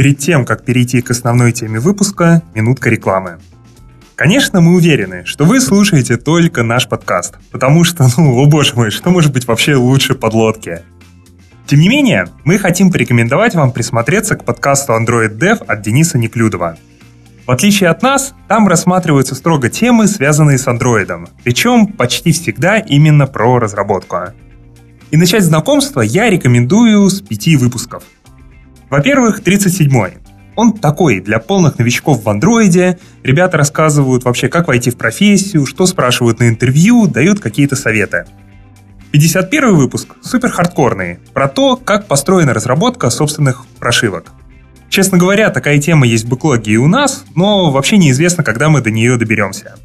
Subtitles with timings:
[0.00, 3.38] перед тем, как перейти к основной теме выпуска, минутка рекламы.
[4.14, 8.90] Конечно, мы уверены, что вы слушаете только наш подкаст, потому что, ну, о боже мой,
[8.90, 10.80] что может быть вообще лучше подлодки?
[11.66, 16.78] Тем не менее, мы хотим порекомендовать вам присмотреться к подкасту Android Dev от Дениса Неклюдова.
[17.46, 23.26] В отличие от нас, там рассматриваются строго темы, связанные с Android, причем почти всегда именно
[23.26, 24.16] про разработку.
[25.10, 28.02] И начать знакомство я рекомендую с пяти выпусков.
[28.90, 30.18] Во-первых, 37-й.
[30.56, 32.98] Он такой, для полных новичков в андроиде.
[33.22, 38.26] Ребята рассказывают вообще, как войти в профессию, что спрашивают на интервью, дают какие-то советы.
[39.12, 44.32] 51 выпуск супер хардкорный, про то, как построена разработка собственных прошивок.
[44.88, 48.80] Честно говоря, такая тема есть в бэклоге и у нас, но вообще неизвестно, когда мы
[48.80, 49.76] до нее доберемся.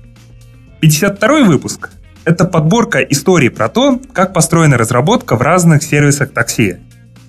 [0.82, 1.92] 52 выпуск–
[2.26, 6.78] это подборка историй про то, как построена разработка в разных сервисах такси.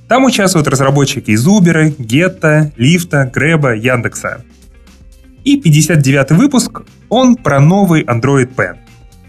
[0.09, 4.43] Там участвуют разработчики из Uber, Getta, Lyft, Grab, Яндекса.
[5.45, 8.77] И 59 выпуск, он про новый Android P.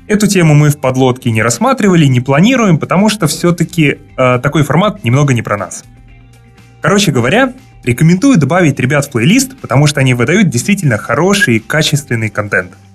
[0.08, 5.04] Эту тему мы в подлодке не рассматривали, не планируем, потому что все-таки э, такой формат
[5.04, 5.84] немного не про нас.
[6.82, 7.54] Короче говоря,
[7.84, 12.72] рекомендую добавить ребят в плейлист, потому что они выдают действительно хороший и качественный контент–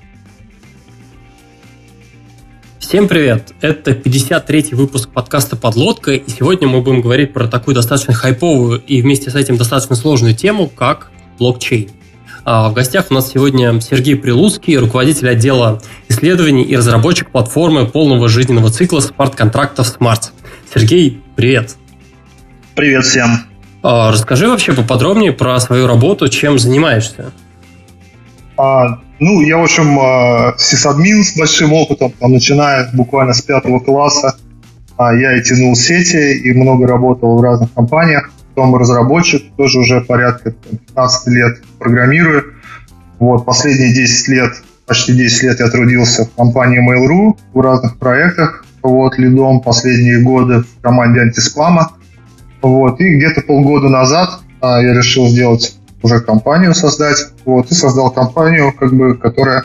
[2.92, 3.54] Всем привет!
[3.62, 9.00] Это 53-й выпуск подкаста «Подлодка», и сегодня мы будем говорить про такую достаточно хайповую и
[9.00, 11.88] вместе с этим достаточно сложную тему, как блокчейн.
[12.44, 18.28] А в гостях у нас сегодня Сергей Прилуцкий, руководитель отдела исследований и разработчик платформы полного
[18.28, 20.24] жизненного цикла смарт-контрактов Smart.
[20.74, 21.76] Сергей, привет!
[22.74, 23.46] Привет всем!
[23.82, 27.32] А, расскажи вообще поподробнее про свою работу, чем занимаешься.
[28.58, 34.34] А, ну, я, в общем, а, сисадмин с большим опытом, начиная буквально с пятого класса.
[34.96, 38.32] А, я и тянул сети, и много работал в разных компаниях.
[38.48, 42.54] Потом разработчик, тоже уже порядка 15 лет программирую.
[43.20, 44.52] Вот, последние 10 лет,
[44.86, 48.64] почти 10 лет я трудился в компании Mail.ru в разных проектах.
[48.82, 51.92] Вот, лидом последние годы в команде антиспама.
[52.60, 58.10] Вот, и где-то полгода назад а, я решил сделать уже компанию создать, вот, и создал
[58.10, 59.64] компанию, как бы, которая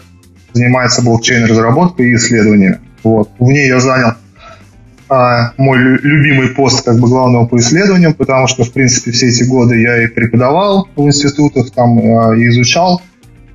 [0.54, 2.80] занимается блокчейн-разработкой и исследованиями.
[3.04, 3.30] Вот.
[3.40, 4.14] В ней я занял
[5.10, 9.44] а, мой любимый пост как бы главного по исследованиям, потому что, в принципе, все эти
[9.44, 13.02] годы я и преподавал в институтах, там а, и изучал.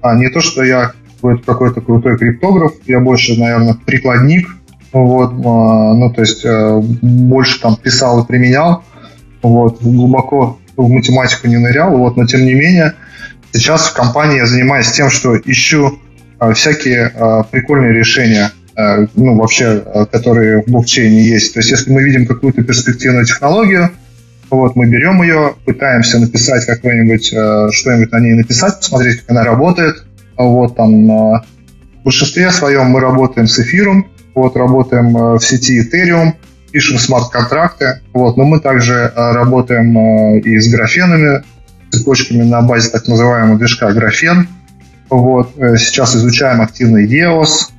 [0.01, 4.49] А не то, что я какой-то крутой криптограф, я больше, наверное, прикладник,
[4.93, 8.83] вот, а, ну, то есть а, больше там писал и применял,
[9.43, 12.95] вот, глубоко в математику не нырял, вот, но тем не менее
[13.53, 15.99] сейчас в компании я занимаюсь тем, что ищу
[16.41, 21.55] э, всякие э, прикольные решения, э, ну, вообще, которые в блокчейне есть.
[21.55, 23.91] То есть если мы видим какую-то перспективную технологию,
[24.51, 27.27] вот, мы берем ее, пытаемся написать какое-нибудь,
[27.75, 30.05] что-нибудь на ней написать, посмотреть, как она работает.
[30.37, 31.45] Вот, там, в
[32.05, 36.35] большинстве своем мы работаем с эфиром, вот, работаем в сети Ethereum,
[36.73, 41.45] пишем смарт-контракты, вот, но мы также э, работаем э, и с графенами,
[41.91, 44.49] цепочками на базе так называемого движка графен.
[45.11, 47.71] Вот, э, сейчас изучаем активно EOS.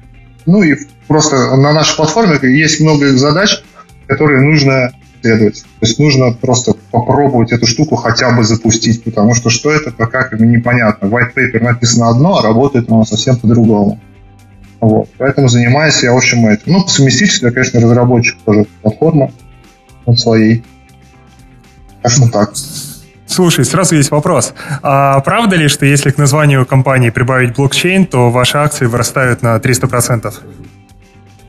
[0.46, 0.78] Ну и
[1.08, 3.64] просто на нашей платформе есть много задач,
[4.08, 5.64] которые нужно исследовать.
[5.64, 10.40] То есть нужно просто попробовать эту штуку хотя бы запустить, потому что что это как
[10.40, 11.08] непонятно.
[11.08, 14.00] White paper написано одно, а работает оно совсем по-другому.
[14.84, 15.08] Вот.
[15.18, 16.74] Поэтому занимаюсь я, в общем, этим.
[16.74, 19.32] Ну, по совместительству я, конечно, разработчик тоже платформы
[20.06, 20.62] над своей.
[22.02, 22.52] Так что так.
[23.26, 24.54] Слушай, сразу есть вопрос.
[24.82, 29.56] А правда ли, что если к названию компании прибавить блокчейн, то ваши акции вырастают на
[29.56, 30.34] 300%?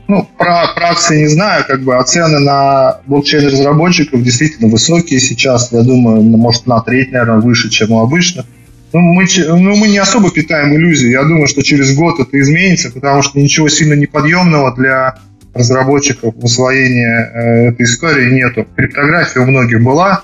[0.07, 5.73] Ну, про, про акции не знаю, как бы, а цены на блокчейн-разработчиков действительно высокие сейчас,
[5.73, 8.45] я думаю, может, на треть, наверное, выше, чем у обычных.
[8.95, 11.09] Ну мы, ну, мы не особо питаем иллюзии.
[11.09, 15.15] Я думаю, что через год это изменится, потому что ничего сильно неподъемного для
[15.53, 18.65] разработчиков в освоении э, этой истории нету.
[18.73, 20.23] Криптография у многих была.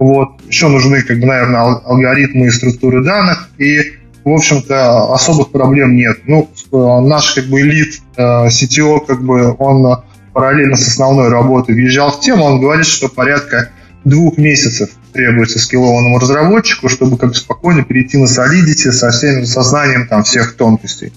[0.00, 0.30] Вот.
[0.48, 3.50] Еще нужны, как бы, наверное, алгоритмы и структуры данных.
[3.58, 3.92] И,
[4.24, 6.18] в общем-то, особых проблем нет.
[6.26, 11.76] Ну, э, наш как бы элит э, CTO, как бы, он параллельно с основной работой
[11.76, 13.70] въезжал в тему, он говорит, что порядка
[14.04, 20.22] двух месяцев требуется скиллованному разработчику, чтобы как спокойно перейти на Solidity со всем сознанием там
[20.22, 21.12] всех тонкостей.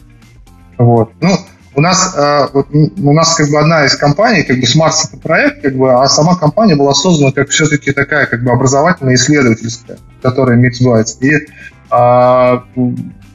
[0.77, 1.11] Вот.
[1.21, 1.37] Ну,
[1.73, 5.61] у нас, э, у нас как бы одна из компаний, как бы Smart это проект,
[5.61, 10.57] как бы, а сама компания была создана как все-таки такая как бы образовательная исследовательская, которая
[10.57, 11.17] Mixbytes.
[11.21, 11.47] И
[11.91, 12.63] А,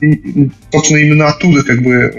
[0.01, 2.19] и, собственно, именно оттуда как бы э,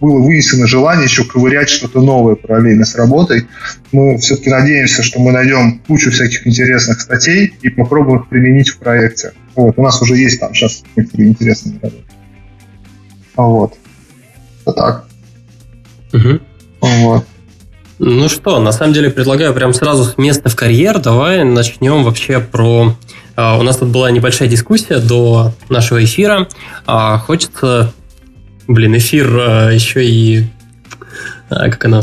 [0.00, 3.46] было вынесено желание еще ковырять что-то новое параллельно с работой.
[3.92, 8.78] Мы все-таки надеемся, что мы найдем кучу всяких интересных статей и попробуем их применить в
[8.78, 9.32] проекте.
[9.54, 12.04] Вот, у нас уже есть там сейчас некоторые интересные работы.
[13.36, 13.74] Вот.
[14.66, 15.06] Вот так.
[16.12, 16.40] Угу.
[16.80, 17.26] Вот.
[17.98, 20.98] Ну что, на самом деле предлагаю прям сразу с места в карьер.
[20.98, 22.96] Давай начнем вообще про...
[23.36, 26.48] Uh, у нас тут была небольшая дискуссия до нашего эфира.
[26.86, 27.92] Uh, хочется...
[28.66, 30.46] Блин, эфир uh, еще и...
[31.48, 32.02] как она?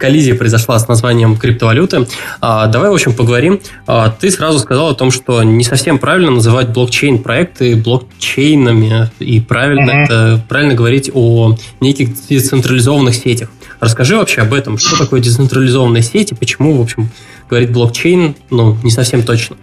[0.00, 2.06] коллизия произошла с названием криптовалюты.
[2.40, 3.60] А, давай, в общем, поговорим.
[3.86, 9.90] А, ты сразу сказал о том, что не совсем правильно называть блокчейн-проекты блокчейнами, и правильно,
[9.90, 10.04] mm-hmm.
[10.04, 13.50] это, правильно говорить о неких децентрализованных сетях.
[13.78, 17.10] Расскажи вообще об этом, что такое децентрализованная сеть и почему, в общем,
[17.48, 19.56] говорить блокчейн, ну, не совсем точно.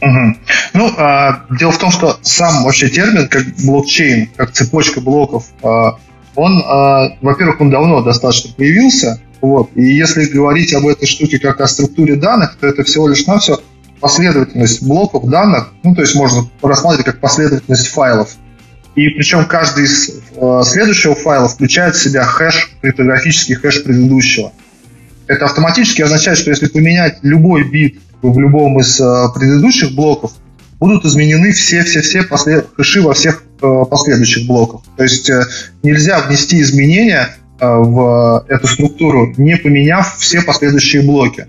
[0.00, 0.36] Угу.
[0.74, 5.98] Ну, а, дело в том, что сам вообще термин, как блокчейн, как цепочка блоков, а,
[6.34, 11.60] он, а, во-первых, он давно достаточно появился, вот, и если говорить об этой штуке как
[11.60, 13.60] о структуре данных, то это всего лишь на все
[14.00, 18.36] последовательность блоков данных, ну, то есть можно рассматривать как последовательность файлов.
[18.94, 24.52] И причем каждый из э, следующего файла включает в себя хэш, криптографический хэш предыдущего.
[25.28, 30.32] Это автоматически означает, что если поменять любой бит в любом из э, предыдущих блоков,
[30.80, 32.66] будут изменены все-все-все послед...
[32.76, 34.82] хэши во всех э, последующих блоках.
[34.96, 35.44] То есть э,
[35.82, 41.48] нельзя внести изменения в эту структуру, не поменяв все последующие блоки.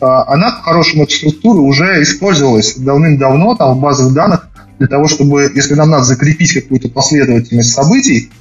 [0.00, 4.48] Она, по-хорошему, эта структура уже использовалась давным-давно там, в базах данных
[4.80, 8.32] для того, чтобы, если нам надо закрепить какую-то последовательность событий,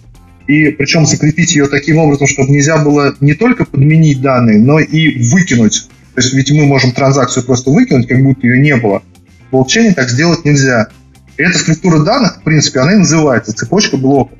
[0.48, 5.30] и причем закрепить ее таким образом, чтобы нельзя было не только подменить данные, но и
[5.30, 5.88] выкинуть.
[6.16, 9.02] То есть ведь мы можем транзакцию просто выкинуть, как будто ее не было.
[9.48, 10.88] В блокчейне так сделать нельзя.
[11.38, 14.38] И эта структура данных, в принципе, она и называется цепочка блоков.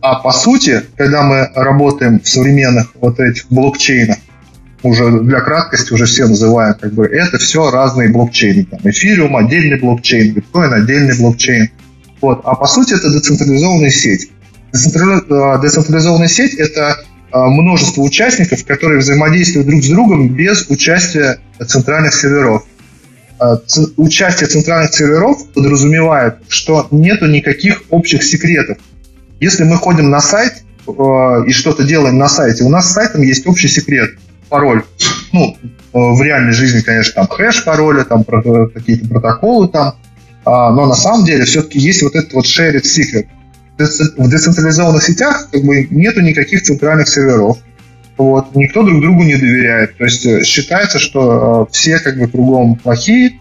[0.00, 4.18] А по сути, когда мы работаем в современных вот этих блокчейнах,
[4.82, 8.64] уже для краткости уже все называют, как бы это все разные блокчейны.
[8.64, 11.70] Там эфириум отдельный блокчейн, биткоин отдельный блокчейн.
[12.20, 12.42] Вот.
[12.44, 14.30] А по сути это децентрализованная сеть.
[14.72, 16.96] Э, децентрализованная сеть это
[17.32, 22.64] множество участников, которые взаимодействуют друг с другом без участия центральных серверов.
[23.40, 23.56] Э,
[23.96, 28.78] участие центральных серверов подразумевает, что нету никаких общих секретов.
[29.40, 33.46] Если мы ходим на сайт и что-то делаем на сайте, у нас с сайтом есть
[33.46, 34.12] общий секрет–
[34.48, 34.82] пароль.
[35.32, 39.94] Ну, э, в реальной жизни, конечно, там хэш пароля, там какие-то протоколы там,
[40.44, 43.26] а, но на самом деле все-таки есть вот этот вот shared secret.
[43.78, 47.58] В децентрализованных сетях как бы нету никаких центральных серверов.
[48.16, 49.96] Вот, никто друг другу не доверяет.
[49.96, 53.38] То есть э, считается, что э, все как бы кругом плохие,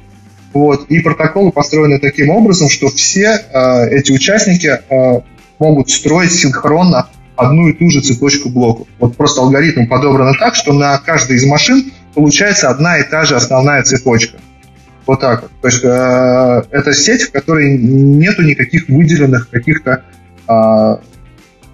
[0.54, 5.22] вот, и протоколы построены таким образом, что все э, эти участники э,
[5.60, 8.88] могут строить синхронно одну и ту же цепочку блоков.
[9.00, 13.36] Вот просто алгоритм подобран так, что на каждой из машин получается одна и та же
[13.36, 14.38] основная цепочка.
[15.06, 15.50] Вот так.
[15.62, 20.04] То есть э, это сеть, в которой нету никаких выделенных каких-то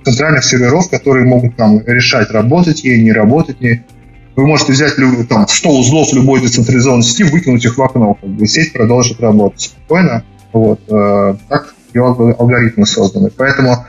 [0.04, 3.84] центральных серверов, которые могут там решать, работать ей, не работать ей.
[4.36, 4.96] Вы можете взять
[5.30, 9.62] там, 100 узлов любой децентрализованной сети, выкинуть их в окно, как бы сеть продолжит работать
[9.62, 10.24] спокойно.
[10.52, 10.80] Вот.
[10.90, 13.30] Э, так ее алгоритмы созданы.
[13.36, 13.86] Поэтому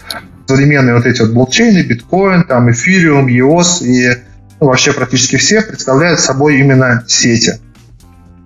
[0.46, 4.18] современные вот эти вот блокчейны, биткоин, там эфириум, EOS и
[4.60, 7.54] ну, вообще практически все представляют собой именно сети.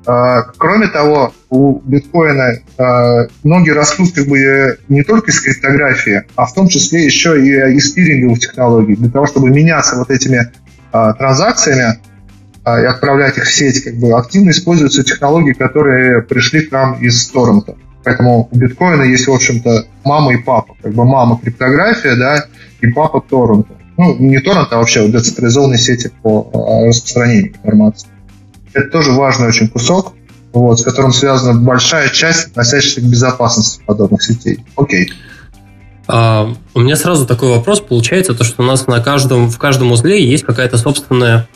[0.08, 6.46] А, кроме того, у биткоина а, ноги растут как бы не только из криптографии, а
[6.46, 8.96] в том числе еще и из пиринговых технологий.
[8.96, 10.50] Для того, чтобы меняться вот этими
[10.92, 11.98] а, транзакциями
[12.64, 17.28] и отправлять их в сеть, как бы активно используются технологии, которые пришли к нам из
[17.28, 17.76] торрента.
[18.02, 20.74] Поэтому у биткоина есть, в общем-то, мама и папа.
[20.82, 22.46] Как бы мама криптография, да,
[22.80, 23.74] и папа торрента.
[23.98, 28.08] Ну, не торрент, а вообще децентрализованные сети по а, распространению информации.
[28.72, 30.14] Это тоже важный очень кусок,
[30.52, 34.64] вот, с которым связана большая часть, относящаяся к безопасности подобных сетей.
[34.76, 35.12] Окей.
[36.06, 37.80] А, у меня сразу такой вопрос.
[37.80, 41.48] Получается, то, что у нас на каждом, в каждом узле есть какая-то собственная,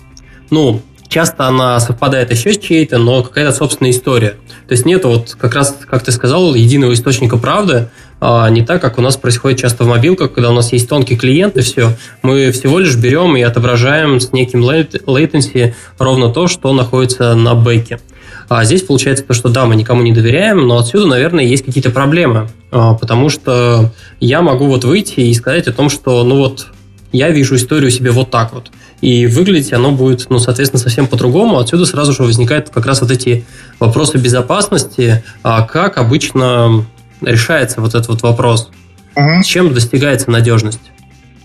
[0.50, 4.36] ну, часто она совпадает еще с чьей-то, но какая-то собственная история.
[4.68, 7.88] То есть нет вот как раз, как ты сказал, единого источника правды,
[8.24, 11.16] а не так, как у нас происходит часто в мобилках, когда у нас есть тонкий
[11.16, 11.96] клиент и все.
[12.22, 17.98] Мы всего лишь берем и отображаем с неким latency ровно то, что находится на бэке.
[18.48, 21.90] А здесь получается то, что да, мы никому не доверяем, но отсюда, наверное, есть какие-то
[21.90, 26.68] проблемы, а, потому что я могу вот выйти и сказать о том, что, ну вот,
[27.10, 28.70] я вижу историю себе вот так вот.
[29.00, 31.58] И выглядеть оно будет, ну, соответственно, совсем по-другому.
[31.58, 33.44] Отсюда сразу же возникают как раз вот эти
[33.80, 36.84] вопросы безопасности, а как обычно
[37.24, 38.70] решается вот этот вот вопрос?
[39.14, 39.42] Угу.
[39.44, 40.92] Чем достигается надежность?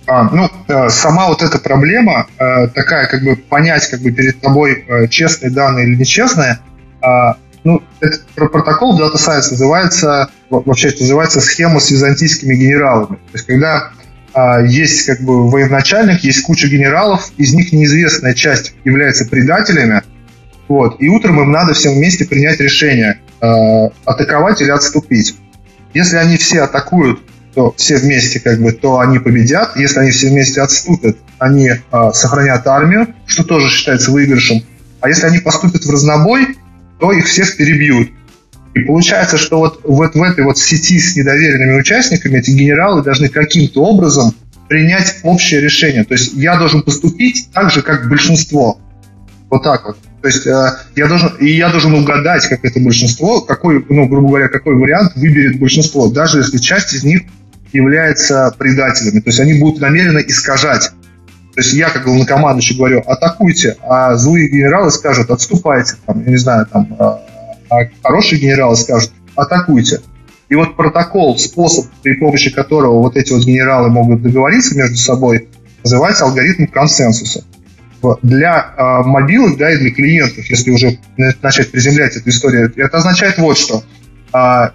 [0.08, 4.40] А, ну, э, сама вот эта проблема, э, такая, как бы понять, как бы перед
[4.40, 6.60] тобой э, честные данные или нечестные,
[7.02, 13.16] а, ну, этот протокол Data Science называется, вообще это называется схема с византийскими генералами.
[13.16, 13.92] То есть, когда
[14.34, 20.04] а, есть как бы военачальник, есть куча генералов, из них неизвестная часть является предателями,
[20.70, 25.36] вот, и утром им надо всем вместе принять решение, атаковать или отступить.
[25.98, 27.20] Если они все атакуют
[27.58, 29.76] то все вместе как бы, то они победят.
[29.78, 31.78] Если они все вместе отступят, они э,
[32.14, 34.62] сохранят армию, что тоже считается выигрышем.
[35.02, 36.56] А если они поступят в разнобой,
[37.00, 38.12] то их всех перебьют.
[38.76, 43.28] И получается, что вот, вот в этой вот сети с недоверенными участниками эти генералы должны
[43.28, 44.36] каким-то образом
[44.68, 46.04] принять общее решение.
[46.04, 48.80] То есть я должен поступить так же, как большинство.
[49.50, 49.98] Вот так вот.
[50.28, 54.28] То есть э, я должен, и я должен угадать, как это большинство, какой, ну, грубо
[54.28, 57.22] говоря, какой вариант выберет большинство, даже если часть из них
[57.72, 59.22] являются предателями.
[59.22, 60.92] То есть они будут намеренно искажать.
[61.56, 65.94] То есть я, как главнокомандующий, говорю, атакуйте, а злые генералы скажут, отступайте.
[66.06, 67.22] Там, я не знаю, там, а,
[67.70, 70.02] а хорошие генералы скажут, атакуйте.
[70.50, 75.48] И вот протокол, способ, при помощи которого вот эти вот генералы могут договориться между собой,
[75.86, 77.46] называется алгоритм консенсуса.
[78.22, 81.00] Для э, мобилок, да, и для клиентов, если уже
[81.42, 83.84] начать приземлять эту историю, это означает вот что.
[84.34, 84.70] Э,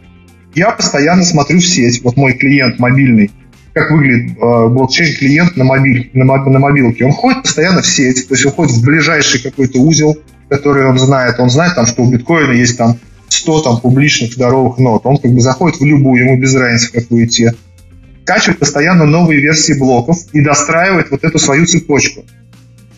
[0.55, 3.31] я постоянно смотрю в сеть, вот мой клиент мобильный,
[3.73, 7.05] как выглядит э, блокчейн-клиент на, мобиль, на, на мобилке.
[7.05, 10.99] Он ходит постоянно в сеть, то есть он ходит в ближайший какой-то узел, который он
[10.99, 11.41] знает.
[11.41, 12.99] Он знает, там, что у биткоина есть там
[13.29, 15.07] 100 там, публичных здоровых нот.
[15.07, 17.51] Он как бы заходит в любую, ему без разницы, в какую идти.
[18.25, 22.25] Скачивает постоянно новые версии блоков и достраивает вот эту свою цепочку.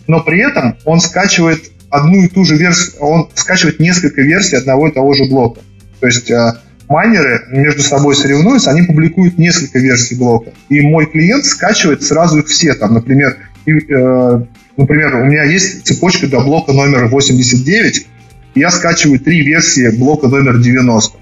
[0.06, 4.88] Но при этом он скачивает одну и ту же версию, он скачивает несколько версий одного
[4.88, 5.60] и того же блока.
[6.00, 6.54] То есть э,
[6.88, 10.52] майнеры между собой соревнуются, они публикуют несколько версий блока.
[10.68, 12.74] И мой клиент скачивает сразу их все.
[12.74, 14.44] Там, например, и, э,
[14.76, 18.06] например, у меня есть цепочка до блока номер 89,
[18.54, 21.18] и я скачиваю три версии блока номер 90.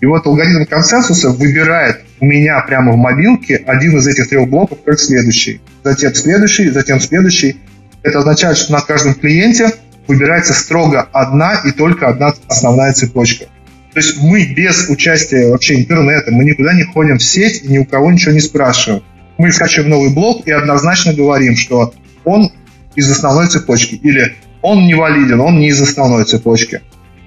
[0.00, 4.78] И вот алгоритм консенсуса выбирает у меня прямо в мобилке один из этих трех блоков
[4.84, 5.60] как следующий.
[5.84, 7.56] Затем следующий, затем следующий.
[8.02, 9.72] Это означает, что на каждом клиенте
[10.06, 13.46] выбирается строго одна и только одна основная цепочка.
[13.92, 17.78] То есть мы без участия вообще интернета, мы никуда не ходим в сеть и ни
[17.78, 19.02] у кого ничего не спрашиваем.
[19.38, 22.52] Мы скачиваем новый блок и однозначно говорим, что он
[22.94, 26.82] из основной цепочки или он не валиден, он не из основной цепочки.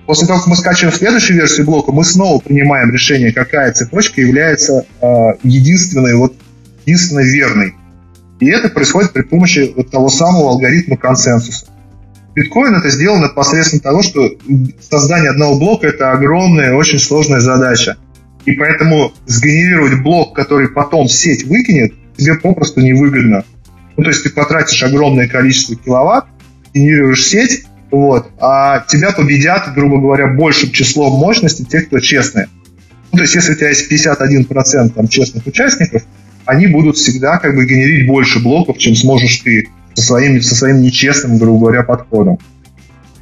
[0.06, 4.86] После того, как мы скачиваем следующую версию блока, мы снова принимаем решение, какая цепочка является
[5.02, 5.08] э,
[5.44, 6.36] единственной, вот,
[6.86, 7.76] единственной верной.
[8.40, 11.68] И это происходит при помощи вот того самого алгоритма консенсуса.
[12.36, 14.30] Биткоин это сделано посредством того, что
[14.80, 17.98] создание одного блока это огромная, очень сложная задача.
[18.46, 23.44] И поэтому сгенерировать блок, который потом сеть выкинет, тебе попросту невыгодно.
[23.98, 26.28] Ну, то есть ты потратишь огромное количество киловатт,
[26.74, 32.48] генерируешь сеть, вот, а тебя победят, грубо говоря, большим числом мощности тех, кто честные.
[33.12, 36.04] Ну, то есть если у тебя есть 51% там, честных участников,
[36.50, 40.82] они будут всегда как бы генерить больше блоков, чем сможешь ты со своим, со своим
[40.82, 42.40] нечестным, грубо говоря, подходом.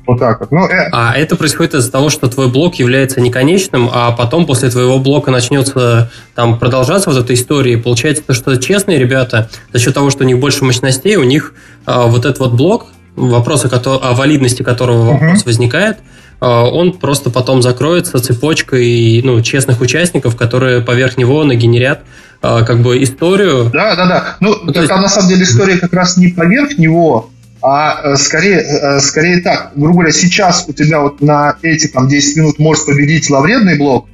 [0.05, 0.51] Вот так вот.
[0.51, 0.87] Ну, э...
[0.93, 5.31] А это происходит из-за того, что твой блок является неконечным, а потом после твоего блока
[5.31, 7.73] начнется там продолжаться вот эта история.
[7.73, 11.53] И получается, что честные ребята, за счет того, что у них больше мощностей, у них
[11.85, 15.45] а, вот этот вот блок, вопросы о валидности которого вопрос uh-huh.
[15.45, 15.97] возникает,
[16.39, 22.01] он просто потом закроется цепочкой ну, честных участников, которые поверх него нагенерят
[22.41, 23.69] а, как бы историю.
[23.73, 24.35] Да, да, да.
[24.39, 24.95] Ну, ну там есть...
[24.95, 29.71] на самом деле история как раз не поверх него, а э, скорее, э, скорее так,
[29.75, 34.07] грубо говоря, сейчас у тебя вот на эти там 10 минут может победить зловредный блок,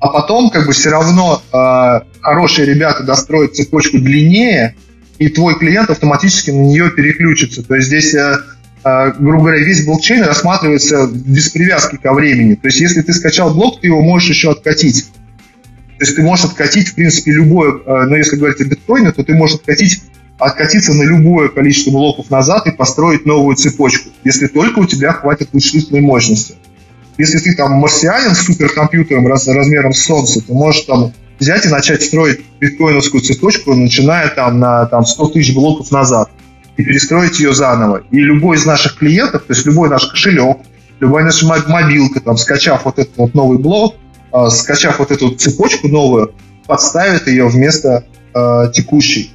[0.00, 4.76] а потом как бы все равно э, хорошие ребята достроят цепочку длиннее,
[5.18, 7.64] и твой клиент автоматически на нее переключится.
[7.64, 8.38] То есть здесь, э,
[9.18, 12.54] грубо говоря, весь блокчейн рассматривается без привязки ко времени.
[12.54, 15.06] То есть если ты скачал блок, ты его можешь еще откатить.
[15.98, 19.24] То есть ты можешь откатить, в принципе, любое, э, но если говорить о биткоине, то
[19.24, 20.02] ты можешь откатить,
[20.38, 25.48] откатиться на любое количество блоков назад и построить новую цепочку, если только у тебя хватит
[25.52, 26.54] вычислительной мощности.
[27.16, 31.68] Если ты там марсианин с суперкомпьютером раз, размером с Солнце, ты можешь там взять и
[31.68, 36.30] начать строить биткоиновскую цепочку, начиная там на там, 100 тысяч блоков назад
[36.78, 38.04] и перестроить ее заново.
[38.10, 40.58] И любой из наших клиентов, то есть любой наш кошелек,
[41.00, 43.96] любая наша мобилка, там, скачав вот этот вот новый блок,
[44.32, 46.34] э, скачав вот эту цепочку новую,
[46.66, 49.32] подставит ее вместо э, текущей.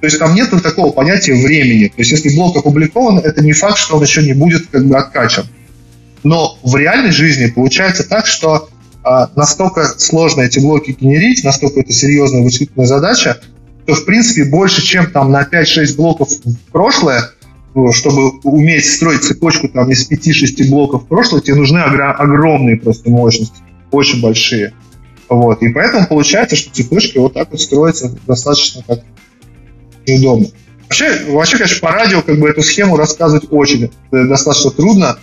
[0.00, 1.88] То есть там нет такого понятия времени.
[1.88, 4.96] То есть если блок опубликован, это не факт, что он еще не будет как бы
[4.96, 5.46] откачан.
[6.22, 8.68] Но в реальной жизни получается так, что
[9.02, 13.40] а, настолько сложно эти блоки генерить, настолько это серьезная вычислительная задача,
[13.86, 17.30] то, в принципе, больше, чем там на 5-6 блоков в прошлое,
[17.74, 23.10] ну, чтобы уметь строить цепочку там из 5-6 блоков в прошлое, тебе нужны огромные просто
[23.10, 23.56] мощности,
[23.90, 24.72] очень большие.
[25.28, 25.62] Вот.
[25.62, 29.00] И поэтому получается, что цепочки вот так вот строятся достаточно как
[30.06, 30.48] неудобно.
[30.84, 35.18] Вообще, вообще, конечно, по радио как бы эту схему рассказывать очень э, достаточно трудно.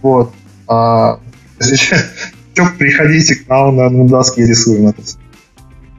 [0.00, 0.32] Вот.
[0.68, 1.20] А,
[2.78, 5.02] приходите к нам на, на доске рисуем это.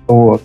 [0.08, 0.42] Вот.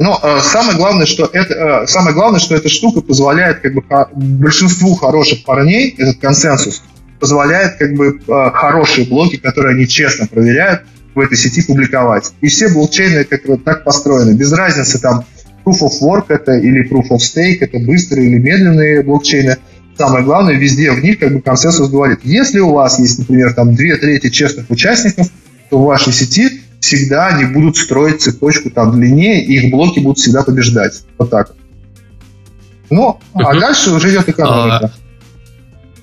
[0.00, 3.84] Но э, самое главное, что это э, самое главное, что эта штука позволяет как бы
[4.12, 6.82] большинству хороших парней этот консенсус
[7.20, 12.32] позволяет как бы э, хорошие блоки, которые они честно проверяют, в этой сети публиковать.
[12.40, 14.34] И все блокчейны как бы так построены.
[14.34, 15.26] Без разницы там
[15.66, 19.58] Proof of Work это или Proof of Stake, это быстрые или медленные блокчейны.
[19.98, 23.74] Самое главное, везде в них как бы консенсус говорит, если у вас есть, например, там
[23.74, 25.28] две трети честных участников,
[25.68, 30.18] то в вашей сети всегда они будут строить цепочку там длиннее, и их блоки будут
[30.18, 31.02] всегда побеждать.
[31.18, 31.52] Вот так.
[32.88, 34.92] Ну, а дальше уже идет экономика.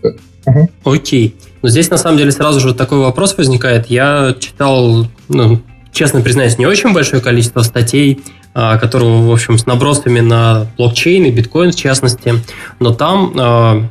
[0.04, 0.70] Uh-huh.
[0.86, 1.36] Окей.
[1.62, 3.88] Но здесь, на самом деле, сразу же такой вопрос возникает.
[3.88, 8.22] Я читал, ну, честно признаюсь, не очень большое количество статей,
[8.54, 12.36] а, которые, в общем, с набросами на блокчейн и биткоин в частности.
[12.80, 13.90] Но там а,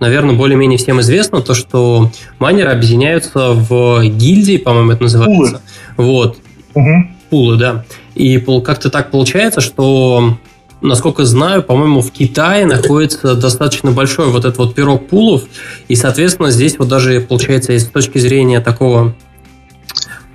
[0.00, 5.62] наверное, более-менее всем известно то, что майнеры объединяются в гильдии, по-моему, это называется.
[5.96, 6.38] Вот.
[6.74, 7.06] Угу.
[7.30, 7.84] Пулы, да.
[8.14, 10.38] И как-то так получается, что
[10.80, 15.44] насколько знаю, по-моему, в Китае находится достаточно большой вот этот вот пирог пулов,
[15.88, 19.14] и, соответственно, здесь вот даже, получается, с точки зрения такого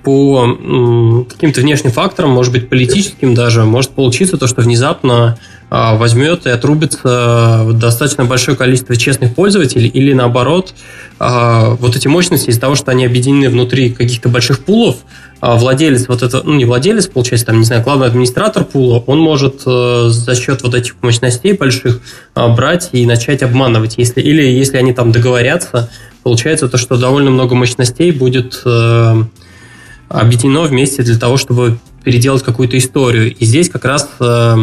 [0.02, 5.38] по каким-то внешним факторам, может быть, политическим даже, может получиться то, что внезапно
[5.68, 10.74] а, возьмет и отрубится достаточно большое количество честных пользователей, или наоборот,
[11.18, 14.96] а, вот эти мощности из-за того, что они объединены внутри каких-то больших пулов,
[15.40, 19.62] владелец вот это, ну не владелец, получается, там, не знаю, главный администратор пула, он может
[19.66, 22.00] э, за счет вот этих мощностей больших
[22.34, 25.90] брать и начать обманывать, если, или если они там договорятся,
[26.22, 29.22] получается то, что довольно много мощностей будет э,
[30.08, 33.34] объединено вместе для того, чтобы переделать какую-то историю.
[33.34, 34.56] И здесь как раз э,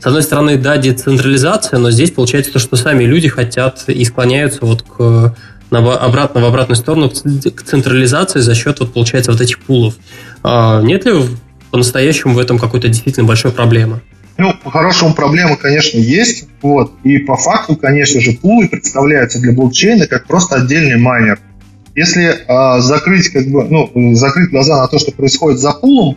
[0.00, 4.60] с одной стороны, да, децентрализация, но здесь получается то, что сами люди хотят и склоняются
[4.62, 5.36] вот к
[5.70, 9.94] на, обратно в обратную сторону к централизации за счет, вот, получается, вот этих пулов.
[10.42, 11.12] А нет ли
[11.70, 14.00] по-настоящему в этом какой-то действительно большой проблемы?
[14.38, 16.48] Ну, по-хорошему проблема, конечно, есть.
[16.62, 16.92] Вот.
[17.04, 21.38] И по факту, конечно же, пулы представляются для блокчейна как просто отдельный майнер.
[21.94, 26.16] Если э, закрыть, как бы, ну, закрыть глаза на то, что происходит за пулом,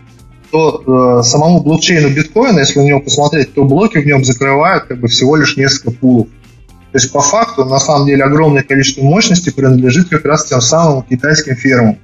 [0.51, 4.99] то э, самому блокчейну биткоина, если на него посмотреть, то блоки в нем закрывают как
[4.99, 6.27] бы всего лишь несколько пулов.
[6.93, 11.01] То есть по факту, на самом деле, огромное количество мощности принадлежит как раз тем самым
[11.01, 11.97] китайским фермам.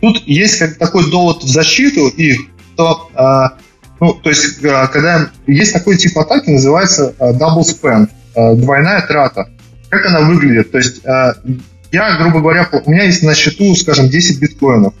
[0.00, 2.40] Тут есть как такой довод в защиту их,
[2.72, 3.58] что, э,
[4.00, 8.08] ну, то есть, э, когда есть такой тип атаки, называется э, double spend,
[8.56, 9.50] двойная трата.
[9.90, 10.70] Как она выглядит?
[10.70, 14.94] То есть, я, грубо говоря, у меня есть на счету, скажем, 10 биткоинов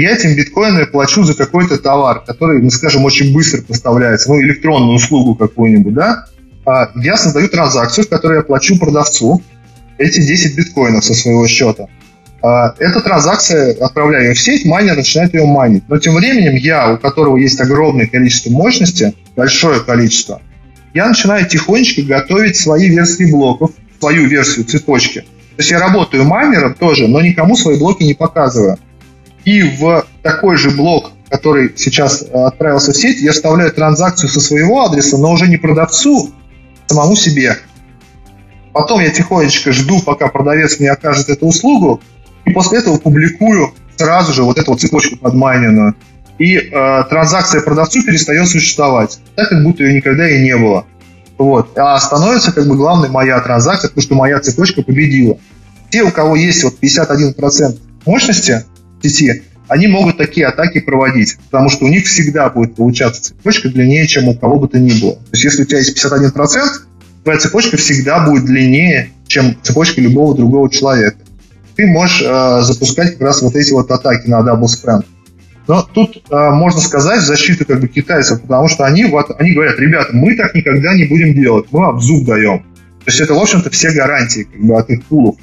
[0.00, 4.94] я этим биткоинами плачу за какой-то товар, который, ну, скажем, очень быстро поставляется, ну, электронную
[4.94, 9.42] услугу какую-нибудь, да, а я создаю транзакцию, в которой я плачу продавцу
[9.98, 11.88] эти 10 биткоинов со своего счета.
[12.42, 15.84] А, эта транзакция, отправляю ее в сеть, майнер начинает ее майнить.
[15.88, 20.40] Но тем временем я, у которого есть огромное количество мощности, большое количество,
[20.94, 25.20] я начинаю тихонечко готовить свои версии блоков, свою версию цепочки.
[25.20, 25.26] То
[25.58, 28.78] есть я работаю майнером тоже, но никому свои блоки не показываю.
[29.44, 34.84] И в такой же блок, который сейчас отправился в сеть, я вставляю транзакцию со своего
[34.84, 36.39] адреса, но уже не продавцу, а
[36.90, 37.56] самому себе.
[38.72, 42.00] Потом я тихонечко жду, пока продавец мне окажет эту услугу,
[42.44, 45.94] и после этого публикую сразу же вот эту вот цепочку подмайненную.
[46.38, 50.86] И э, транзакция продавцу перестает существовать, так как будто ее никогда и не было.
[51.38, 51.78] Вот.
[51.78, 55.38] А становится как бы главной моя транзакция, потому что моя цепочка победила.
[55.90, 58.64] Те, у кого есть вот 51% мощности,
[59.02, 64.08] сети, они могут такие атаки проводить, потому что у них всегда будет получаться цепочка длиннее,
[64.08, 65.14] чем у кого бы то ни было.
[65.14, 66.34] То есть если у тебя есть 51%,
[67.22, 71.18] твоя цепочка всегда будет длиннее, чем цепочка любого другого человека.
[71.76, 75.04] Ты можешь э, запускать как раз вот эти вот атаки на double spend.
[75.68, 79.52] Но тут э, можно сказать в защиту как бы китайцев, потому что они, вот, они
[79.52, 82.64] говорят, ребята, мы так никогда не будем делать, мы вам зуб даем.
[83.04, 85.36] То есть это, в общем-то, все гарантии как бы, от их пулов.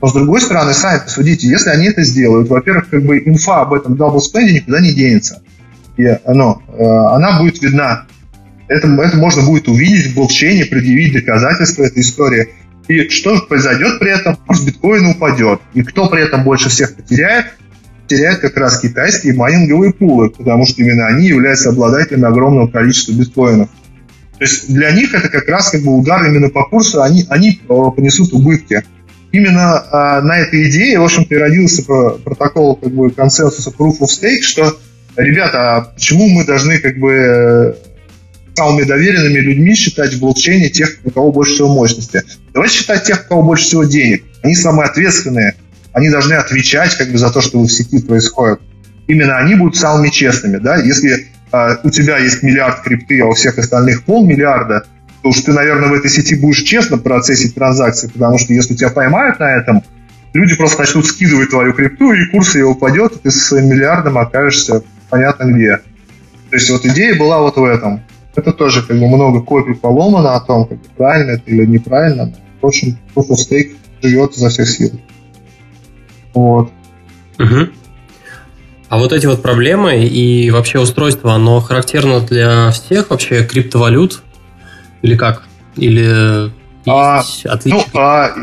[0.00, 3.74] Но с другой стороны, сами посудите, если они это сделают, во-первых, как бы инфа об
[3.74, 5.42] этом spend никуда не денется.
[5.96, 8.06] И оно, э, она будет видна.
[8.68, 12.50] Это, это можно будет увидеть в блокчейне, предъявить доказательства этой истории.
[12.86, 14.36] И что произойдет при этом?
[14.36, 15.60] Курс биткоина упадет.
[15.74, 17.46] И кто при этом больше всех потеряет?
[18.08, 23.68] теряют как раз китайские майнинговые пулы, потому что именно они являются обладателями огромного количества биткоинов.
[24.38, 27.60] То есть для них это как раз как бы удар именно по курсу, они, они
[27.60, 28.84] э, понесут убытки.
[29.30, 34.06] Именно а, на этой идее, в общем-то, и родился протокол как бы консенсуса Proof of
[34.06, 34.78] Stake, что,
[35.16, 37.76] ребята, а почему мы должны как бы
[38.58, 42.22] самыми доверенными людьми считать в блокчейне тех, у кого больше всего мощности.
[42.52, 44.24] Давайте считать тех, у кого больше всего денег.
[44.42, 45.54] Они самые ответственные.
[45.92, 48.60] Они должны отвечать как бы за то, что в сети происходит.
[49.06, 50.58] Именно они будут самыми честными.
[50.58, 50.76] Да?
[50.76, 54.86] Если э, у тебя есть миллиард крипты, а у всех остальных полмиллиарда,
[55.22, 58.90] то уж ты, наверное, в этой сети будешь честно процессить транзакции, потому что если тебя
[58.90, 59.82] поймают на этом,
[60.32, 64.82] люди просто начнут скидывать твою крипту, и курс ее упадет, и ты своим миллиардом окажешься
[65.10, 65.78] понятно где.
[66.50, 68.02] То есть вот идея была вот в этом.
[68.34, 72.32] Это тоже как бы много копий поломано о том, как правильно это или неправильно.
[72.60, 75.00] В общем, Proof of Stake живет изо всех сил.
[76.34, 76.70] Вот.
[77.38, 77.68] Угу.
[78.88, 84.22] А вот эти вот проблемы и вообще устройство, оно характерно для всех вообще криптовалют?
[85.02, 85.42] Или как?
[85.76, 86.50] Или
[86.86, 87.84] а, отличия?
[87.92, 88.34] Ну, а,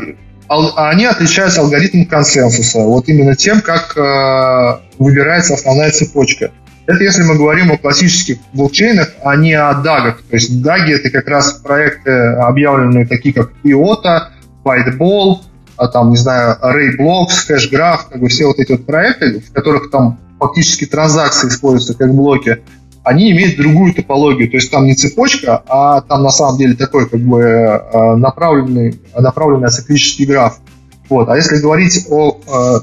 [0.48, 2.80] а, они отличаются алгоритмом консенсуса.
[2.80, 6.52] Вот именно тем, как а, выбирается основная цепочка.
[6.86, 10.22] Это если мы говорим о классических блокчейнах, а не о дагах.
[10.30, 14.28] То есть даги это как раз проекты, объявленные такие как IOTA,
[14.64, 15.40] Byteball,
[15.76, 19.90] а там, не знаю, ArrayBlocks, HashGraph, как бы все вот эти вот проекты, в которых
[19.90, 22.62] там фактически транзакции используются как блоки,
[23.06, 24.50] они имеют другую топологию.
[24.50, 29.00] То есть там не цепочка, а там на самом деле такой как бы э, направленный,
[29.16, 30.58] направленный ациклический граф.
[31.08, 31.28] Вот.
[31.28, 32.80] А если говорить о э,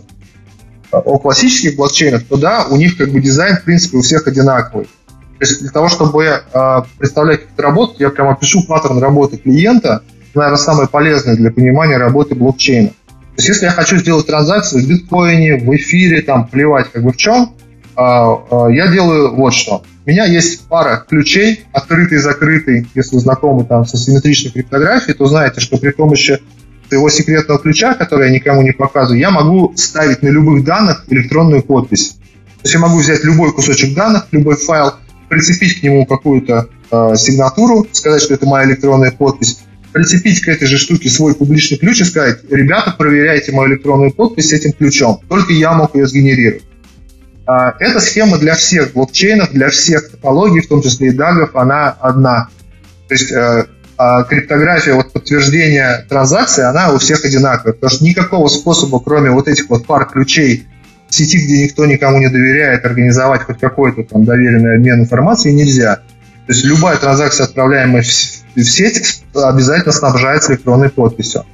[0.93, 4.86] о классических блокчейнах, то да, у них как бы дизайн, в принципе, у всех одинаковый.
[4.86, 9.36] То есть для того, чтобы э, представлять как это работает, я прямо пишу паттерн работы
[9.36, 10.03] клиента,
[10.36, 12.89] наверное, самое полезное для понимания работы блокчейна.
[12.89, 17.12] То есть если я хочу сделать транзакцию в биткоине, в эфире, там, плевать как бы
[17.12, 17.55] в чем,
[17.97, 19.83] я делаю вот что.
[20.05, 22.87] У меня есть пара ключей, открытый и закрытый.
[22.93, 26.41] Если вы знакомы там с асимметричной криптографией, то знаете, что при помощи
[26.89, 31.63] своего секретного ключа, который я никому не показываю, я могу ставить на любых данных электронную
[31.63, 32.09] подпись.
[32.09, 34.93] То есть я могу взять любой кусочек данных, любой файл,
[35.29, 39.59] прицепить к нему какую-то э, сигнатуру, сказать, что это моя электронная подпись,
[39.93, 44.51] прицепить к этой же штуке свой публичный ключ и сказать, ребята, проверяйте мою электронную подпись
[44.51, 45.21] этим ключом.
[45.29, 46.63] Только я мог ее сгенерировать.
[47.45, 51.89] А, эта схема для всех блокчейнов, для всех топологий, в том числе и дагов, она
[51.89, 52.47] одна.
[53.08, 53.65] То есть э,
[53.97, 59.47] а криптография вот подтверждения транзакции, она у всех одинаковая, потому что никакого способа, кроме вот
[59.47, 60.67] этих вот пар ключей
[61.10, 65.97] в сети, где никто никому не доверяет, организовать хоть какой-то там доверенный обмен информацией нельзя.
[66.47, 71.45] То есть любая транзакция, отправляемая в сеть, обязательно снабжается электронной подписью.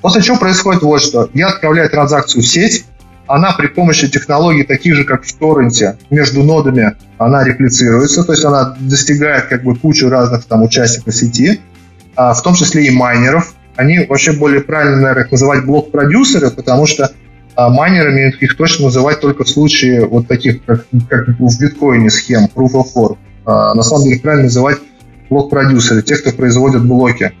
[0.00, 1.30] После чего происходит вот что.
[1.34, 2.86] Я отправляю транзакцию в сеть,
[3.26, 8.44] она при помощи технологий таких же, как в торренте, между нодами она реплицируется, то есть
[8.44, 11.60] она достигает как бы кучу разных там участников сети,
[12.16, 13.54] а, в том числе и майнеров.
[13.76, 17.10] Они вообще более правильно, наверное, их называть блок-продюсеры, потому что
[17.56, 22.48] а, майнерами их точно называть только в случае вот таких, как, как в биткоине схем,
[22.54, 23.16] proof of work.
[23.46, 24.78] А, на самом деле правильно называть
[25.30, 27.32] блок-продюсеры, те, кто производят блоки.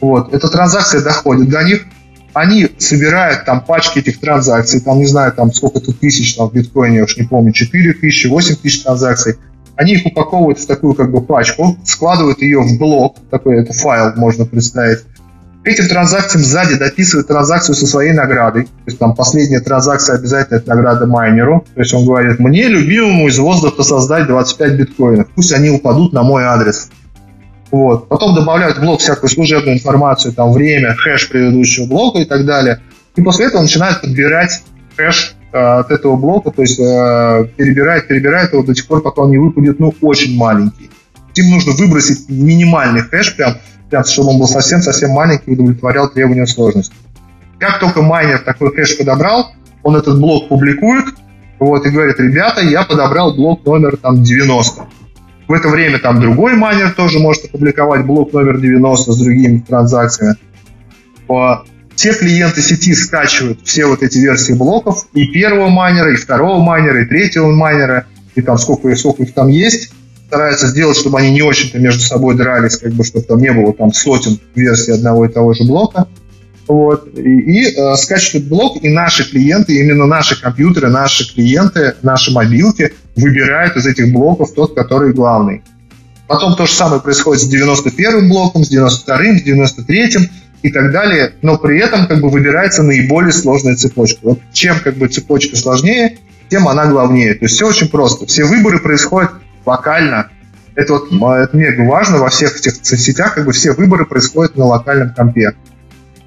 [0.00, 0.32] Вот.
[0.32, 1.86] Эта транзакция доходит до них,
[2.32, 6.52] они собирают там пачки этих транзакций, там не знаю, там сколько тут тысяч там в
[6.52, 9.36] биткоине, я уж не помню, 4 тысячи, 8 тысяч транзакций,
[9.76, 14.12] они их упаковывают в такую как бы пачку, складывают ее в блок, такой это файл
[14.16, 15.00] можно представить.
[15.62, 18.64] Этим транзакциям сзади дописывают транзакцию со своей наградой.
[18.64, 21.66] То есть там последняя транзакция обязательно это награда майнеру.
[21.74, 25.28] То есть он говорит, мне любимому из воздуха создать 25 биткоинов.
[25.34, 26.88] Пусть они упадут на мой адрес.
[27.70, 28.08] Вот.
[28.08, 32.80] Потом добавляют в блок всякую служебную информацию, там время, хэш предыдущего блока и так далее.
[33.16, 34.62] И после этого начинают подбирать
[34.96, 39.30] хэш от этого блока, то есть э, перебирает, перебирает его до тех пор, пока он
[39.30, 40.90] не выпадет, ну, очень маленький.
[41.34, 43.56] Им нужно выбросить минимальный хэш, прям,
[43.88, 46.94] прям чтобы он был совсем-совсем маленький и удовлетворял требования сложности.
[47.58, 49.52] Как только майнер такой хэш подобрал,
[49.82, 51.06] он этот блок публикует,
[51.58, 54.82] вот, и говорит, ребята, я подобрал блок номер там 90.
[55.50, 60.36] В это время там другой майнер тоже может опубликовать блок номер 90 с другими транзакциями
[61.96, 67.02] все клиенты сети скачивают все вот эти версии блоков и первого майнера, и второго майнера,
[67.02, 69.92] и третьего майнера, и там сколько, сколько их там есть,
[70.28, 73.72] стараются сделать, чтобы они не очень-то между собой дрались, как бы, чтобы там не было
[73.72, 76.06] там сотен версий одного и того же блока.
[76.68, 77.08] Вот.
[77.18, 82.92] И, и э, скачивают блок, и наши клиенты, именно наши компьютеры, наши клиенты, наши мобилки
[83.20, 85.62] выбирают из этих блоков тот, который главный.
[86.26, 90.30] Потом то же самое происходит с 91 блоком, с 92 с 93
[90.62, 94.20] и так далее, но при этом как бы выбирается наиболее сложная цепочка.
[94.22, 97.34] Вот чем как бы цепочка сложнее, тем она главнее.
[97.34, 98.26] То есть все очень просто.
[98.26, 99.32] Все выборы происходят
[99.64, 100.30] локально.
[100.74, 104.66] Это вот это мега важно во всех этих сетях, как бы все выборы происходят на
[104.66, 105.52] локальном компе.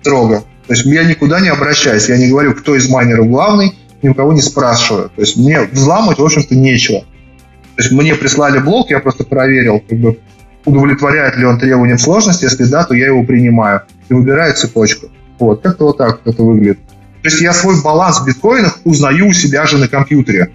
[0.02, 0.44] Строго.
[0.68, 4.14] То есть я никуда не обращаюсь, я не говорю, кто из майнеров главный, ни у
[4.14, 5.10] кого не спрашиваю.
[5.16, 7.00] То есть мне взламывать, в общем-то, нечего.
[7.76, 10.20] То есть мне прислали блок, я просто проверил, как бы,
[10.66, 15.08] удовлетворяет ли он требованиям сложности, если да, то я его принимаю и выбираю цепочку.
[15.40, 16.80] Вот, как-то вот так это выглядит.
[17.24, 20.52] То есть я свой баланс в биткоинах узнаю у себя же на компьютере.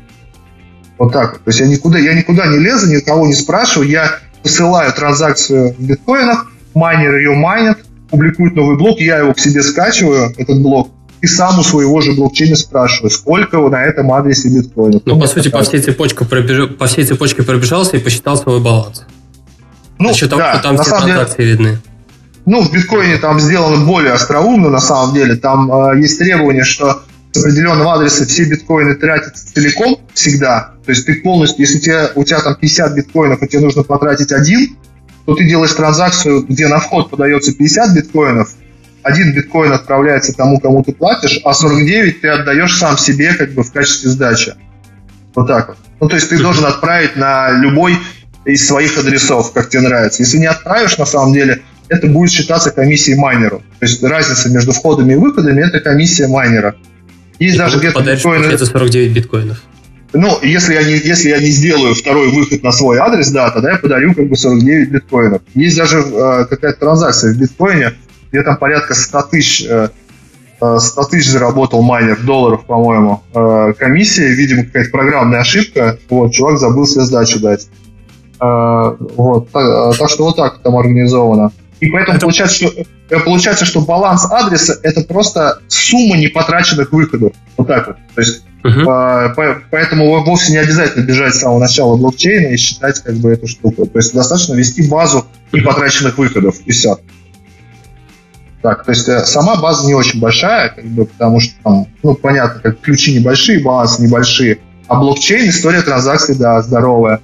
[0.98, 1.38] Вот так.
[1.38, 5.82] То есть я никуда, я никуда не лезу, никого не спрашиваю, я посылаю транзакцию в
[5.82, 7.78] биткоинах, майнер ее майнит,
[8.11, 12.12] публикует новый блок, я его к себе скачиваю, этот блок, и сам у своего же
[12.12, 15.02] блокчейна спрашиваю, сколько на этом адресе биткоинов.
[15.04, 16.70] Ну, по сути, по всей, цепочке пробеж...
[16.78, 19.04] по всей цепочке пробежался и посчитал свой баланс.
[19.98, 21.78] Ну, За счет того, да, что там все транзакции деле, видны.
[22.46, 25.37] Ну, в биткоине там сделано более остроумно, на самом деле.
[25.37, 27.02] Там э, есть требование, что
[27.33, 30.74] с определенного адреса все биткоины тратятся целиком всегда.
[30.87, 33.83] То есть ты полностью, если у тебя, у тебя там 50 биткоинов, и тебе нужно
[33.83, 34.76] потратить один,
[35.26, 38.54] то ты делаешь транзакцию, где на вход подается 50 биткоинов,
[39.02, 43.62] один биткоин отправляется тому, кому ты платишь, а 49 ты отдаешь сам себе как бы
[43.62, 44.54] в качестве сдачи.
[45.34, 45.78] Вот так вот.
[46.00, 47.96] Ну, то есть ты должен отправить на любой
[48.44, 50.22] из своих адресов, как тебе нравится.
[50.22, 53.62] Если не отправишь, на самом деле, это будет считаться комиссией майнеру.
[53.78, 56.76] То есть разница между входами и выходами– это комиссия майнера.
[57.38, 58.46] Есть и даже где-то биткоины...
[58.46, 59.62] Это 49 биткоинов.
[60.12, 63.72] Ну, если я, не, если я не сделаю второй выход на свой адрес, да, тогда
[63.72, 65.42] я подарю как бы 49 биткоинов.
[65.54, 67.92] Есть даже э, какая-то транзакция в биткоине,
[68.30, 69.88] где там порядка 100 тысяч, э,
[70.58, 76.58] 100 э, тысяч заработал майнер, долларов, по-моему, э, комиссия, видимо, какая-то программная ошибка, вот, чувак
[76.58, 77.68] забыл себе сдачу дать.
[78.40, 81.52] Э, вот, так, э, так что вот так там организовано.
[81.80, 82.26] И поэтому это...
[82.26, 87.32] получается, что, э, получается, что баланс адреса это просто сумма непотраченных выходов.
[87.56, 87.96] Вот так вот.
[88.14, 89.34] То есть, uh-huh.
[89.34, 93.46] по, поэтому вовсе не обязательно бежать с самого начала блокчейна и считать как бы эту
[93.46, 93.86] штуку.
[93.86, 96.98] То есть достаточно вести базу непотраченных выходов, и все.
[98.62, 102.14] Так, то есть э, сама база не очень большая, как бы, потому что там, ну,
[102.14, 104.58] понятно, как ключи небольшие, балансы небольшие.
[104.88, 107.20] А блокчейн, история транзакций, да, здоровая.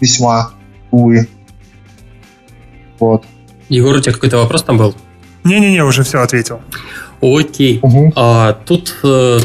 [0.00, 0.52] Весьма,
[0.90, 1.28] увы.
[2.98, 3.24] Вот.
[3.68, 4.94] Егор, у тебя какой-то вопрос там был?
[5.44, 6.60] Не-не-не, уже все ответил.
[7.20, 7.80] Окей.
[7.82, 8.12] Угу.
[8.16, 9.40] А, тут э,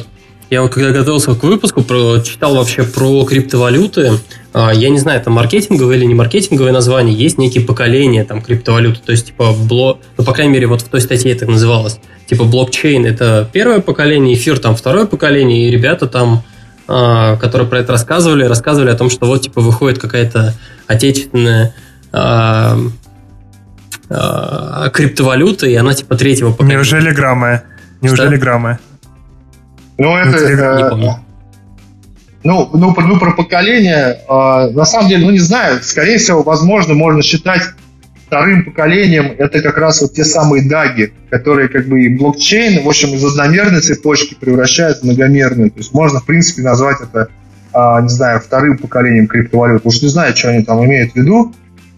[0.49, 4.13] я вот когда готовился к выпуску, про, читал вообще про криптовалюты.
[4.60, 7.15] А, я не знаю, это маркетинговое или не маркетинговое название.
[7.15, 9.00] Есть некие поколения там криптовалюты.
[9.06, 10.00] То есть, типа, бло...
[10.17, 12.00] ну, по крайней мере, вот в той статье это называлось.
[12.26, 16.43] Типа, блокчейн– это первое поколение, эфир там второе поколение, и ребята там
[16.88, 20.56] а, которые про это рассказывали, рассказывали о том, что вот типа выходит какая-то
[20.88, 21.76] отечественная
[22.12, 22.80] а,
[24.10, 26.78] а, криптовалюта, и она типа третьего поколения.
[26.78, 27.62] Неужели граммы?
[28.02, 28.38] Неужели что?
[28.38, 28.80] граммы?
[30.00, 30.38] Ну, это...
[30.38, 31.26] Э,
[32.47, 36.43] ну, ну, про, ну, про поколение, э, на самом деле, ну, не знаю, скорее всего,
[36.43, 37.62] возможно, можно считать
[38.25, 42.88] вторым поколением, это как раз вот те самые даги, которые как бы и блокчейн, в
[42.88, 45.71] общем, из одномерной цепочки превращают в многомерную.
[45.71, 47.27] То есть можно, в принципе, назвать это,
[47.73, 49.81] э, не знаю, вторым поколением криптовалют.
[49.86, 51.53] Уж не знаю, что они там имеют в виду,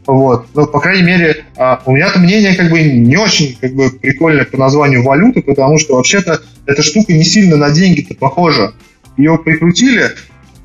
[0.07, 0.47] вот.
[0.55, 4.45] Но, по крайней мере, а, у меня-то мнение как бы не очень как бы прикольное
[4.45, 8.73] по названию валюты, потому что вообще-то эта штука не сильно на деньги-то похожа.
[9.15, 10.11] Ее прикрутили,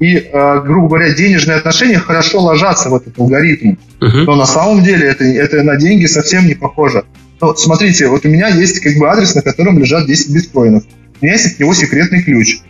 [0.01, 3.77] и, а, грубо говоря, денежные отношения хорошо ложатся в этот алгоритм.
[4.01, 4.25] Uh-huh.
[4.25, 7.05] Но на самом деле это, это на деньги совсем не похоже.
[7.41, 10.85] Ну, смотрите, вот у меня есть как бы адрес, на котором лежат 10 биткоинов.
[11.21, 12.61] У меня есть от него секретный ключ,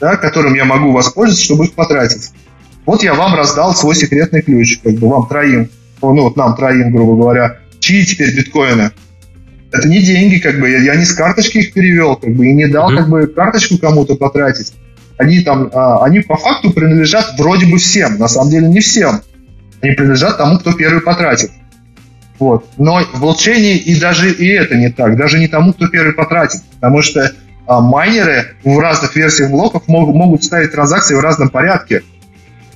[0.00, 2.30] да, которым я могу воспользоваться, чтобы их потратить.
[2.84, 5.68] Вот я вам раздал свой секретный ключ, как бы вам троим
[6.02, 8.90] ну вот нам троим, грубо говоря, чьи теперь биткоины?
[9.72, 12.52] Это не деньги, как бы, я, я не с карточки их перевел, как бы, и
[12.52, 12.96] не дал, mm-hmm.
[12.96, 14.72] как бы, карточку кому-то потратить.
[15.18, 19.22] Они там, а, они по факту принадлежат вроде бы всем, на самом деле не всем.
[19.80, 21.50] Они принадлежат тому, кто первый потратит.
[22.38, 22.66] Вот.
[22.76, 26.62] Но в блокчейне и даже и это не так, даже не тому, кто первый потратит,
[26.74, 27.32] потому что
[27.66, 32.02] а, майнеры в разных версиях блоков могут, могут ставить транзакции в разном порядке.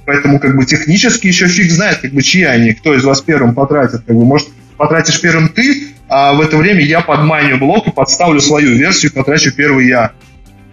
[0.07, 3.55] Поэтому как бы технически еще фиг знает, как бы чьи они, кто из вас первым
[3.55, 4.03] потратит.
[4.07, 8.41] Как бы, может, потратишь первым ты, а в это время я подманю блок и подставлю
[8.41, 10.13] свою версию, потрачу первый я.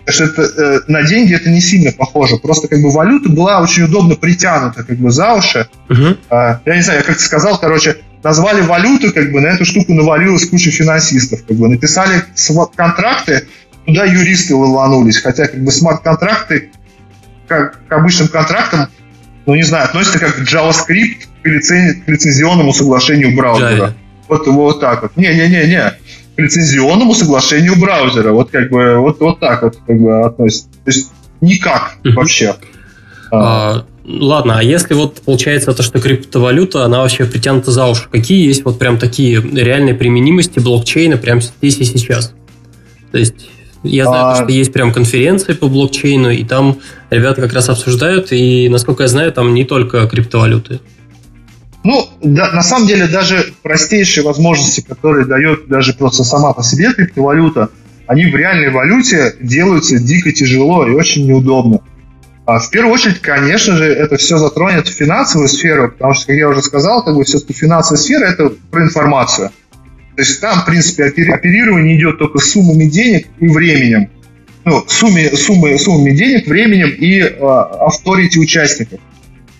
[0.07, 2.37] Что это, э, на деньги это не сильно похоже.
[2.37, 5.67] Просто как бы валюта была очень удобно притянута как бы за уши.
[5.89, 6.17] Uh-huh.
[6.29, 9.93] А, я не знаю, я как-то сказал, короче, назвали валюту, как бы на эту штуку
[9.93, 11.41] навалилась куча финансистов.
[11.45, 12.23] Как бы написали
[12.75, 13.47] контракты,
[13.85, 15.17] туда юристы ломанулись.
[15.17, 16.71] Хотя как бы смарт-контракты
[17.47, 18.89] как к обычным контрактам
[19.47, 22.01] ну, не знаю, относится как JavaScript к, лицен...
[22.01, 23.95] к лицензионному соглашению браузера.
[24.27, 25.15] Вот, вот так вот.
[25.15, 25.93] Не-не-не-не.
[26.37, 28.31] К лицензионному соглашению браузера.
[28.31, 30.69] Вот как бы вот, вот так вот как бы относится.
[30.85, 32.55] То есть никак вообще.
[33.31, 38.47] А, ладно, а если вот получается то, что криптовалюта, она вообще притянута за уши, какие
[38.47, 42.33] есть вот прям такие реальные применимости блокчейна прямо здесь и сейчас?
[43.11, 43.49] То есть
[43.83, 44.35] я знаю, а...
[44.35, 46.77] что есть прям конференции по блокчейну, и там
[47.09, 50.79] ребята как раз обсуждают, и, насколько я знаю, там не только криптовалюты.
[51.87, 56.91] Ну, да, на самом деле, даже простейшие возможности, которые дает даже просто сама по себе
[56.91, 57.69] криптовалюта,
[58.07, 61.79] они в реальной валюте делаются дико тяжело и очень неудобно.
[62.45, 66.49] А в первую очередь, конечно же, это все затронет финансовую сферу, потому что, как я
[66.49, 69.51] уже сказал, как бы все-таки финансовая сфера– это про информацию.
[70.17, 74.09] То есть там, в принципе, оперирование идет только суммами денег и временем.
[74.65, 78.99] Ну, сумме, суммы, суммами денег, временем и э, авторити участников.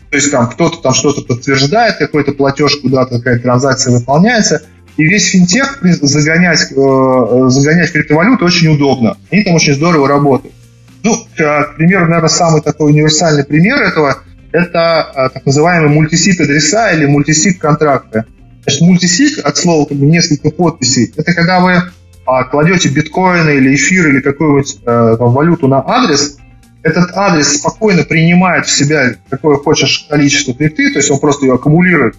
[0.10, 4.64] То есть там кто-то там что-то подтверждает, какой-то платеж куда-то, какая-то транзакция выполняется.
[4.96, 9.18] И весь финтех загонять, э, загонять в криптовалюту очень удобно.
[9.32, 10.56] Они там очень здорово работают.
[11.04, 14.18] Ну, к примеру, наверное, самый такой универсальный пример этого–
[14.52, 18.26] это э, так называемые мультисик адреса или мультисик контракты.
[18.64, 21.84] Значит, мультисик от слова как бы несколько подписей– это когда вы
[22.26, 26.38] а, кладете биткоины или эфир или какую-нибудь э, там, валюту на адрес,
[26.84, 31.54] этот адрес спокойно принимает в себя какое хочешь количество крипты, то есть он просто ее
[31.56, 32.16] аккумулирует.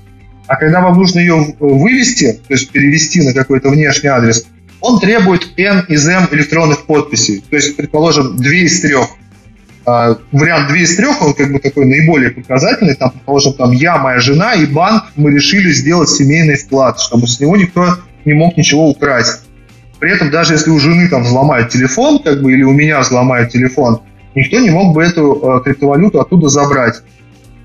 [0.46, 4.46] А когда вам нужно ее вывести, то есть перевести на какой-то внешний адрес,
[4.80, 7.42] он требует N из M электронных подписей.
[7.48, 8.94] То есть, предположим, 2 из 3.
[9.84, 12.94] А, вариант 2 из 3, он как бы такой наиболее показательный.
[12.94, 17.40] Там, предположим, там я, моя жена и банк, мы решили сделать семейный вклад, чтобы с
[17.40, 19.42] него никто не мог ничего украсть.
[19.98, 23.50] При этом даже если у жены там взломают телефон, как бы, или у меня взломают
[23.50, 24.00] телефон,
[24.34, 27.02] никто не мог бы эту э, криптовалюту оттуда забрать.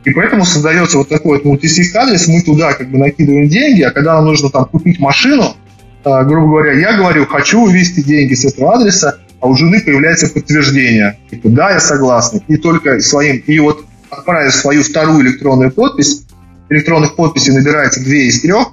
[0.05, 3.91] И поэтому создается вот такой вот мультисик адрес, мы туда как бы накидываем деньги, а
[3.91, 5.55] когда нам нужно там купить машину,
[6.03, 10.27] э, грубо говоря, я говорю, хочу вывести деньги с этого адреса, а у жены появляется
[10.29, 11.17] подтверждение.
[11.29, 12.41] Типа, да, я согласен.
[12.47, 16.23] И только своим, и вот отправив свою вторую электронную подпись,
[16.69, 18.69] электронных подписей набирается две из трех,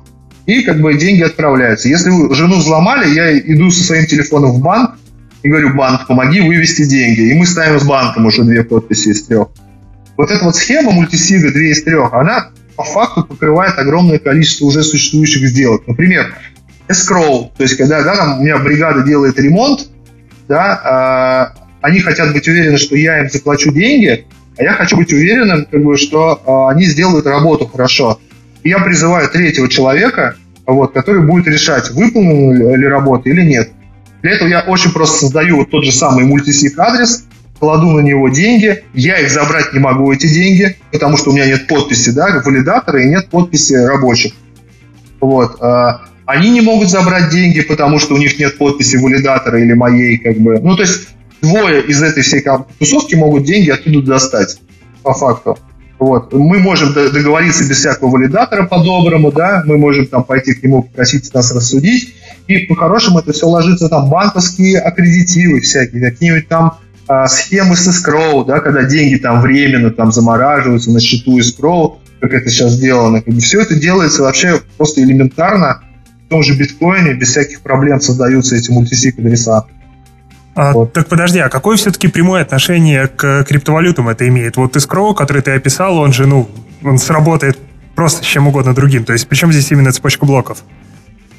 [0.46, 1.88] и как бы деньги отправляются.
[1.88, 4.92] Если вы жену взломали, я иду со своим телефоном в банк,
[5.42, 7.30] и говорю, банк, помоги вывести деньги.
[7.30, 9.48] И мы ставим с банком уже две подписи из трех.
[10.16, 14.82] Вот эта вот схема мультисига 2 из 3, она по факту покрывает огромное количество уже
[14.82, 15.86] существующих сделок.
[15.86, 16.34] Например,
[16.88, 19.88] escrow, то есть когда да, там, у меня бригада делает ремонт,
[20.48, 24.26] да, э, они хотят быть уверены, что я им заплачу деньги,
[24.58, 28.20] а я хочу быть уверенным, как бы, что э, они сделают работу хорошо.
[28.62, 33.70] И я призываю третьего человека, вот, который будет решать, выполнена ли работа или нет.
[34.22, 37.26] Для этого я очень просто создаю вот тот же самый мультисик адрес,
[37.58, 41.46] кладу на него деньги, я их забрать не могу, эти деньги, потому что у меня
[41.46, 44.32] нет подписи, да, валидатора и нет подписи рабочих.
[45.20, 45.56] Вот.
[45.60, 50.18] А, они не могут забрать деньги, потому что у них нет подписи валидатора или моей,
[50.18, 50.58] как бы.
[50.58, 51.08] Ну, то есть
[51.42, 52.42] двое из этой всей
[52.78, 54.58] тусовки могут деньги оттуда достать,
[55.02, 55.58] по факту.
[55.98, 56.32] Вот.
[56.32, 61.32] Мы можем договориться без всякого валидатора по-доброму, да, мы можем там пойти к нему попросить
[61.34, 62.14] нас рассудить,
[62.50, 68.44] и по-хорошему это все ложится там банковские аккредитивы всякие, какие-нибудь там а, схемы с escrow,
[68.44, 73.22] да, когда деньги там временно там замораживаются на счету escrow, как это сейчас сделано.
[73.22, 75.82] Как бы все это делается вообще просто элементарно.
[76.26, 79.66] В том же биткоине без всяких проблем создаются эти мультисик адреса.
[80.54, 80.92] А, вот.
[80.92, 84.56] Так подожди, а какое все-таки прямое отношение к криптовалютам это имеет?
[84.56, 86.48] Вот escrow, который ты описал, он же, ну,
[86.84, 87.58] он сработает
[87.94, 89.04] просто с чем угодно другим.
[89.04, 90.64] То есть, причем здесь именно цепочка блоков?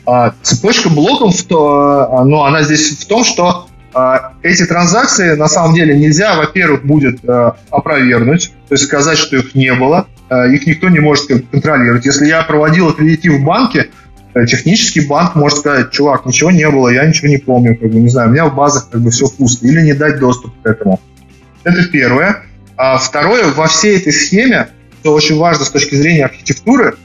[0.06, 5.48] А, цепочка блоков, то, а, ну, она здесь в том, что а, эти транзакции на
[5.48, 10.66] самом деле нельзя, во-первых, будет а, опровергнуть, то есть сказать, что их не было, их
[10.66, 12.06] никто не может контролировать.
[12.06, 13.90] Если я проводил аккредитив в банке,
[14.34, 18.00] э, технический банк может сказать, чувак, ничего не было, я ничего не помню, как бы,
[18.00, 20.66] не знаю, у меня в базах как бы все пусто, или не дать доступ к
[20.66, 21.02] этому.
[21.66, 22.44] Это первое.
[22.78, 24.70] А второе, во всей этой схеме,
[25.02, 26.96] что очень важно с точки зрения архитектуры,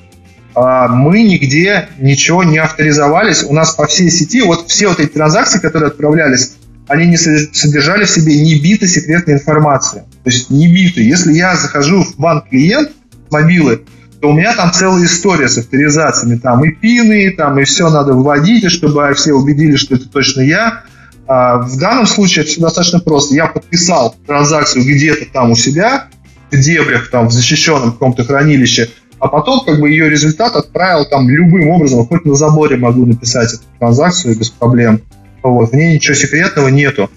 [0.56, 3.44] мы нигде ничего не авторизовались.
[3.44, 6.52] У нас по всей сети, вот все вот эти транзакции, которые отправлялись,
[6.88, 10.04] они не содержали в себе ни бита секретной информации.
[10.24, 11.00] То есть ни бита.
[11.00, 12.92] Если я захожу в банк-клиент
[13.30, 13.82] мобилы,
[14.20, 16.38] то у меня там целая история с авторизациями.
[16.38, 20.84] Там и пины, там и все надо вводить, чтобы все убедились, что это точно я.
[21.28, 23.34] А в данном случае это все достаточно просто.
[23.34, 26.06] Я подписал транзакцию где-то там у себя,
[26.50, 31.28] в дебрях, там, в защищенном каком-то хранилище, а потом как бы ее результат отправил там
[31.28, 35.00] любым образом, хоть на заборе могу написать эту транзакцию без проблем.
[35.42, 37.08] Вот, в ней ничего секретного нету.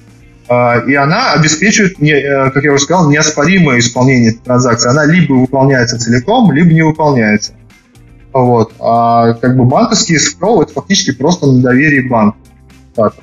[0.48, 4.90] А, и она обеспечивает, э, как я уже сказал, неоспоримое исполнение этой транзакции.
[4.90, 7.54] Она либо выполняется целиком, либо не выполняется.
[8.34, 8.74] Вот.
[8.80, 12.38] А как бы банковские escrow это фактически просто на доверии банка.
[12.96, 13.16] Так.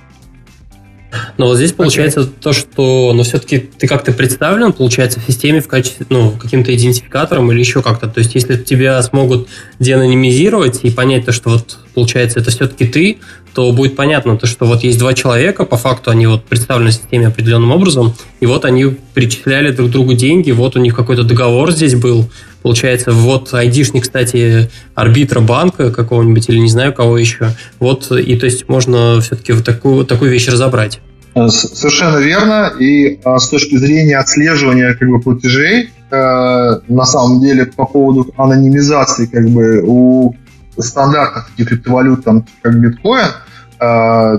[1.38, 2.32] Но вот здесь получается okay.
[2.40, 7.50] то, что, но все-таки ты как-то представлен, получается, в системе в качестве, ну, каким-то идентификатором
[7.52, 8.09] или еще как-то.
[8.09, 9.48] То есть, если тебя смогут
[9.78, 13.16] деанонимизировать и понять то, что вот, получается, это все-таки ты,
[13.55, 16.92] то будет понятно то, что вот есть два человека, по факту они вот представлены в
[16.92, 18.84] системе определенным образом, и вот они
[19.14, 22.28] перечисляли друг другу деньги, вот у них какой-то договор здесь был,
[22.62, 28.44] получается, вот айдишник, кстати, арбитра банка какого-нибудь или не знаю кого еще, вот, и то
[28.44, 31.01] есть можно все-таки вот такую, такую вещь разобрать.
[31.34, 32.72] Э, совершенно верно.
[32.78, 38.32] И а, с точки зрения отслеживания как бы, платежей, э, на самом деле по поводу
[38.36, 40.34] анонимизации как бы у
[40.79, 43.29] стандартных криптовалют, там, как биткоин,
[43.81, 44.39] э,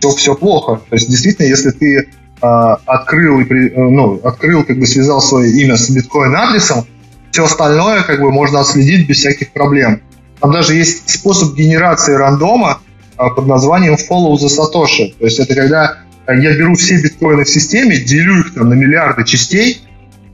[0.00, 0.80] то все плохо.
[0.88, 2.06] То есть действительно, если ты э,
[2.40, 6.86] открыл, и, ну, открыл, как бы связал свое имя с биткоин-адресом,
[7.30, 10.00] все остальное как бы можно отследить без всяких проблем.
[10.40, 12.80] Там даже есть способ генерации рандома
[13.16, 15.14] под названием follow the Satoshi.
[15.18, 15.98] То есть это когда
[16.28, 19.85] я беру все биткоины в системе, делю их там на миллиарды частей,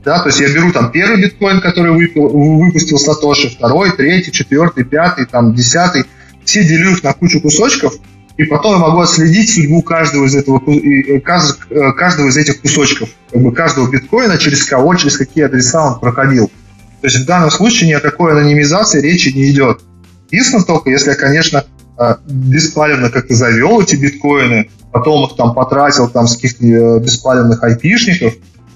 [0.03, 4.83] да, то есть я беру там первый биткоин, который выпил, выпустил Сатоши, второй, третий, четвертый,
[4.83, 6.05] пятый, там, десятый,
[6.43, 7.93] все делю их на кучу кусочков,
[8.35, 13.41] и потом я могу отследить судьбу каждого из, этого, э, каждого из этих кусочков, как
[13.41, 16.47] бы каждого биткоина, через кого, через какие адреса он проходил.
[17.01, 19.81] То есть в данном случае ни о какой анонимизации речи не идет.
[20.31, 21.63] Единственное только, если я, конечно,
[21.97, 27.63] э, беспалевно как-то завел эти биткоины, потом их там потратил там с каких-то э, беспалевных
[27.63, 28.33] айпишников,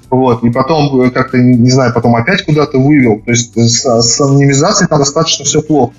[0.09, 3.21] вот, и потом э, как-то, не знаю, потом опять куда-то вывел.
[3.25, 5.93] То есть с, с анонимизацией там достаточно все плохо.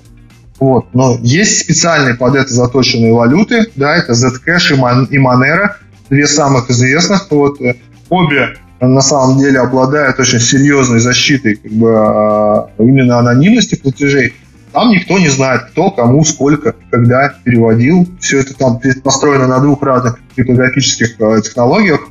[0.59, 0.87] Вот.
[0.93, 5.71] Но есть специальные под это заточенные валюты, да, это Zcash и Monero,
[6.09, 7.27] две самых известных.
[7.29, 7.61] Вот.
[7.61, 7.75] Э,
[8.09, 14.33] обе на самом деле обладают очень серьезной защитой как бы, а, именно анонимности платежей.
[14.71, 18.07] Там никто не знает, кто, кому, сколько, когда переводил.
[18.19, 22.01] Все это там построено на двух разных криптографических э, технологиях.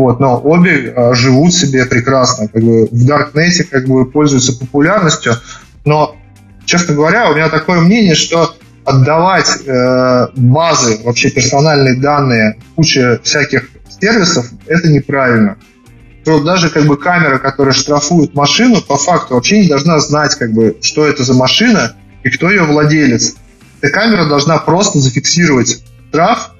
[0.00, 2.48] Вот, но обе э, живут себе прекрасно.
[2.48, 5.34] Как бы в Даркнете как бы пользуются популярностью.
[5.84, 6.16] Но,
[6.64, 8.54] честно говоря, у меня такое мнение, что
[8.86, 13.68] отдавать э, базы, вообще персональные данные, куче всяких
[14.00, 15.58] сервисов, это неправильно
[16.24, 20.52] то даже как бы камера, которая штрафует машину, по факту вообще не должна знать, как
[20.52, 23.36] бы, что это за машина и кто ее владелец.
[23.80, 26.50] Эта камера должна просто зафиксировать штраф,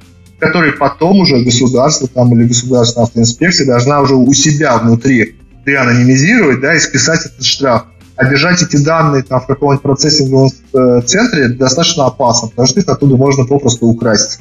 [0.41, 6.75] который потом уже государство там, или государственная автоинспекция должна уже у себя внутри деанонимизировать да,
[6.75, 7.85] и списать этот штраф.
[8.17, 12.89] А держать эти данные там, в каком-нибудь процессинговом э, центре достаточно опасно, потому что их
[12.89, 14.41] оттуда можно попросту украсть.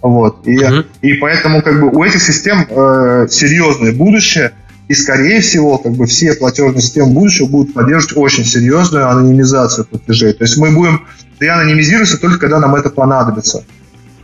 [0.00, 0.46] Вот.
[0.46, 0.86] И, mm-hmm.
[1.02, 4.52] и поэтому как бы у этих систем э, серьезное будущее,
[4.88, 10.32] и скорее всего как бы все платежные системы будущего будут поддерживать очень серьезную анонимизацию платежей.
[10.32, 11.06] То есть мы будем
[11.40, 13.64] деанонимизироваться только когда нам это понадобится.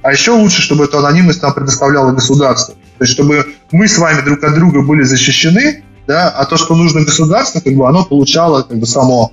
[0.05, 2.75] А еще лучше, чтобы эту анонимность нам предоставляло государство.
[2.99, 6.77] То есть чтобы мы с вами друг от друга были защищены, да, а то, что
[6.77, 9.33] нужно государству, как бы оно получало как бы само.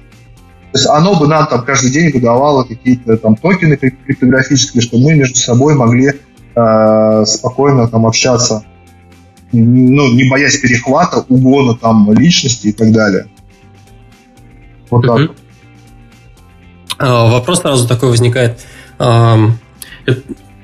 [0.71, 5.15] То есть оно бы нам там каждый день выдавало какие-то там токены криптографические, чтобы мы
[5.15, 6.13] между собой могли
[6.55, 8.63] э, спокойно там общаться,
[9.51, 13.27] ну, не боясь перехвата, угона там личности и так далее.
[14.89, 15.19] Вот так.
[16.97, 17.29] Uh-huh.
[17.29, 18.57] Вопрос сразу такой возникает.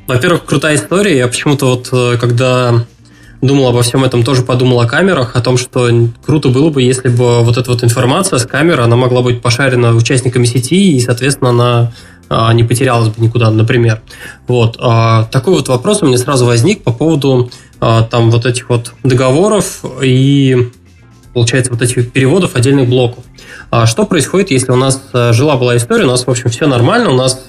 [0.08, 1.18] Во-первых, крутая история.
[1.18, 2.86] Я почему-то вот, э, когда
[3.42, 5.90] думал обо всем этом, тоже подумал о камерах, о том, что
[6.26, 9.94] круто было бы, если бы вот эта вот информация с камеры, она могла быть пошарена
[9.96, 11.92] участниками сети, и, соответственно, она
[12.30, 14.02] а, не потерялась бы никуда, например.
[14.48, 14.78] Вот.
[14.80, 18.94] А, такой вот вопрос у меня сразу возник по поводу а, там вот этих вот
[19.04, 20.70] договоров и
[21.38, 23.24] получается, вот этих переводов отдельных блоков.
[23.86, 27.46] Что происходит, если у нас жила-была история, у нас, в общем, все нормально, у нас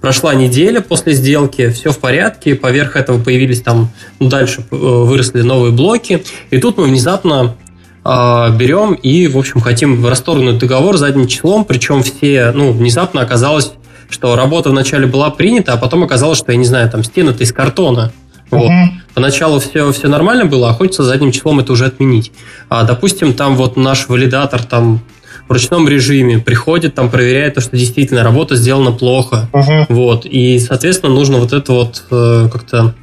[0.00, 5.42] прошла неделя после сделки, все в порядке, поверх этого появились там, ну, дальше э, выросли
[5.42, 7.56] новые блоки, и тут мы внезапно
[8.04, 13.72] э, берем и, в общем, хотим расторгнуть договор задним числом, причем все, ну, внезапно оказалось,
[14.10, 17.52] что работа вначале была принята, а потом оказалось, что, я не знаю, там стены-то из
[17.52, 18.12] картона.
[18.50, 18.70] Вот.
[18.70, 18.86] uh
[19.18, 22.30] Поначалу все, все нормально было, а хочется задним числом это уже отменить.
[22.68, 25.00] А, допустим, там вот наш валидатор там
[25.48, 29.48] в ручном режиме приходит, там проверяет то, что действительно работа сделана плохо.
[29.52, 30.24] uh Вот.
[30.24, 32.94] И, соответственно, нужно вот это вот э, как-то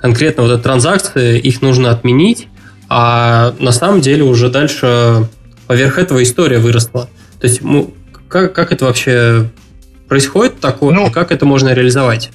[0.00, 2.46] конкретно вот эти транзакции, их нужно отменить,
[2.88, 5.26] а на самом деле уже дальше
[5.66, 7.08] поверх этого история выросла.
[7.40, 7.92] То есть, ну,
[8.28, 9.50] как, как это вообще
[10.06, 12.30] происходит такое, ну, как это можно реализовать?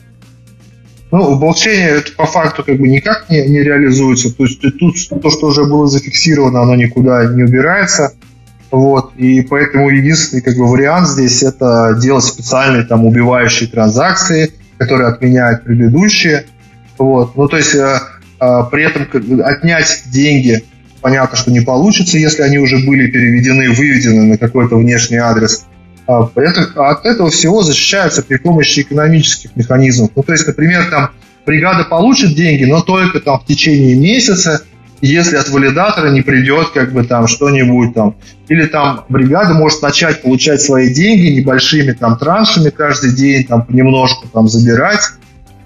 [1.11, 4.33] Ну, в блокчейне это по факту как бы никак не, не реализуется.
[4.35, 8.13] То есть тут то, что уже было зафиксировано, оно никуда не убирается.
[8.71, 15.09] Вот, и поэтому единственный как бы, вариант здесь это делать специальные там убивающие транзакции, которые
[15.09, 16.45] отменяют предыдущие.
[16.97, 17.35] Вот.
[17.35, 17.99] Ну, то есть э,
[18.39, 19.07] э, при этом
[19.43, 20.63] отнять деньги
[21.01, 25.65] понятно, что не получится, если они уже были переведены, выведены на какой-то внешний адрес.
[26.07, 30.11] А, это, от этого всего защищаются при помощи экономических механизмов.
[30.15, 31.11] Ну, то есть, например, там
[31.45, 34.63] бригада получит деньги, но только там в течение месяца,
[35.01, 38.15] если от валидатора не придет как бы там что-нибудь там.
[38.47, 44.27] Или там бригада может начать получать свои деньги небольшими там траншами каждый день, там понемножку
[44.27, 45.01] там забирать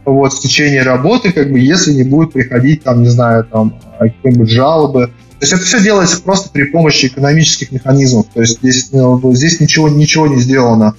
[0.05, 4.49] вот, в течение работы, как бы, если не будет приходить там, не знаю, там какие-нибудь
[4.49, 5.11] жалобы.
[5.39, 8.27] То есть это все делается просто при помощи экономических механизмов.
[8.33, 10.95] То есть здесь, ну, здесь ничего, ничего не сделано.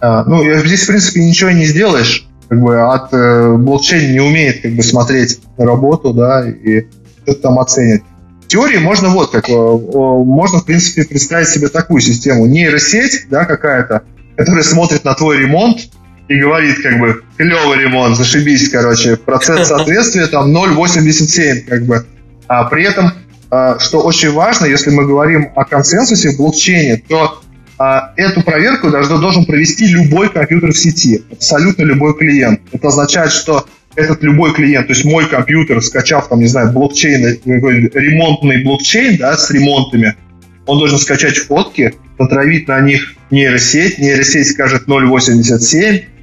[0.00, 2.28] А, ну, здесь, в принципе, ничего не сделаешь.
[2.48, 6.86] Как бы от э, блокчейн не умеет как бы смотреть на работу, да, и
[7.22, 8.02] что-то там оценит.
[8.46, 12.46] В теории можно вот как, можно, в принципе, представить себе такую систему.
[12.46, 14.02] Нейросеть, да, какая-то,
[14.36, 15.88] которая смотрит на твой ремонт
[16.28, 22.06] и говорит, как бы, клевый ремонт, зашибись, короче, процент соответствия там 0,87, как бы.
[22.46, 23.12] А при этом,
[23.48, 27.40] что очень важно, если мы говорим о консенсусе в блокчейне, то
[27.78, 32.60] а, эту проверку должен, должен провести любой компьютер в сети, абсолютно любой клиент.
[32.72, 37.40] Это означает, что этот любой клиент, то есть мой компьютер, скачав там, не знаю, блокчейн,
[37.44, 40.16] ремонтный блокчейн, да, с ремонтами,
[40.66, 46.15] он должен скачать фотки, натравить на них нейросеть, нейросеть скажет 0.87, а,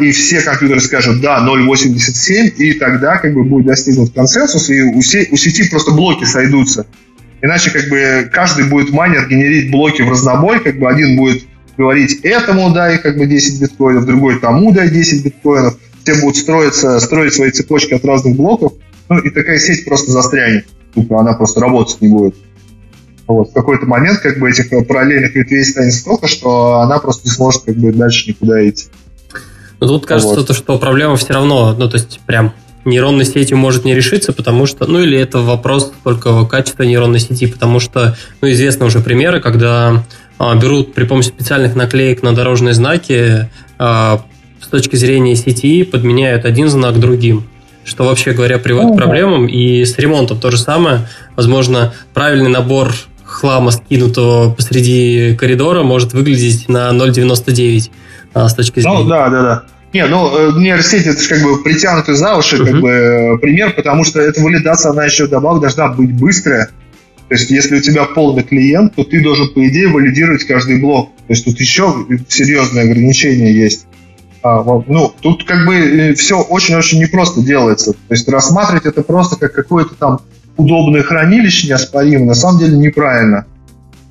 [0.00, 5.00] и все компьютеры скажут да, 0.87, и тогда как бы будет достигнут консенсус, и у,
[5.00, 6.86] се- у сети просто блоки сойдутся.
[7.40, 11.44] Иначе как бы каждый будет майнер генерить блоки в разнобой, как бы один будет
[11.76, 17.00] говорить этому дай как бы 10 биткоинов, другой тому дай 10 биткоинов, все будут строиться,
[17.00, 18.74] строить свои цепочки от разных блоков,
[19.08, 22.36] ну и такая сеть просто застрянет, тупо она просто работать не будет.
[23.26, 23.50] Вот.
[23.50, 27.62] В какой-то момент как бы этих параллельных ветвей станет столько, что она просто не сможет
[27.62, 28.88] как бы дальше никуда идти.
[29.82, 30.46] Но тут кажется, вот.
[30.46, 32.52] то, что проблема все равно, ну то есть прям
[32.84, 37.48] нейронной сетью может не решиться, потому что, ну или это вопрос только качества нейронной сети,
[37.48, 40.04] потому что, ну известны уже примеры, когда
[40.38, 44.22] а, берут при помощи специальных наклеек на дорожные знаки а,
[44.60, 47.48] с точки зрения сети подменяют один знак другим
[47.84, 49.48] что вообще говоря приводит к проблемам.
[49.48, 51.08] И с ремонтом то же самое.
[51.34, 57.90] Возможно, правильный набор хлама, скинутого посреди коридора, может выглядеть на 0,99
[58.34, 58.98] а, с точки зрения...
[59.00, 59.62] Ну, да, да, да.
[59.92, 62.70] Не, ну, э, нейросеть это как бы притянутый за уши uh-huh.
[62.70, 66.70] как бы э, пример, потому что эта валидация, она еще добавок должна быть быстрая.
[67.28, 71.10] То есть, если у тебя полный клиент, то ты должен, по идее, валидировать каждый блок.
[71.26, 71.94] То есть, тут еще
[72.28, 73.86] серьезные ограничения есть.
[74.42, 77.92] А, ну, тут как бы э, все очень-очень непросто делается.
[77.92, 80.20] То есть, рассматривать это просто как какое-то там
[80.56, 83.46] удобное хранилище неоспоримо, на самом деле неправильно.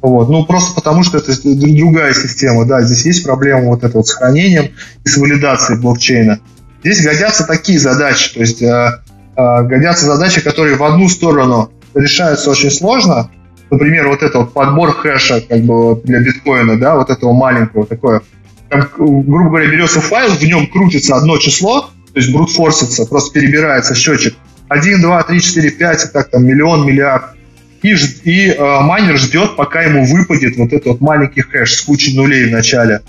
[0.01, 0.29] Вот.
[0.29, 2.65] Ну, просто потому, что это другая система.
[2.65, 4.71] Да, здесь есть проблема вот этого с хранением
[5.03, 6.39] и с валидацией блокчейна.
[6.83, 9.01] Здесь годятся такие задачи, то есть э,
[9.35, 13.29] э, годятся задачи, которые в одну сторону решаются очень сложно.
[13.69, 18.21] Например, вот это вот подбор хэша как бы для биткоина, да, вот этого маленького такое.
[18.69, 23.93] Там, грубо говоря, берется файл, в нем крутится одно число, то есть брутфорсится, просто перебирается
[23.93, 24.35] счетчик.
[24.69, 27.35] 1, 2, 3, 4, 5, и так там миллион, миллиард
[27.81, 32.15] и, и э, майнер ждет, пока ему выпадет вот этот вот маленький хэш с кучей
[32.15, 33.01] нулей в начале.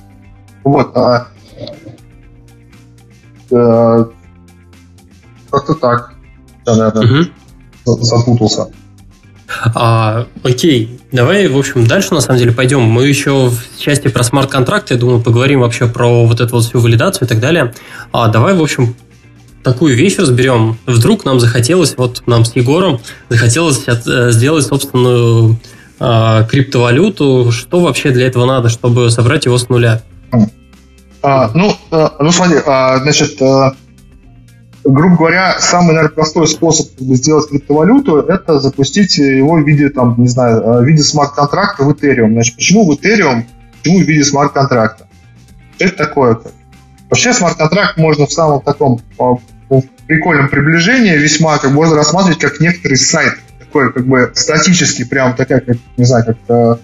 [0.65, 0.97] Вот.
[0.97, 1.29] А,
[3.51, 4.05] э,
[5.51, 6.15] как-то так.
[6.67, 7.27] Я, наверное,
[7.85, 8.03] угу.
[8.03, 8.69] запутался.
[9.75, 12.83] А, окей, давай, в общем, дальше на самом деле пойдем.
[12.83, 16.81] Мы еще в части про смарт-контракты, я думаю, поговорим вообще про вот эту вот всю
[16.81, 17.75] валидацию и так далее.
[18.13, 18.95] А давай, в общем,
[19.63, 20.79] такую вещь разберем.
[20.87, 25.59] Вдруг нам захотелось, вот нам с Егором захотелось от, э, сделать собственную
[26.01, 27.53] э, криптовалюту.
[27.53, 30.03] Что вообще для этого надо, чтобы собрать его с нуля?
[31.23, 33.75] А, ну, а, ну, смотри, а, значит, а,
[34.83, 40.27] грубо говоря, самый, наверное, простой способ сделать криптовалюту– это запустить его в виде, там, не
[40.27, 42.33] знаю, в виде смарт-контракта в Ethereum.
[42.33, 43.45] Значит, почему в Ethereum,
[43.81, 45.07] почему в виде смарт-контракта?
[45.79, 46.41] Это такое.
[47.13, 52.95] Вообще смарт-контракт можно в самом таком в прикольном приближении весьма как можно рассматривать как некоторый
[52.95, 56.77] сайт, такой как бы статический, прям такая, как, не знаю, как э,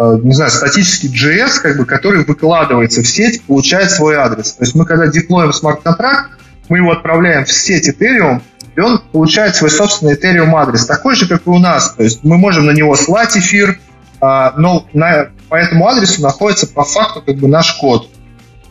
[0.00, 4.54] э не знаю, статический JS, как бы, который выкладывается в сеть, получает свой адрес.
[4.54, 6.32] То есть мы когда деплоим смарт-контракт,
[6.68, 8.42] мы его отправляем в сеть Ethereum,
[8.74, 11.92] и он получает свой собственный Ethereum адрес, такой же, как и у нас.
[11.92, 13.78] То есть мы можем на него слать эфир,
[14.20, 18.10] а, но на, по этому адресу находится по факту как бы наш код.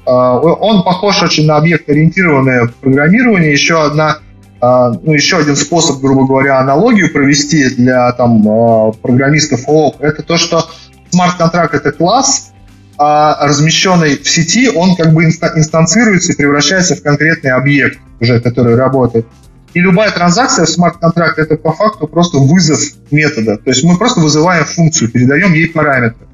[0.07, 3.51] А, он похож очень на объект-ориентированное программирование.
[3.51, 4.19] Еще одна
[4.61, 10.23] а, ну, еще один способ, грубо говоря, аналогию провести для там, а, программистов ООП, это
[10.23, 10.65] то, что
[11.11, 12.53] смарт-контракт это класс,
[12.97, 17.99] а размещенный в сети, он как бы инстанцируется и превращается в конкретный объект.
[18.19, 19.27] уже, который работает.
[19.73, 22.79] И любая транзакция в смарт-контракт это по факту просто вызов
[23.11, 23.57] метода.
[23.57, 26.25] То есть мы просто вызываем функцию, передаем ей параметры.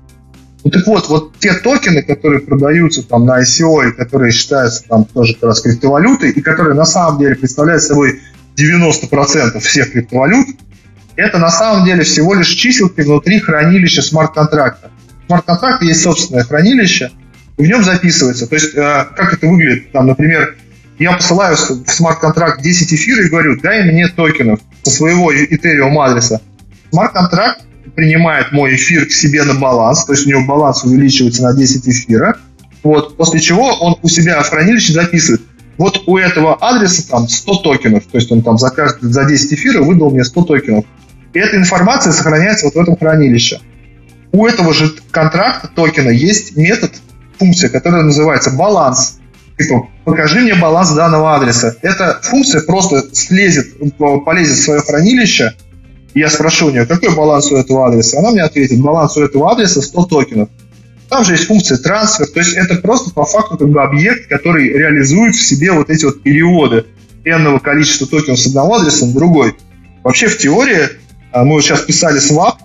[0.64, 5.05] Ну так вот, вот те токены, которые продаются там на ICO и которые считаются там
[5.05, 8.22] тоже как раз криптовалютой, и которые на самом деле представляют собой
[8.57, 10.47] 90% всех криптовалют,
[11.16, 14.89] это на самом деле всего лишь чиселки внутри хранилища смарт-контракта.
[15.24, 17.11] В смарт-контракте есть собственное хранилище,
[17.57, 18.47] и в нем записывается.
[18.47, 19.91] То есть, э, как это выглядит?
[19.91, 20.55] Там, например,
[20.97, 26.41] я посылаю в смарт-контракт 10 эфиров и говорю, дай мне токенов со своего Ethereum адреса.
[26.91, 27.64] Смарт-контракт
[27.95, 31.87] принимает мой эфир к себе на баланс, то есть у него баланс увеличивается на 10
[31.87, 32.37] эфира,
[32.83, 35.41] вот, после чего он у себя в хранилище записывает,
[35.77, 39.53] вот у этого адреса там 100 токенов, то есть он там за, каждый, за 10
[39.53, 40.85] эфиров выдал мне 100 токенов.
[41.33, 43.59] И эта информация сохраняется вот в этом хранилище.
[44.31, 46.91] У этого же контракта токена есть метод,
[47.39, 49.19] функция, которая называется баланс.
[49.57, 51.75] Типа, покажи мне баланс данного адреса.
[51.81, 53.73] Эта функция просто слезет,
[54.25, 55.55] полезет в свое хранилище,
[56.14, 58.20] я спрошу у нее, какой баланс у этого адреса?
[58.20, 60.49] Она мне ответит, баланс у этого адреса 100 токенов.
[61.09, 64.70] Там же есть функция трансфер, то есть это просто по факту как бы объект, который
[64.70, 66.86] реализует в себе вот эти вот переводы
[67.26, 69.55] n количества токенов с одного адреса на другой.
[70.03, 70.89] Вообще в теории,
[71.32, 72.55] а, мы вот сейчас писали swap,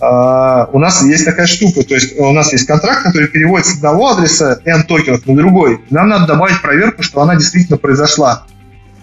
[0.00, 3.76] а, у нас есть такая штука, то есть у нас есть контракт, который переводит с
[3.76, 5.80] одного адреса n токенов на другой.
[5.90, 8.46] Нам надо добавить проверку, что она действительно произошла.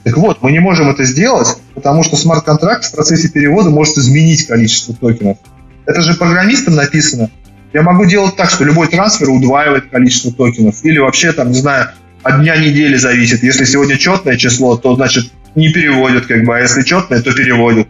[0.03, 4.47] Так вот, мы не можем это сделать, потому что смарт-контракт в процессе перевода может изменить
[4.47, 5.37] количество токенов.
[5.85, 7.29] Это же программистам написано.
[7.73, 10.83] Я могу делать так, что любой трансфер удваивает количество токенов.
[10.83, 11.89] Или вообще, там, не знаю,
[12.23, 13.43] от дня недели зависит.
[13.43, 17.87] Если сегодня четное число, то, значит, не переводят, как бы, а если четное, то переводят.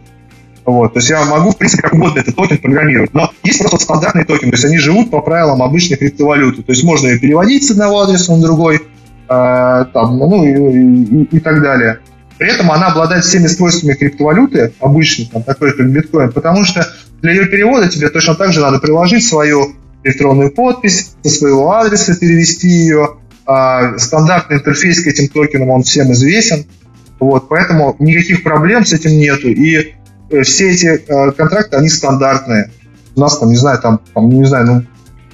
[0.64, 0.92] Вот.
[0.92, 3.14] То есть я могу, в принципе, как угодно этот токен программировать.
[3.14, 6.62] Но есть просто стандартные токены, то есть они живут по правилам обычной криптовалюты.
[6.62, 8.80] То есть можно ее переводить с одного адреса на другой,
[9.30, 12.00] там, ну и, и, и так далее.
[12.36, 16.84] При этом она обладает всеми свойствами криптовалюты, обычной, там, такой как биткоин, потому что
[17.22, 22.16] для ее перевода тебе точно так же надо приложить свою электронную подпись, со своего адреса
[22.16, 23.18] перевести ее.
[23.46, 26.66] А, стандартный интерфейс к этим токенам, он всем известен.
[27.18, 29.48] Вот, поэтому никаких проблем с этим нету.
[29.48, 29.94] И
[30.30, 32.70] э, все эти э, контракты, они стандартные.
[33.16, 34.82] У нас там, не знаю, там, там не знаю, ну,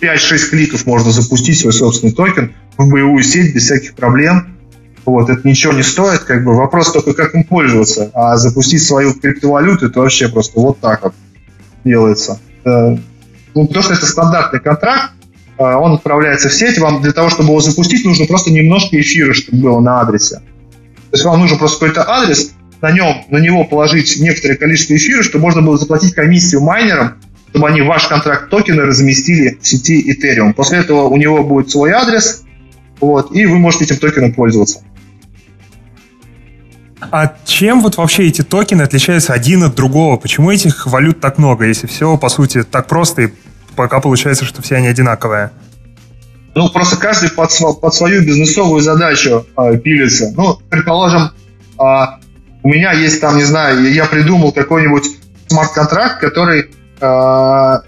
[0.00, 4.56] 5-6 кликов можно запустить свой собственный токен в боевую сеть без всяких проблем.
[5.04, 8.10] Вот, это ничего не стоит, как бы вопрос только, как им пользоваться.
[8.12, 11.14] А запустить свою криптовалюту, это вообще просто вот так вот
[11.84, 12.40] делается.
[12.64, 12.96] Э,
[13.54, 15.12] ну, потому что это стандартный контракт,
[15.58, 19.32] э, он отправляется в сеть, вам для того, чтобы его запустить, нужно просто немножко эфира,
[19.32, 20.36] чтобы было на адресе.
[20.36, 22.52] То есть вам нужен просто какой-то адрес,
[22.82, 27.14] на нем, на него положить некоторое количество эфира, чтобы можно было заплатить комиссию майнерам,
[27.50, 30.52] чтобы они ваш контракт токены разместили в сети Ethereum.
[30.52, 32.42] После этого у него будет свой адрес,
[33.00, 34.82] вот, и вы можете этим токеном пользоваться.
[37.00, 40.16] А чем вот вообще эти токены отличаются один от другого?
[40.16, 43.28] Почему этих валют так много, если все, по сути, так просто, и
[43.76, 45.50] пока получается, что все они одинаковые?
[46.54, 50.32] Ну, просто каждый под, под свою бизнесовую задачу э, пилится.
[50.34, 51.32] Ну, предположим,
[51.78, 51.82] э,
[52.62, 55.04] у меня есть там, не знаю, я придумал какой-нибудь
[55.48, 57.78] смарт-контракт, который, э,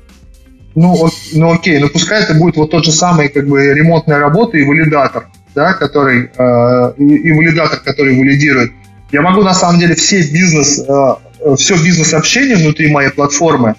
[0.79, 4.57] ну, ну окей, ну пускай это будет вот тот же самый, как бы, ремонтная работа
[4.59, 8.72] и валидатор, да, который, э, и, и валидатор, который валидирует.
[9.11, 13.74] Я могу на самом деле все бизнес, э, все бизнес-общение внутри моей платформы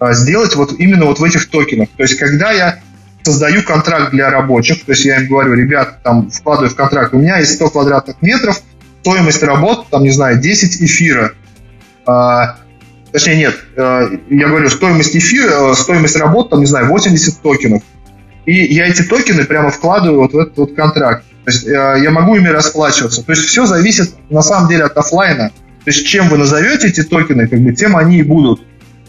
[0.00, 1.88] э, сделать вот именно вот в этих токенах.
[1.96, 2.80] То есть, когда я
[3.22, 7.18] создаю контракт для рабочих, то есть я им говорю, ребят, там вкладываю в контракт, у
[7.18, 8.60] меня есть 100 квадратных метров,
[9.02, 11.32] стоимость работ, там, не знаю, 10 эфира.
[13.12, 17.82] Точнее, нет, я говорю, стоимость эфира, стоимость работ, там, не знаю, 80 токенов.
[18.46, 21.24] И я эти токены прямо вкладываю вот в этот вот контракт.
[21.44, 21.70] То есть э,
[22.02, 23.22] я могу ими расплачиваться.
[23.22, 25.50] То есть все зависит на самом деле от офлайна.
[25.84, 28.62] То есть чем вы назовете эти токены, как бы, тем они и будут.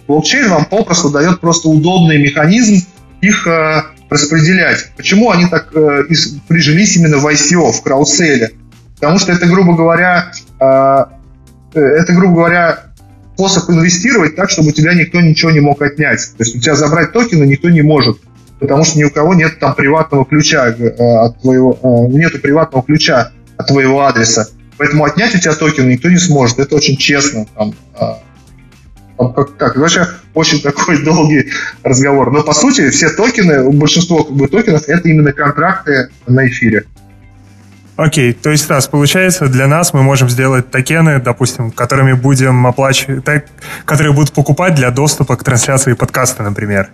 [0.08, 2.86] Блокчейн вам попросту дает просто удобный механизм
[3.22, 4.92] их э, распределять.
[4.98, 6.04] Почему они так э,
[6.48, 8.52] прижились именно в ICO, в краудселе?
[8.96, 11.06] Потому что это, грубо говоря, э,
[11.74, 12.91] э, это, грубо говоря,
[13.36, 16.20] способ инвестировать так, чтобы у тебя никто ничего не мог отнять.
[16.38, 18.18] То есть у тебя забрать токены никто не может
[18.62, 22.86] потому что ни у кого нет там приватного ключа э, от твоего, э, нету приватного
[22.86, 24.48] ключа от твоего адреса.
[24.78, 26.60] Поэтому отнять у тебя токен никто не сможет.
[26.60, 27.48] Это очень честно.
[27.56, 28.06] Там, э,
[29.18, 31.52] там как, как, вообще очень такой долгий
[31.84, 32.32] разговор.
[32.32, 36.86] Но по сути все токены, большинство как бы, токенов это именно контракты на эфире.
[37.98, 43.46] Окей, то есть раз, получается, для нас мы можем сделать токены, допустим, которыми будем оплачивать,
[43.86, 46.90] которые будут покупать для доступа к трансляции подкаста, например.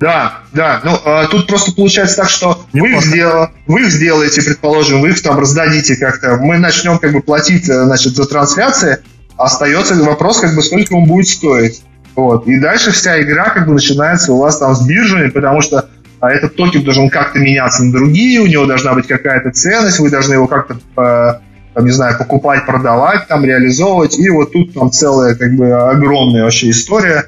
[0.00, 0.80] Да, да.
[0.84, 3.48] Ну, э, тут просто получается так, что вы их, сдел...
[3.66, 6.36] вы их сделаете, предположим, вы их там раздадите как-то.
[6.36, 8.98] Мы начнем как бы платить, э, значит, за трансляции.
[9.36, 11.82] Остается вопрос, как бы, сколько он будет стоить.
[12.16, 12.46] Вот.
[12.46, 15.88] И дальше вся игра как бы начинается у вас там с биржами, потому что
[16.24, 20.08] а этот токен должен как-то меняться на другие, у него должна быть какая-то ценность, вы
[20.08, 21.40] должны его как-то, э,
[21.74, 24.18] там, не знаю, покупать, продавать, там, реализовывать.
[24.18, 27.26] И вот тут там целая как бы огромная вообще история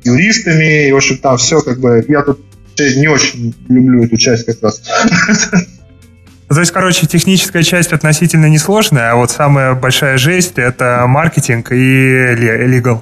[0.00, 2.04] с юристами, и, в общем, там все как бы...
[2.06, 2.40] Я тут
[2.78, 4.80] не очень люблю эту часть как раз.
[6.48, 11.74] То есть, короче, техническая часть относительно несложная, а вот самая большая жесть— это маркетинг и
[11.74, 13.00] legal.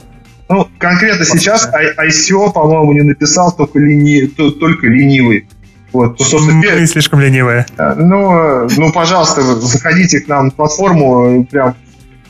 [0.49, 4.27] Ну, конкретно сейчас ICO, по-моему, не написал только, лини...
[4.27, 5.49] только ленивый.
[5.93, 7.67] Вот, то, собственно, Мы слишком ленивые.
[7.79, 11.77] Э, ну, ну, пожалуйста, заходите к нам на платформу, прям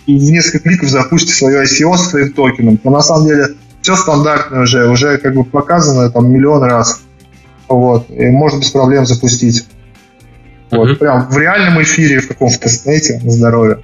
[0.06, 2.78] в несколько кликов запустите свое ICO со своим токеном.
[2.84, 3.48] Но на самом деле
[3.80, 7.02] все стандартно уже, уже как бы показано там миллион раз.
[7.68, 9.66] Вот, и можно без проблем запустить.
[10.70, 10.96] Вот, uh-huh.
[10.96, 13.80] прям в реальном эфире в каком-то тестнете на здоровье.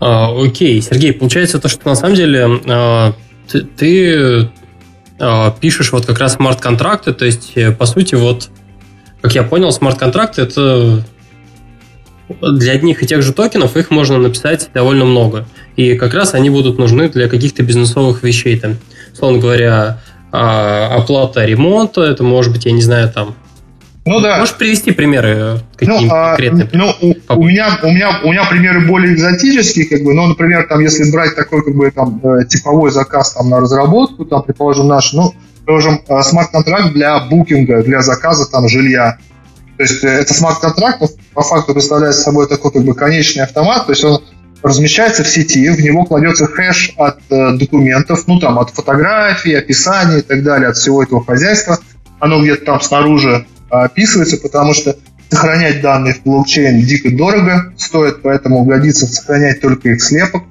[0.00, 3.12] А, окей, Сергей, получается то, что на самом деле а,
[3.46, 4.50] ты, ты
[5.18, 8.48] а, пишешь вот как раз смарт-контракты, то есть, э, по сути, вот,
[9.20, 11.04] как я понял, смарт-контракты это
[12.28, 15.46] для одних и тех же токенов их можно написать довольно много.
[15.76, 18.58] И как раз они будут нужны для каких-то бизнесовых вещей.
[18.58, 18.76] Там,
[19.12, 23.34] условно говоря, оплата ремонта, это может быть, я не знаю, там
[24.06, 24.38] ну да.
[24.38, 26.68] Можешь привести примеры какие ну, а, конкретные?
[26.72, 30.66] Ну, у, у, меня, у, меня, у меня примеры более экзотические, как бы, ну, например,
[30.68, 34.88] там, если брать такой, как бы, там, э, типовой заказ там, на разработку, там, предположим,
[34.88, 39.18] наш, ну, предположим, э, смарт-контракт для букинга, для заказа там жилья.
[39.76, 41.02] То есть э, это смарт-контракт,
[41.32, 44.22] по факту представляет собой такой как бы конечный автомат, то есть он
[44.62, 50.18] размещается в сети, в него кладется хэш от э, документов, ну там от фотографий, описаний
[50.18, 51.78] и так далее, от всего этого хозяйства.
[52.18, 54.96] Оно где-то там снаружи описывается, потому что
[55.30, 60.42] сохранять данные в блокчейн дико дорого стоит, поэтому годится сохранять только их слепок,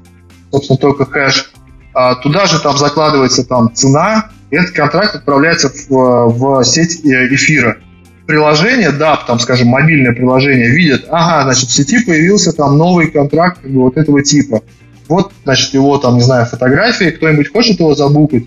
[0.52, 1.52] собственно, только хэш.
[1.94, 7.28] А туда же там закладывается там цена, и этот контракт отправляется в, в сеть э,
[7.34, 7.78] эфира.
[8.26, 13.60] Приложение, да, там, скажем, мобильное приложение видит, ага, значит, в сети появился там новый контракт
[13.62, 14.62] как бы, вот этого типа.
[15.08, 18.46] Вот, значит, его там, не знаю, фотографии, кто-нибудь хочет его забукать,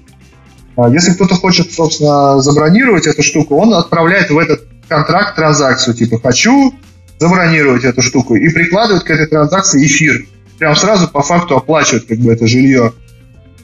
[0.76, 6.20] а если кто-то хочет, собственно, забронировать эту штуку, он отправляет в этот контракт транзакцию, типа
[6.22, 6.74] «хочу
[7.18, 10.26] забронировать эту штуку» и прикладывает к этой транзакции эфир.
[10.59, 12.93] Прям сразу по факту оплачивает как бы это жилье.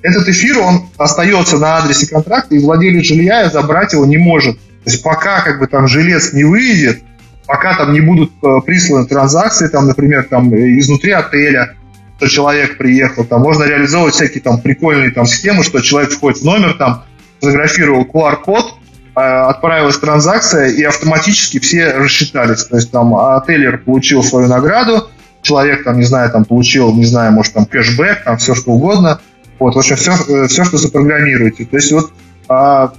[0.01, 4.57] Этот эфир, он остается на адресе контракта, и владелец жилья забрать его не может.
[4.85, 7.03] То есть пока как бы там жилец не выйдет,
[7.47, 11.75] пока там не будут э, присланы транзакции, там, например, там изнутри отеля,
[12.17, 16.45] что человек приехал, там можно реализовывать всякие там прикольные там схемы, что человек входит в
[16.45, 17.05] номер, там
[17.41, 18.78] фотографировал QR-код, э,
[19.19, 22.65] отправилась транзакция, и автоматически все рассчитались.
[22.65, 25.09] То есть там отельер получил свою награду,
[25.43, 29.21] человек там, не знаю, там получил, не знаю, может там кэшбэк, там все что угодно.
[29.59, 31.65] Вот, в общем, все, э, все что запрограммируете.
[31.65, 32.13] То есть вот,
[32.49, 32.93] а,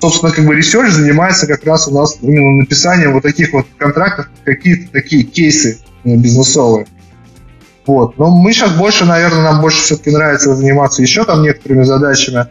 [0.00, 4.28] собственно, как бы research занимается как раз у нас именно написанием вот таких вот контрактов,
[4.44, 6.86] какие-то такие кейсы э, бизнесовые.
[7.86, 8.18] Вот.
[8.18, 12.46] Но мы сейчас больше, наверное, нам больше все-таки нравится заниматься еще там некоторыми задачами.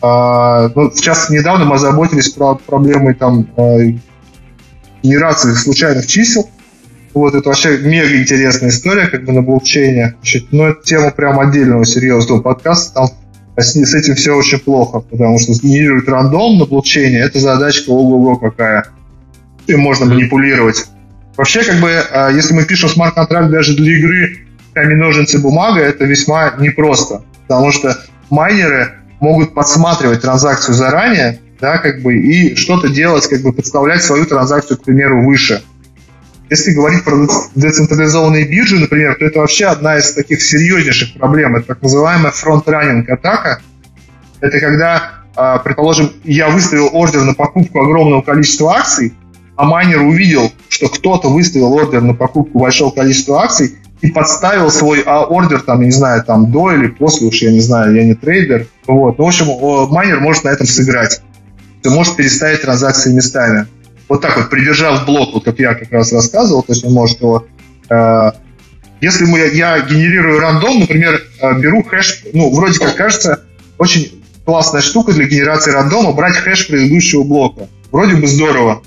[0.00, 3.78] А, ну, сейчас недавно мы озаботились про проблемой там а,
[5.02, 6.48] генерации случайных чисел.
[7.14, 10.14] Вот, это вообще мега интересная история, как бы на блокчейне.
[10.20, 12.94] Значит, ну, это тема прям отдельного серьезного подкаста.
[12.94, 13.08] Там
[13.56, 18.36] с, с этим все очень плохо, потому что сгенерировать рандом на блокчейне это задачка ого-го
[18.36, 18.86] какая.
[19.66, 20.86] И можно манипулировать.
[21.36, 26.04] Вообще, как бы, а, если мы пишем смарт-контракт даже для игры камень, ножницы, бумага, это
[26.04, 27.98] весьма непросто, потому что
[28.30, 34.26] майнеры могут подсматривать транзакцию заранее, да, как бы, и что-то делать, как бы подставлять свою
[34.26, 35.62] транзакцию, к примеру, выше.
[36.50, 41.56] Если говорить про децентрализованные биржи, например, то это вообще одна из таких серьезнейших проблем.
[41.56, 43.60] Это так называемая фронт-раннинг атака.
[44.40, 49.12] Это когда, а, предположим, я выставил ордер на покупку огромного количества акций,
[49.56, 55.02] а майнер увидел, что кто-то выставил ордер на покупку большого количества акций, и подставил свой
[55.04, 58.14] а, ордер, там, не знаю, там, до или после, уж я не знаю, я не
[58.14, 58.66] трейдер.
[58.86, 59.18] Вот.
[59.18, 59.46] Ну, в общем,
[59.92, 61.20] майнер может на этом сыграть.
[61.82, 63.66] Ты можешь переставить транзакции местами.
[64.08, 67.20] Вот так вот, придержав блок, вот как я как раз рассказывал, то есть он может
[67.20, 67.46] его...
[67.90, 68.32] Э,
[69.00, 73.40] если мы, я генерирую рандом, например, э, беру хэш, ну, вроде как кажется,
[73.76, 77.68] очень классная штука для генерации рандома, брать хэш предыдущего блока.
[77.92, 78.82] Вроде бы здорово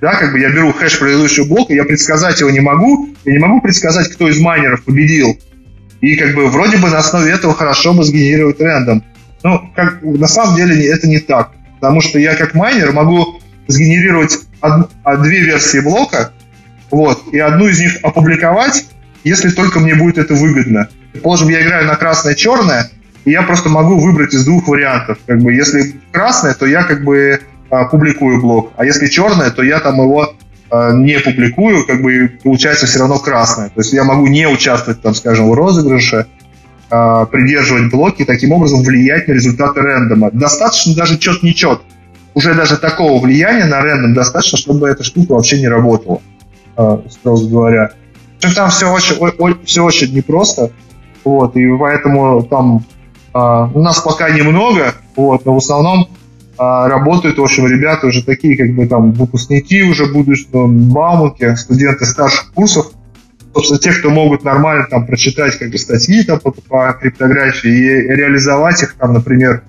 [0.00, 3.38] да, как бы я беру хэш предыдущего блока, я предсказать его не могу, я не
[3.38, 5.38] могу предсказать, кто из майнеров победил.
[6.00, 9.02] И как бы вроде бы на основе этого хорошо бы сгенерировать рендом.
[9.42, 11.52] Ну, как, на самом деле это не так.
[11.84, 16.32] потому что я как майнер могу сгенерировать од, од, две версии блока,
[16.90, 18.86] вот, и одну из них опубликовать,
[19.22, 20.88] если только мне будет это выгодно.
[21.12, 22.90] Предположим, я играю на красное-черное,
[23.26, 25.18] и я просто могу выбрать из двух вариантов.
[25.26, 27.40] Как бы, если красное, то я как бы
[27.74, 30.32] а, публикую блок, а если черное, то я там его
[30.70, 33.68] а, не публикую, как бы получается все равно красное.
[33.68, 36.26] То есть я могу не участвовать, там, скажем, в розыгрыше,
[36.90, 40.30] а, придерживать блоки, таким образом влиять на результаты рендома.
[40.30, 41.80] Достаточно даже чет-не-чет.
[42.34, 46.20] Уже даже такого влияния на рендом достаточно, чтобы эта штука вообще не работала,
[47.08, 47.90] строго говоря.
[48.54, 49.16] Там все очень,
[49.64, 50.70] все очень непросто,
[51.24, 52.84] вот, и поэтому там
[53.32, 56.08] у нас пока немного, вот, но в основном
[56.56, 62.04] а, работают, в общем, ребята уже такие, как бы там выпускники уже будущего, баумуки, студенты
[62.06, 62.92] старших курсов,
[63.54, 68.14] собственно, те, кто могут нормально там прочитать как бы статьи там, по, по криптографии и
[68.14, 69.62] реализовать их там, например,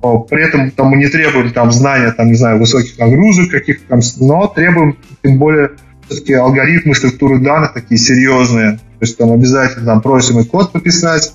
[0.00, 4.00] при этом там мы не требуем там знания, там, не знаю, высоких нагрузок каких-то там,
[4.18, 5.72] но требуем тем более
[6.08, 8.72] все-таки алгоритмы, структуры данных такие серьезные.
[8.72, 11.32] То есть там обязательно там просим и код пописать,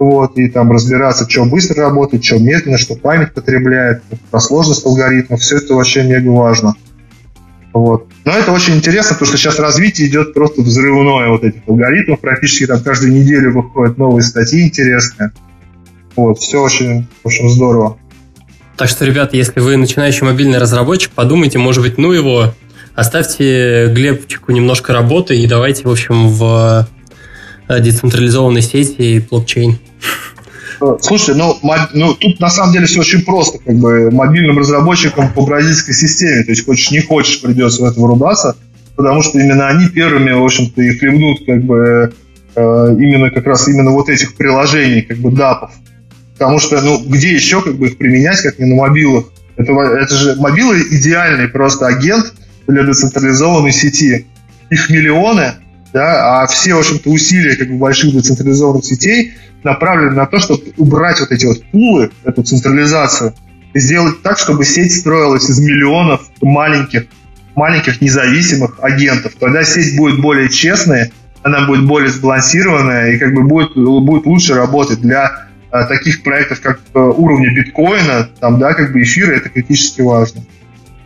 [0.00, 5.40] вот, и там разбираться, что быстро работает, что медленно, что память потребляет, про сложность алгоритмов,
[5.40, 6.74] все это вообще мега важно.
[7.74, 8.08] Вот.
[8.24, 12.66] Но это очень интересно, потому что сейчас развитие идет просто взрывное вот этих алгоритмов, практически
[12.66, 15.32] там каждую неделю выходят новые статьи интересные.
[16.16, 17.98] Вот, все очень, очень здорово.
[18.78, 22.54] Так что, ребята, если вы начинающий мобильный разработчик, подумайте, может быть, ну его,
[22.94, 26.88] оставьте Глебчику немножко работы и давайте, в общем, в
[27.68, 29.78] э, децентрализованной сети и блокчейн.
[31.00, 31.58] Слушай, ну,
[31.92, 36.42] ну тут на самом деле все очень просто, как бы мобильным разработчикам по бразильской системе,
[36.44, 38.56] то есть хочешь не хочешь придется в это вырубаться,
[38.96, 42.14] потому что именно они первыми, в общем-то, и хлебнут как бы
[42.54, 45.70] э, именно как раз именно вот этих приложений, как бы дапов.
[46.40, 49.26] Потому что, ну, где еще как бы их применять, как не на мобилах?
[49.56, 52.32] Это, это же мобилы идеальный просто агент
[52.66, 54.26] для децентрализованной сети.
[54.70, 55.52] Их миллионы,
[55.92, 60.72] да, а все, в общем-то, усилия как бы больших децентрализованных сетей направлены на то, чтобы
[60.76, 63.34] убрать вот эти вот пулы, эту централизацию,
[63.74, 67.06] и сделать так, чтобы сеть строилась из миллионов маленьких,
[67.54, 69.32] маленьких независимых агентов.
[69.38, 71.12] Тогда сеть будет более честная,
[71.42, 76.60] она будет более сбалансированная и как бы будет, будет лучше работать для а, таких проектов,
[76.60, 80.42] как э, уровня биткоина, там, да, как бы эфира, это критически важно.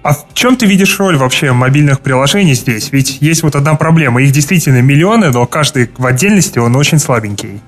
[0.05, 2.93] А в чем ты видишь роль вообще мобильных приложений здесь?
[2.93, 4.23] Ведь есть вот одна проблема.
[4.23, 7.63] Их действительно миллионы, но каждый в отдельности он очень слабенький.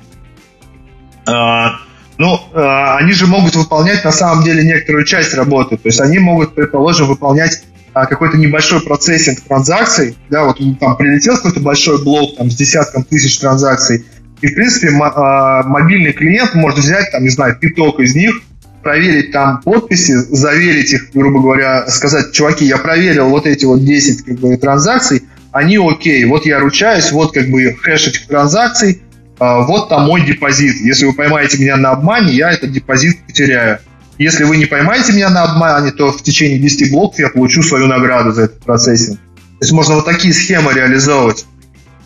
[1.24, 1.78] А,
[2.18, 5.78] ну, а, они же могут выполнять на самом деле некоторую часть работы.
[5.78, 7.64] То есть они могут, предположим, выполнять
[7.94, 10.18] а, какой-то небольшой процессинг транзакций.
[10.28, 14.04] Да, вот там прилетел какой-то большой блок там, с десятком тысяч транзакций.
[14.42, 18.42] И, в принципе, а, мобильный клиент может взять, там, не знаю, пяток из них,
[18.86, 24.22] проверить там подписи, заверить их, грубо говоря, сказать, чуваки, я проверил вот эти вот 10
[24.24, 29.02] как бы, транзакций, они окей, вот я ручаюсь, вот как бы хэш этих транзакций,
[29.40, 30.76] а, вот там мой депозит.
[30.76, 33.80] Если вы поймаете меня на обмане, я этот депозит потеряю.
[34.18, 37.88] Если вы не поймаете меня на обмане, то в течение 10 блоков я получу свою
[37.88, 39.18] награду за этот процессинг.
[39.18, 41.44] То есть можно вот такие схемы реализовывать.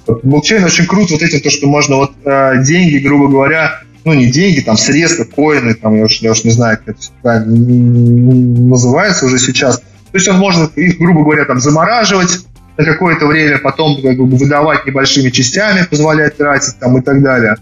[0.07, 4.27] Блокчейн очень крут вот этим, то, что можно вот э, деньги, грубо говоря, ну не
[4.27, 9.39] деньги, там средства, коины, там я уж, я уж не знаю, как это называется уже
[9.39, 9.79] сейчас.
[9.79, 12.41] То есть он может их, грубо говоря, там замораживать,
[12.81, 17.57] на какое-то время, потом как бы, выдавать небольшими частями, позволять тратить там и так далее.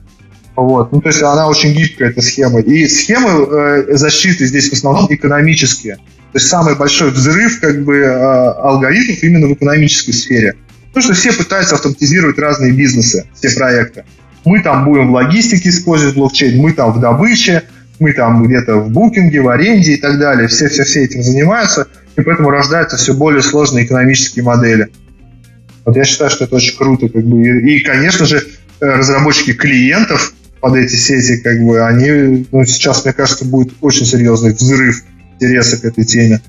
[0.55, 0.93] Вот.
[0.93, 2.61] Ну, то есть она очень гибкая, эта схема.
[2.61, 5.97] И схемы э, защиты здесь в основном экономические.
[5.97, 10.57] То есть самый большой взрыв как бы, э, алгоритмов именно в экономической сфере.
[10.89, 14.05] Потому что все пытаются автоматизировать разные бизнесы, все проекты.
[14.45, 17.65] Мы там будем в логистике использовать блокчейн, мы там в добыче,
[17.99, 20.49] мы там где-то в букинге, в аренде и так далее.
[20.49, 24.89] Все-все-все этим занимаются, и поэтому рождаются все более сложные экономические модели.
[25.85, 27.09] Вот я считаю, что это очень круто.
[27.09, 27.47] Как бы.
[27.47, 33.15] И, конечно же, э, разработчики клиентов под эти сети, как бы, они, ну, сейчас, мне
[33.15, 35.03] кажется, будет очень серьезный взрыв
[35.41, 36.41] интереса к этой теме.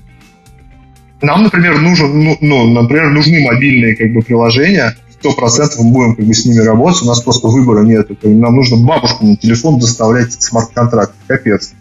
[1.22, 6.16] Нам, например, нужен, ну, ну, например, нужны мобильные как бы, приложения, сто процентов мы будем
[6.16, 8.08] как бы, с ними работать, у нас просто выбора нет.
[8.24, 11.12] Нам нужно бабушку на телефон доставлять смарт-контракт.
[11.26, 11.72] Капец.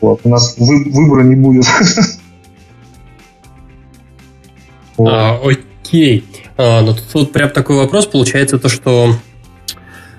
[0.00, 1.64] Вот, у нас вы, выбора не будет.
[5.00, 6.24] А, Окей.
[6.56, 9.14] А, тут, тут прям такой вопрос получается, то что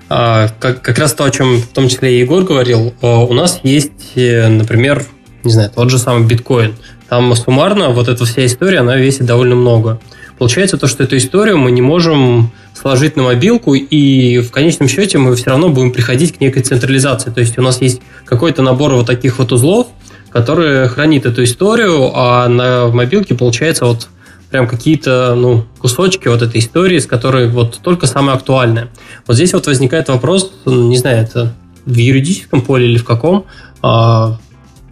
[0.08, 3.34] а, как, как раз то, о чем в том числе и Егор говорил, а, у
[3.34, 5.04] нас есть, э, например,
[5.44, 6.76] не знаю, тот же самый биткоин.
[7.10, 10.00] Там суммарно вот эта вся история, она весит довольно много.
[10.40, 15.18] Получается то, что эту историю мы не можем сложить на мобилку, и в конечном счете
[15.18, 17.30] мы все равно будем приходить к некой централизации.
[17.30, 19.88] То есть у нас есть какой-то набор вот таких вот узлов,
[20.30, 24.08] который хранит эту историю, а на мобилке получается вот
[24.50, 28.88] прям какие-то ну, кусочки вот этой истории, с которой вот только самое актуальное.
[29.26, 33.44] Вот здесь вот возникает вопрос, не знаю, это в юридическом поле или в каком,
[33.82, 34.38] а,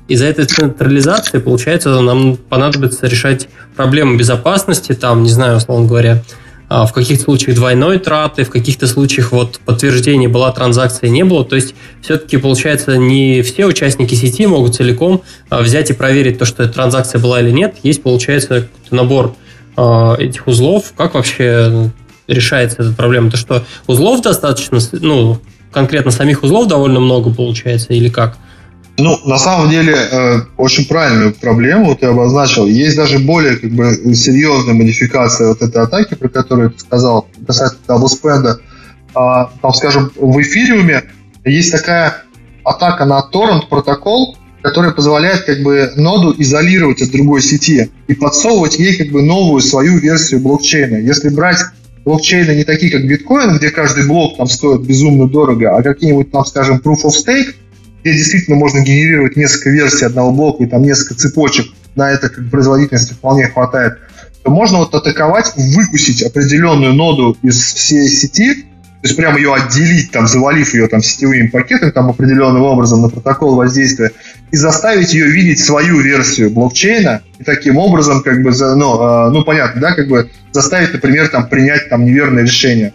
[0.09, 6.23] из-за этой централизации, получается, нам понадобится решать проблемы безопасности, там, не знаю, условно говоря,
[6.71, 11.45] а, в каких-то случаях двойной траты, в каких-то случаях вот подтверждение была транзакция, не было.
[11.45, 16.45] То есть все-таки получается не все участники сети могут целиком а, взять и проверить то,
[16.45, 17.77] что транзакция была или нет.
[17.83, 19.35] Есть, получается, набор
[19.77, 20.93] а, этих узлов.
[20.97, 21.91] Как вообще
[22.27, 23.31] решается эта проблема?
[23.31, 25.39] То, что узлов достаточно, ну,
[25.73, 28.37] конкретно самих узлов довольно много получается или как?
[28.99, 32.67] Ну, на самом деле, э, очень правильную проблему ты обозначил.
[32.67, 37.81] Есть даже более как бы, серьезная модификация вот этой атаки, про которую ты сказал, касательно
[37.87, 38.61] double spend а.
[39.15, 41.05] А, там, скажем, в эфириуме
[41.45, 42.25] есть такая
[42.65, 48.81] атака на торрент протокол, которая позволяет как бы ноду изолировать от другой сети и подсовывать
[48.81, 50.97] ей как бы новую свою версию блокчейна.
[50.97, 51.61] Если брать
[52.05, 56.45] блокчейны не такие, как биткоин, где каждый блок там стоит безумно дорого, а какие-нибудь там,
[56.45, 57.55] скажем, proof of stake–
[58.09, 62.51] где действительно можно генерировать несколько версий одного блока и там несколько цепочек, на это как
[62.51, 63.99] производительности вполне хватает,
[64.43, 68.55] то можно вот атаковать, выкусить определенную ноду из всей сети,
[69.01, 73.09] то есть прямо ее отделить, там, завалив ее там сетевыми пакетами, там определенным образом на
[73.09, 74.13] протокол воздействия,
[74.51, 79.45] и заставить ее видеть свою версию блокчейна, и таким образом, как бы, ну, э, ну
[79.45, 82.93] понятно, да, как бы заставить, например, там, принять там неверное решение.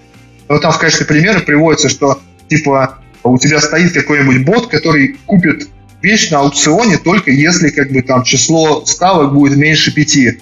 [0.50, 5.70] Но там в качестве примера приводится, что типа у тебя стоит какой-нибудь бот, который купит
[6.02, 10.40] вещь на аукционе только если как бы там число ставок будет меньше пяти.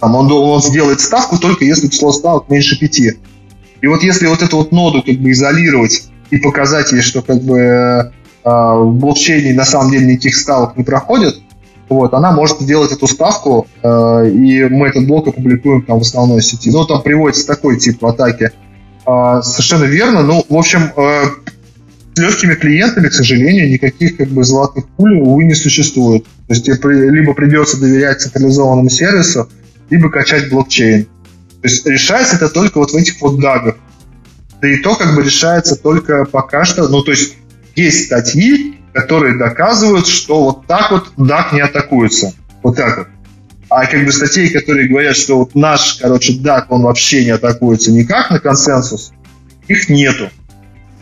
[0.00, 3.18] Там он, он сделает ставку только если число ставок меньше пяти.
[3.80, 7.42] И вот если вот эту вот ноду как бы изолировать и показать ей, что как
[7.42, 8.10] бы э,
[8.42, 11.36] в блокчейне на самом деле никаких ставок не проходит,
[11.88, 16.42] вот, она может сделать эту ставку, э, и мы этот блок опубликуем там в основной
[16.42, 16.70] сети.
[16.70, 18.52] Ну, там приводится такой тип атаки.
[19.06, 20.22] Э, совершенно верно.
[20.22, 21.24] Ну, в общем, э,
[22.14, 26.24] с легкими клиентами, к сожалению, никаких как бы золотых пуль, увы, не существует.
[26.24, 29.48] То есть тебе либо придется доверять централизованному сервису,
[29.90, 31.04] либо качать блокчейн.
[31.04, 33.76] То есть решается это только вот в этих вот DAG ах.
[34.60, 37.36] Да и то как бы решается только пока что, ну то есть
[37.74, 42.32] есть статьи, которые доказывают, что вот так вот DAG не атакуется.
[42.62, 43.08] Вот так вот.
[43.68, 47.90] А как бы статей, которые говорят, что вот наш, короче, DAG, он вообще не атакуется
[47.90, 49.12] никак на консенсус,
[49.66, 50.30] их нету.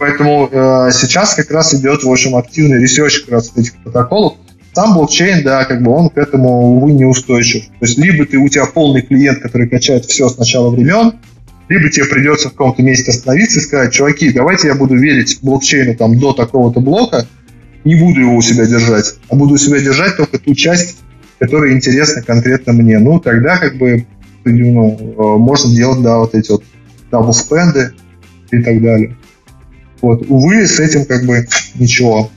[0.03, 4.33] Поэтому э, сейчас как раз идет, в общем, активный research как раз этих протоколов.
[4.73, 7.67] Сам блокчейн, да, как бы он к этому, увы, неустойчив.
[7.67, 11.21] То есть либо ты, у тебя полный клиент, который качает все с начала времен,
[11.69, 15.95] либо тебе придется в каком-то месте остановиться и сказать, чуваки, давайте я буду верить блокчейну
[15.95, 17.29] там до такого-то блока,
[17.85, 20.97] не буду его у себя держать, а буду у себя держать только ту часть,
[21.39, 22.99] которая интересна конкретно мне.
[22.99, 24.05] Ну, тогда как бы
[24.45, 26.65] ну, э, можно делать, да, вот эти вот
[27.13, 27.93] даблспенды
[28.51, 29.17] и так далее.
[30.03, 31.47] Вот, увы, с этим как бы
[31.77, 32.31] ничего.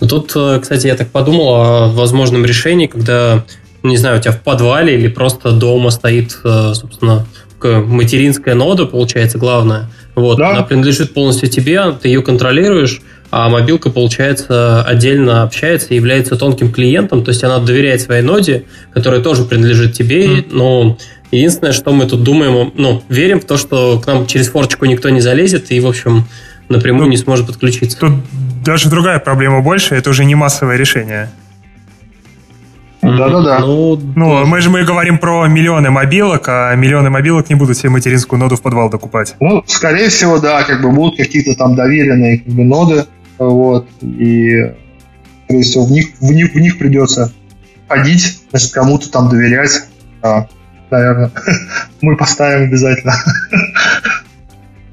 [0.00, 3.44] Ну, тут, э, кстати, я так подумал о возможном решении, когда,
[3.82, 7.26] не знаю, у тебя в подвале или просто дома стоит, э, собственно,
[7.62, 9.88] материнская нода, получается, главная.
[10.14, 10.50] Вот, да.
[10.50, 13.00] она принадлежит полностью тебе, ты ее контролируешь,
[13.30, 18.64] а мобилка, получается, отдельно общается и является тонким клиентом, то есть она доверяет своей ноде,
[18.92, 20.46] которая тоже принадлежит тебе, mm.
[20.52, 20.98] но
[21.32, 25.08] единственное, что мы тут думаем, ну, верим в то, что к нам через форчику никто
[25.08, 26.26] не залезет, и, в общем,
[26.74, 27.98] напрямую ну, не сможет подключиться.
[27.98, 28.12] Тут
[28.64, 31.30] даже другая проблема больше, это уже не массовое решение.
[33.02, 33.58] Да-да-да.
[33.58, 37.90] Ну, ну, мы же мы говорим про миллионы мобилок, а миллионы мобилок не будут себе
[37.90, 39.34] материнскую ноду в подвал докупать.
[39.40, 43.04] Ну, скорее всего, да, как бы будут какие-то там доверенные как бы, ноды,
[43.38, 44.72] вот, и,
[45.44, 47.30] скорее всего, в них, в них, в них придется
[47.88, 49.84] ходить, значит, кому-то там доверять.
[50.22, 50.48] Да,
[50.90, 51.30] наверное,
[52.00, 53.14] мы поставим обязательно.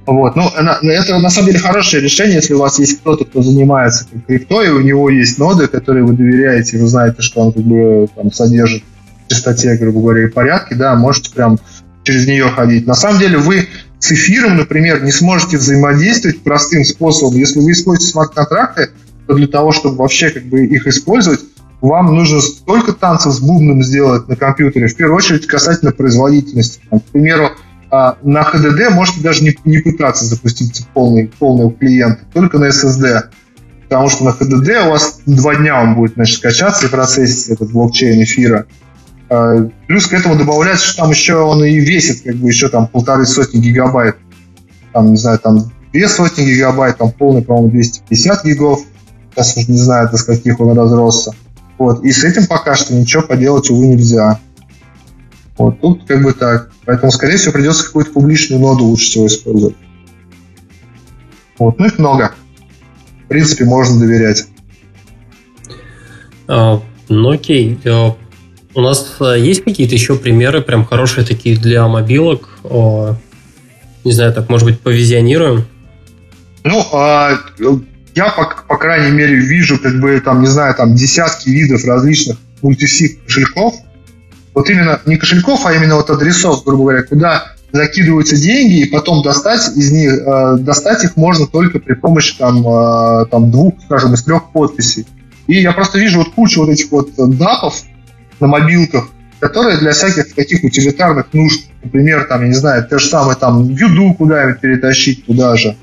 [0.06, 0.36] Вот.
[0.36, 4.64] Ну, это на самом деле хорошее решение, если у вас есть кто-то, кто занимается крипто,
[4.64, 8.32] и у него есть ноды, которые вы доверяете, вы знаете, что он как бы там
[8.32, 8.84] содержит
[9.26, 11.60] в чистоте, грубо говоря, и порядке, да, можете прям
[12.04, 12.88] через нее ходить.
[12.88, 13.68] На самом деле вы
[14.00, 17.36] с эфиром, например, не сможете взаимодействовать простым способом.
[17.38, 18.90] Если вы используете смарт-контракты,
[19.28, 21.42] то для того, чтобы вообще как бы их использовать,
[21.80, 26.80] вам нужно столько танцев с бубном сделать на компьютере, в первую очередь касательно производительности.
[26.90, 27.52] Там, к примеру,
[27.92, 33.24] а на HDD можете даже не, не пытаться запустить полный, полный клиент, только на SSD.
[33.84, 37.72] Потому что на HDD у вас два дня он будет значит, скачаться и процессить этот
[37.74, 38.66] блокчейн эфира.
[39.30, 42.88] А, плюс к этому добавляется, что там еще он и весит как бы еще там
[42.88, 44.16] полторы сотни гигабайт.
[44.94, 48.80] Там, не знаю, там две сотни гигабайт, там полный, по-моему, 250 гигов.
[49.36, 51.32] Сейчас уже не знаю, до скольких он разросся.
[51.78, 52.06] Вот.
[52.06, 54.40] И с этим пока что ничего поделать, увы, нельзя.
[55.62, 56.72] Вот тут как бы так.
[56.86, 59.76] Поэтому, скорее всего, придется какую-то публичную ноду лучше всего использовать.
[61.60, 61.78] Вот.
[61.78, 62.32] Ну, их много.
[63.26, 64.48] В принципе, можно доверять.
[66.48, 67.80] А, ну, окей.
[67.86, 68.16] А,
[68.74, 72.50] у нас а, есть какие-то еще примеры, прям хорошие такие для мобилок?
[72.64, 73.16] А,
[74.04, 75.66] не знаю, так, может быть, повизионируем?
[76.64, 77.38] Ну, а,
[78.16, 82.38] я, по, по крайней мере, вижу, как бы, там, не знаю, там, десятки видов различных
[82.64, 83.76] мультисик кошельков.
[84.54, 89.24] Вот именно не кошельков, а именно вот адресов, грубо говоря, куда закидываются деньги, и потом
[89.24, 94.14] достать из них, э, достать их можно только при помощи там, э, там двух, скажем,
[94.14, 95.08] из трех подписей.
[95.48, 97.82] И я просто вижу вот кучу вот этих вот дапов
[98.40, 99.06] на мобилках,
[99.40, 103.70] которые для всяких таких утилитарных нужд, например, там, я не знаю, те же самые там
[103.70, 105.78] юду куда-нибудь перетащить туда же,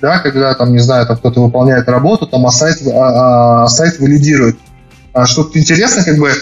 [0.00, 4.00] да, когда там, не знаю, там кто-то выполняет работу, там, а сайт, а, а, сайт
[4.00, 4.58] валидирует.
[5.12, 6.32] А что-то интересно, как бы а,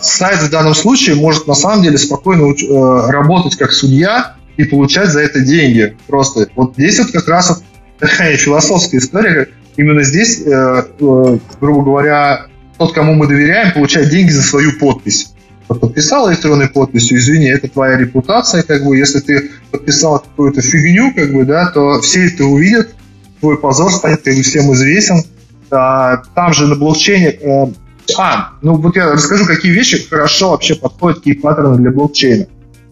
[0.00, 5.10] сайт в данном случае может на самом деле спокойно э, работать как судья и получать
[5.10, 5.96] за это деньги.
[6.08, 7.58] Просто вот здесь вот как раз вот
[7.98, 9.48] такая философская история.
[9.76, 15.32] Именно здесь, э, э, грубо говоря, тот, кому мы доверяем, получает деньги за свою подпись.
[15.68, 21.12] Вот подписал электронной подписью, извини, это твоя репутация, как бы, если ты подписал какую-то фигню,
[21.14, 22.94] как бы, да, то все это увидят,
[23.40, 25.22] твой позор станет как бы всем известен.
[25.70, 27.74] А, там же на блокчейне...
[28.16, 32.46] А, ну вот я расскажу, какие вещи хорошо вообще подходят, какие паттерны для блокчейна.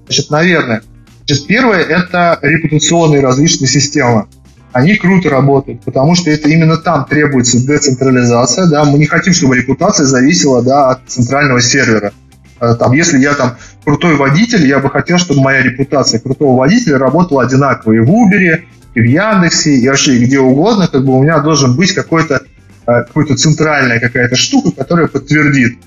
[0.07, 0.83] Значит, наверное,
[1.27, 4.27] значит, первое– это репутационные различные системы.
[4.73, 8.67] Они круто работают, потому что это именно там требуется децентрализация.
[8.67, 8.85] Да?
[8.85, 12.13] Мы не хотим, чтобы репутация зависела да, от центрального сервера.
[12.61, 16.99] Э, там, если я там крутой водитель, я бы хотел, чтобы моя репутация крутого водителя
[16.99, 18.61] работала одинаково и в Uber,
[18.95, 22.43] и в Яндексе, и вообще где угодно, как бы у меня должен быть какой-то
[22.87, 25.79] э, какой-то центральная какая-то штука, которая подтвердит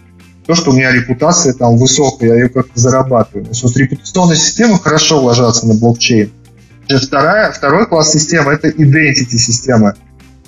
[0.50, 3.46] то, что у меня репутация там высокая, я ее как-то зарабатываю.
[3.46, 6.32] То есть вот репутационная система хорошо ложатся на блокчейн.
[6.90, 9.94] Вторая, второй класс системы– это identity система.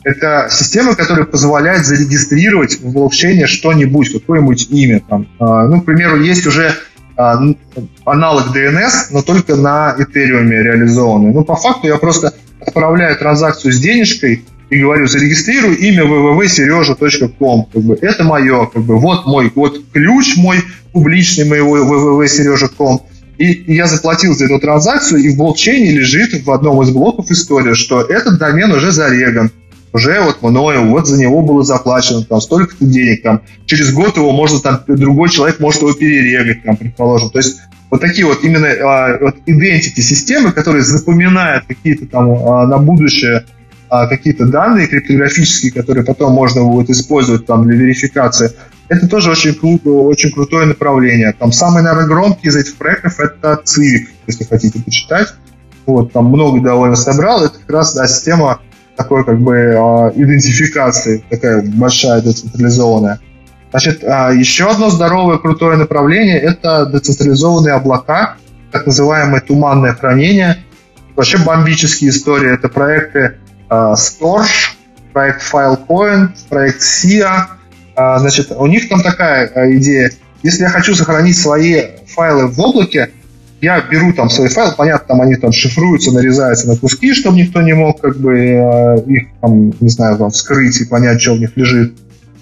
[0.04, 5.04] Это система, которая позволяет зарегистрировать в блокчейне что-нибудь, какое-нибудь имя.
[5.08, 5.28] Там.
[5.38, 6.74] А, ну, к примеру, есть уже
[7.16, 11.32] аналог DNS, но только на Ethereum реализованный.
[11.32, 17.66] Ну, по факту я просто отправляю транзакцию с денежкой и говорю, зарегистрирую имя www.serежа.com.
[17.72, 20.64] Как бы, это мое, как бы, вот мой, вот ключ мой
[20.94, 23.02] публичный моего www.serежа.com.
[23.38, 27.76] И я заплатил за эту транзакцию, и в блокчейне лежит в одном из блоков история,
[27.76, 29.52] что этот домен уже зареган
[29.94, 34.32] уже вот мною, вот за него было заплачено там столько-то денег, там через год его
[34.32, 37.30] можно там другой человек может его перерегать, там предположим.
[37.30, 37.60] То есть
[37.90, 43.44] вот такие вот именно а, вот identity системы, которые запоминают какие-то там а, на будущее
[43.92, 48.54] а, какие-то данные криптографические, которые потом можно будет использовать там для верификации.
[48.88, 51.36] Это тоже очень круто, очень крутое направление.
[51.38, 55.34] Там самый, наверное, громкий из этих проектов это Civic, если хотите почитать.
[55.86, 57.44] Вот, там много довольно собрал.
[57.44, 58.62] Это как раз да, система
[58.96, 63.20] такой как бы а, идентификации, такая большая децентрализованная.
[63.72, 68.38] Значит, а, еще одно здоровое крутое направление– это децентрализованные облака,
[68.72, 70.64] так называемое туманное хранение.
[71.18, 72.54] Вообще бомбические истории.
[72.54, 73.34] Это проекты
[73.72, 74.74] Storch,
[75.14, 77.46] проект Filecoin, проект SIA.
[77.96, 80.12] Значит, у них там такая идея.
[80.44, 83.12] Если я хочу сохранить свои файлы в облаке,
[83.62, 87.62] я беру там свой файл, понятно, там они там шифруются, нарезаются на куски, чтобы никто
[87.62, 91.40] не мог как бы э, их там, не знаю, там, вскрыть и понять, что в
[91.40, 91.94] них лежит.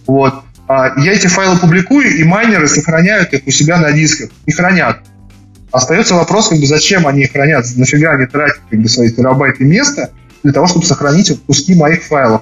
[0.07, 0.33] Вот.
[0.67, 4.99] А я эти файлы публикую, и майнеры сохраняют их у себя на дисках и хранят.
[5.71, 10.11] Остается вопрос, как бы, зачем они хранят, нафига они тратят как бы, свои терабайты места
[10.43, 12.41] для того, чтобы сохранить куски моих файлов.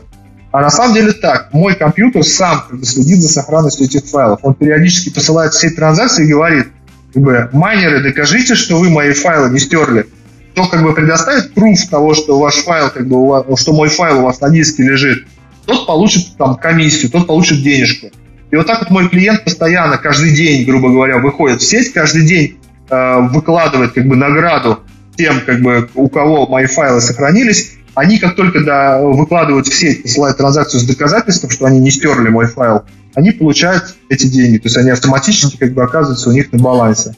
[0.52, 4.40] А на самом деле так, мой компьютер сам следит за сохранностью этих файлов.
[4.44, 6.68] Он периодически посылает все транзакции и говорит,
[7.14, 10.08] как бы, майнеры, докажите, что вы мои файлы не стерли.
[10.52, 14.20] Кто как бы предоставит пруф того, что ваш файл, как бы, вас, что мой файл
[14.20, 15.28] у вас на диске лежит,
[15.66, 18.08] тот получит там комиссию, тот получит денежку.
[18.50, 22.26] И вот так вот мой клиент постоянно, каждый день, грубо говоря, выходит в сеть, каждый
[22.26, 22.58] день
[22.90, 24.80] э, выкладывает как бы награду
[25.18, 27.74] тем, как бы, у кого мои файлы сохранились.
[27.98, 32.30] Они как только да, выкладывают в сеть, посылают транзакцию с доказательством, что они не стерли
[32.30, 32.84] мой файл,
[33.16, 34.60] они получают эти деньги.
[34.60, 37.16] То есть они автоматически как бы оказываются у них на балансе.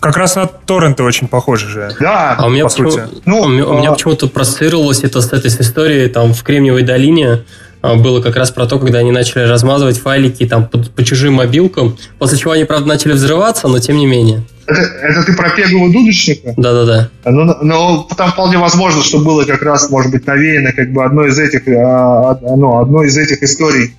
[0.00, 1.94] Как раз на торренты очень похожи же.
[2.00, 2.92] Да, а у меня, почему,
[3.26, 3.74] ну, у меня, а...
[3.74, 7.40] меня почему-то проассоциировалось это с этой историей там в Кремниевой долине
[7.82, 11.96] было как раз про то, когда они начали размазывать файлики там по, по чужим мобилкам,
[12.18, 14.44] после чего они, правда, начали взрываться, но тем не менее.
[14.66, 16.54] Это, это ты про пегового дудочника?
[16.56, 17.10] Да-да-да.
[17.24, 21.30] Ну, ну, там вполне возможно, что было как раз, может быть, навеяно как бы одной
[21.30, 23.94] из этих, а, ну, одной из этих историй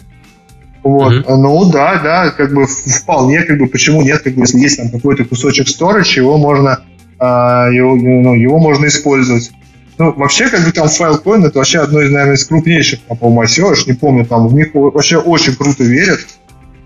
[0.84, 1.12] Вот.
[1.14, 1.36] Mm-hmm.
[1.36, 4.90] Ну да, да, как бы вполне, как бы почему нет, как бы если есть там
[4.90, 6.80] какой-то кусочек storage, его можно,
[7.20, 9.52] а, его, ну, его можно использовать.
[9.98, 13.76] Ну, вообще, как бы там Filecoin это вообще одно из, наверное, из крупнейших, по-моему, ICO,
[13.88, 16.20] не помню, там в них вообще очень круто верят.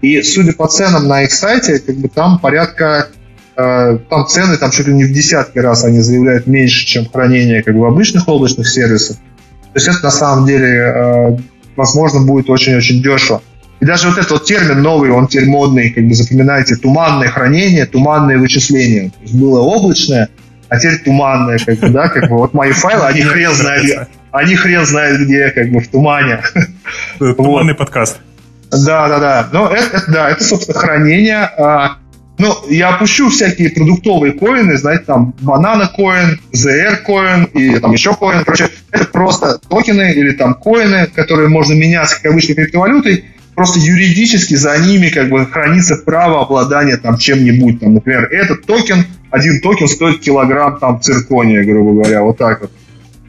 [0.01, 3.07] И судя по ценам на их сайте, как бы там порядка
[3.55, 7.63] э, там цены там чуть ли не в десятки раз они заявляют меньше, чем хранение
[7.63, 9.17] как бы обычных облачных сервисов.
[9.17, 11.37] То есть это на самом деле э,
[11.75, 13.41] возможно будет очень-очень дешево.
[13.79, 17.85] И даже вот этот вот термин новый, он теперь модный, как бы запоминайте, туманное хранение,
[17.85, 19.09] туманное вычисление.
[19.09, 20.29] То есть было облачное,
[20.69, 24.55] а теперь туманное, как бы, да, как бы вот мои файлы, они хрен знает, они
[24.55, 26.41] хрен знает где, как бы в тумане.
[27.19, 28.17] Туманный подкаст.
[28.71, 29.49] Да, да, да.
[29.51, 31.49] Но это, это, да, это, собственно, хранение.
[31.57, 31.97] А,
[32.37, 38.13] ну, я опущу всякие продуктовые коины, знаете, там, банана коин, ZR коин и там еще
[38.13, 38.43] коин.
[38.43, 43.25] Короче, это просто токены или там коины, которые можно менять как обычной криптовалютой,
[43.55, 47.79] просто юридически за ними как бы хранится право обладания там чем-нибудь.
[47.79, 52.71] Там, например, этот токен, один токен стоит килограмм там циркония, грубо говоря, вот так вот.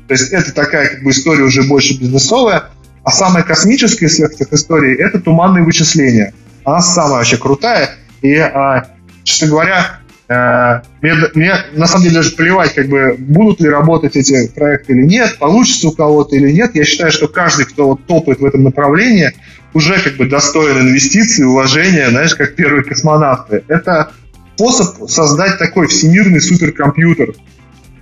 [0.07, 2.65] То есть это такая как бы история уже больше бизнесовая.
[3.05, 6.35] А самая космическая из всех этих историй– это туманные вычисления.
[6.65, 7.91] Она самая вообще крутая.
[8.23, 8.89] И, а,
[9.23, 14.17] честно говоря, э, мне, мне на самом деле даже плевать, как бы, будут ли работать
[14.17, 16.75] эти проекты или нет, получится у кого-то или нет.
[16.75, 19.33] Я считаю, что каждый, кто вот топает в этом направлении,
[19.75, 23.63] уже как бы достоин инвестиций, уважения, знаешь, как первые космонавты.
[23.69, 24.13] Это
[24.59, 27.35] способ создать такой всемирный суперкомпьютер.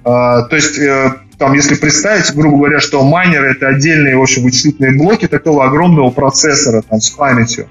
[0.04, 4.42] А, то есть, э, там, если представить, грубо говоря, что майнеры это отдельные, в общем,
[4.42, 7.68] вычислительные блоки такого огромного процессора там, с памятью.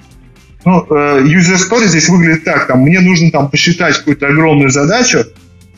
[0.66, 5.26] Ну, э, user story здесь выглядит так, там, мне нужно там посчитать какую-то огромную задачу,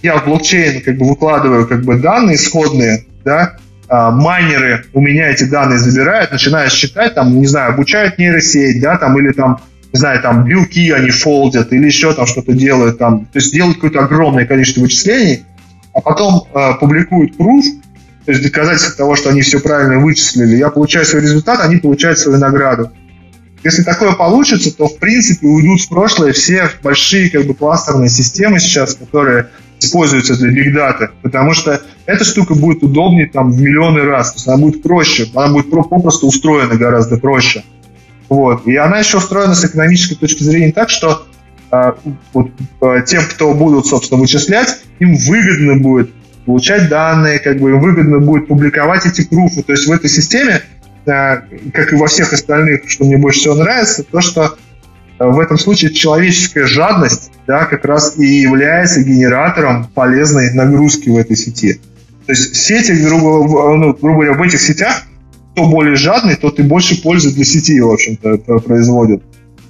[0.02, 3.58] я в блокчейн как бы выкладываю как бы данные исходные, да,
[3.90, 8.98] а, майнеры у меня эти данные забирают, начинают считать, там, не знаю, обучают нейросеть, да,
[8.98, 9.62] там, или там,
[9.98, 13.78] не знаю, там, белки они фолдят, или еще там что-то делают, там, то есть делают
[13.78, 15.44] какое-то огромное количество вычислений,
[15.92, 17.64] а потом э, публикуют proof,
[18.26, 22.20] то есть доказательство того, что они все правильно вычислили, я получаю свой результат, они получают
[22.20, 22.92] свою награду.
[23.64, 28.60] Если такое получится, то, в принципе, уйдут в прошлое все большие как бы кластерные системы
[28.60, 29.48] сейчас, которые
[29.80, 34.36] используется для Big Data, потому что эта штука будет удобнее там в миллионы раз, то
[34.38, 37.64] есть она будет проще, она будет попросту устроена гораздо проще.
[38.30, 38.68] Вот.
[38.68, 41.26] И она еще устроена с экономической точки зрения так, что
[41.72, 41.96] а,
[42.34, 42.52] вот,
[42.82, 46.12] а, тем, кто будут, собственно, вычислять, им выгодно будет
[46.46, 49.64] получать данные, как бы им выгодно будет публиковать эти пруфы.
[49.64, 50.62] То есть в этой системе,
[51.06, 51.44] а,
[51.74, 54.58] как и во всех остальных, что мне больше всего нравится, то, что
[55.20, 61.36] в этом случае человеческая жадность да, как раз и является генератором полезной нагрузки в этой
[61.36, 61.82] сети.
[62.28, 65.04] То есть сети, грубо, ну, грубо говоря, в этих сетях
[65.58, 69.24] кто более жадный, тот и больше пользы для сети, в общем-то, производит.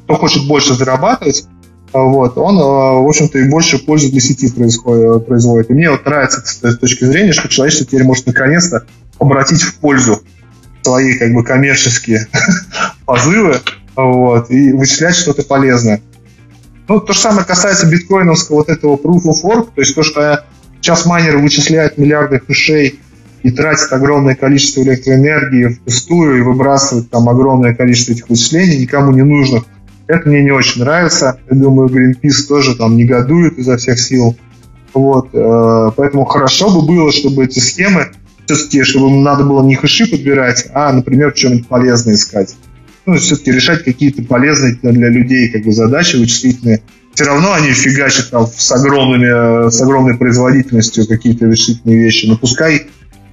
[0.04, 1.48] Кто хочет больше зарабатывать,
[1.94, 5.70] вот, он, в общем-то, и больше пользы для сети происходит, производит.
[5.70, 8.86] И мне вот нравится с точки зрения, что человечество теперь может наконец-то
[9.18, 10.22] обратить в пользу
[10.82, 12.28] свои как бы коммерческие
[13.06, 13.62] позывы
[13.96, 16.02] вот, и вычислять что-то полезное.
[16.90, 20.44] Ну, то же самое касается биткоиновского вот этого proof of work, то есть то, что
[20.82, 23.00] сейчас майнеры вычисляют миллиарды хэшей
[23.48, 29.24] и тратят огромное количество электроэнергии впустую и выбрасывают там огромное количество этих вычислений, никому не
[29.24, 29.64] нужных.
[30.07, 31.40] Это мне не очень нравится.
[31.49, 34.36] Я думаю, Greenpeace тоже там негодует изо всех сил.
[34.94, 38.07] Вот, э, поэтому хорошо бы было, чтобы эти схемы
[38.45, 42.53] все-таки, чтобы надо было не хэши подбирать, а, например, что-нибудь полезное искать
[43.07, 46.82] ну, все-таки решать какие-то полезные для людей как бы, задачи вычислительные.
[47.14, 52.26] Все равно они фигачат там с, огромными, с огромной производительностью какие-то вычислительные вещи.
[52.28, 52.88] Но пускай э,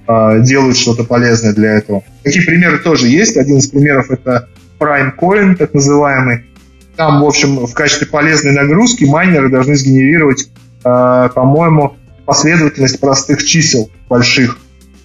[0.07, 2.03] делают что-то полезное для этого.
[2.23, 3.37] Такие примеры тоже есть.
[3.37, 4.49] Один из примеров это
[4.79, 6.45] Prime Coin, так называемый.
[6.95, 10.49] Там, в общем, в качестве полезной нагрузки майнеры должны сгенерировать,
[10.83, 14.57] э, по-моему, последовательность простых чисел больших.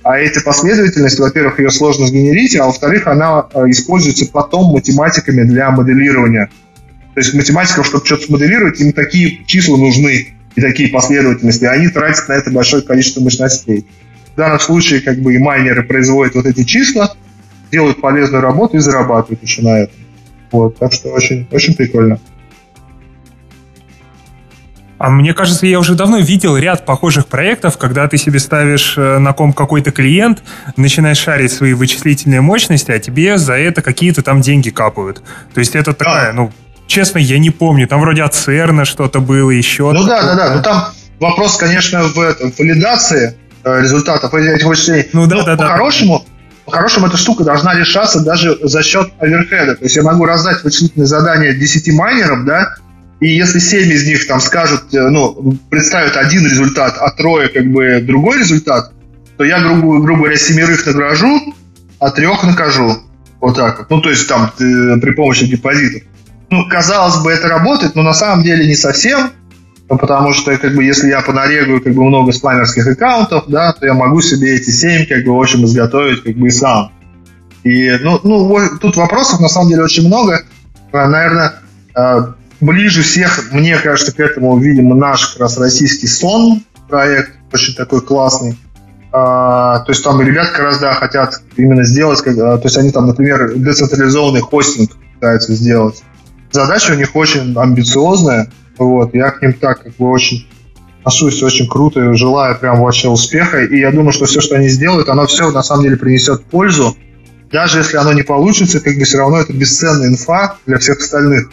[0.03, 5.71] А эта последовательность, во-первых, ее сложно сгенерить, а во-вторых, она э, используется потом математиками для
[5.71, 6.51] моделирования.
[7.15, 11.89] То есть математикам, чтобы что-то смоделировать, им такие числа нужны и такие последовательности, и они
[11.89, 13.87] тратят на это большое количество мощностей.
[14.41, 17.13] В данном случае как бы и майнеры производят вот эти числа,
[17.71, 19.97] делают полезную работу и зарабатывают еще на этом.
[20.51, 22.19] Вот, так что очень, очень прикольно.
[24.97, 29.19] А мне кажется, я уже давно видел ряд похожих проектов, когда ты себе ставишь э,
[29.19, 30.43] на ком какой-то клиент,
[30.79, 35.23] начинаешь шарить свои вычислительные мощности, а тебе за это какие-то там деньги капают.
[35.53, 36.51] То есть это такая, ну,
[36.87, 39.93] честно, я не помню, там вроде от ЦЕРНа что-то было, еще.
[39.93, 40.85] Ну да, да, да, ну там
[41.19, 45.09] вопрос, конечно, в этом, валидации результатов этих вычислений.
[45.13, 45.69] Ну да, Но да, по да.
[45.69, 46.25] По-хорошему,
[46.65, 49.77] по-хорошему эта штука должна решаться даже за счет оверхеда.
[49.77, 52.75] То есть я могу раздать вычислительное задание 10 майнерам, да,
[53.21, 57.67] и если 7 из них там скажут, э, ну, представят один результат, а трое как
[57.71, 58.93] бы другой результат,
[59.37, 61.55] то я, грубо, грубо говоря, семерых награжу,
[61.99, 62.99] а трех накажу.
[63.41, 63.91] Вот так вот.
[63.91, 66.03] Ну, то есть там э, при помощи депозитов.
[66.51, 69.31] Ну, казалось бы, это работает, но на самом деле не совсем.
[69.91, 73.85] Ну, потому что, как бы, если я понарегаю как бы много спамерских аккаунтов, да, то
[73.85, 76.93] я могу себе эти 7, как бы, в общем, изготовить, как бы, и сам.
[77.65, 80.45] И, ну, ну, тут вопросов, на самом деле, очень много.
[80.93, 81.55] А, Наверное,
[81.97, 87.75] а, ближе всех, мне кажется, к этому, видимо, наш как раз российский сон проект, очень
[87.75, 88.57] такой классный.
[89.13, 92.93] А, то есть там ребят как раз, да, хотят именно сделать, как, то есть они
[92.93, 96.01] там, например, децентрализованный хостинг пытаются сделать.
[96.53, 98.53] Задача у них очень амбициозная,
[98.85, 100.47] вот, я к ним так как бы очень
[101.01, 103.65] отношусь очень круто и желаю прям вообще успеха.
[103.65, 106.97] И я думаю, что все, что они сделают, оно все на самом деле принесет пользу.
[107.51, 111.51] Даже если оно не получится, как бы все равно это бесценная инфа для всех остальных.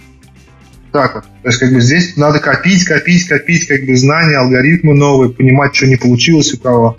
[0.91, 1.23] Так вот.
[1.23, 5.75] То есть как бы здесь надо копить, копить, копить как бы знания, алгоритмы новые, понимать,
[5.75, 6.97] что не получилось у кого.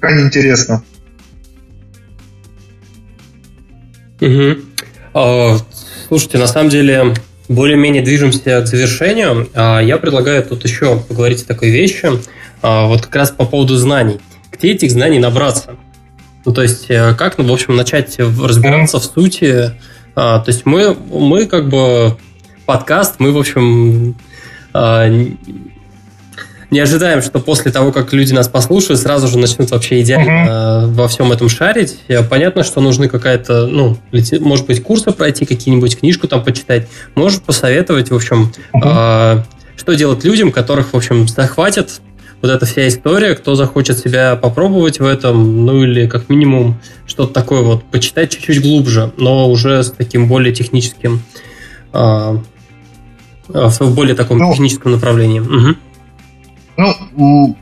[0.00, 0.82] Крайне интересно.
[4.20, 5.62] Угу.
[6.08, 7.14] Слушайте, на самом деле
[7.48, 9.48] более-менее движемся к завершению.
[9.54, 12.10] А, я предлагаю тут еще поговорить о такой вещи,
[12.62, 14.20] а, вот как раз по поводу знаний.
[14.52, 15.76] Где этих знаний набраться?
[16.44, 19.72] Ну, то есть, э, как, ну, в общем, начать разбираться в сути?
[20.14, 22.16] А, то есть, мы, мы как бы
[22.64, 24.16] подкаст, мы, в общем,
[26.70, 30.94] не ожидаем, что после того, как люди нас послушают, сразу же начнут вообще идеально угу.
[30.94, 31.98] во всем этом шарить.
[32.28, 33.96] Понятно, что нужны какая-то, ну,
[34.40, 36.86] может быть, курсы пройти, какие-нибудь книжку там почитать.
[37.14, 38.82] Может посоветовать, в общем, угу.
[38.84, 39.42] э,
[39.76, 42.00] что делать людям, которых, в общем, захватит
[42.42, 47.32] вот эта вся история, кто захочет себя попробовать в этом, ну или как минимум что-то
[47.32, 51.22] такое вот почитать чуть-чуть глубже, но уже с таким более техническим,
[51.94, 52.38] э,
[53.48, 55.40] в более таком ну, техническом направлении.
[55.40, 55.76] Угу.
[56.78, 57.56] Ну,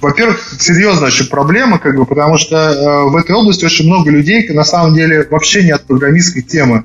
[0.00, 4.48] во-первых, серьезная очень проблема, как бы, потому что э, в этой области очень много людей,
[4.48, 6.84] на самом деле, вообще не от программистской темы.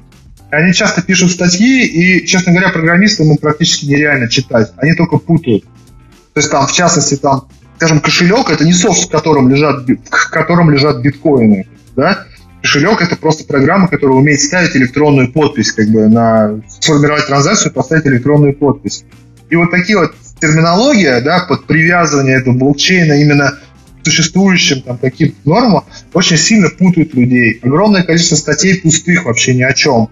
[0.49, 4.73] Они часто пишут статьи, и, честно говоря, программистам ему практически нереально читать.
[4.77, 5.63] Они только путают.
[5.63, 10.29] То есть там, в частности, там, скажем, кошелек это не софт, в котором лежат, в
[10.29, 11.67] котором лежат биткоины.
[11.95, 12.25] Да?
[12.61, 18.05] Кошелек это просто программа, которая умеет ставить электронную подпись, как бы на сформировать транзакцию, поставить
[18.07, 19.05] электронную подпись.
[19.49, 20.11] И вот такие вот
[20.41, 23.59] терминология, да, под привязывание этого блокчейна именно
[24.01, 27.59] к существующим там каким-то нормам очень сильно путают людей.
[27.61, 30.09] Огромное количество статей пустых вообще ни о чем.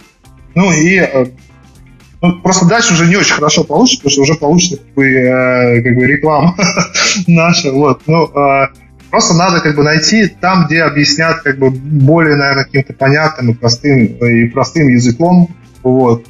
[0.54, 1.26] Ну и э,
[2.22, 5.82] ну, просто дальше уже не очень хорошо получится, потому что уже получится как бы, э,
[5.82, 6.56] как бы реклама
[7.28, 7.72] наша.
[7.72, 8.02] Вот.
[8.06, 8.68] Ну, э,
[9.10, 13.54] просто надо как бы найти там, где объяснят как бы более, наверное, каким-то понятным и
[13.56, 15.56] простым, и простым языком.
[15.82, 16.26] Вот.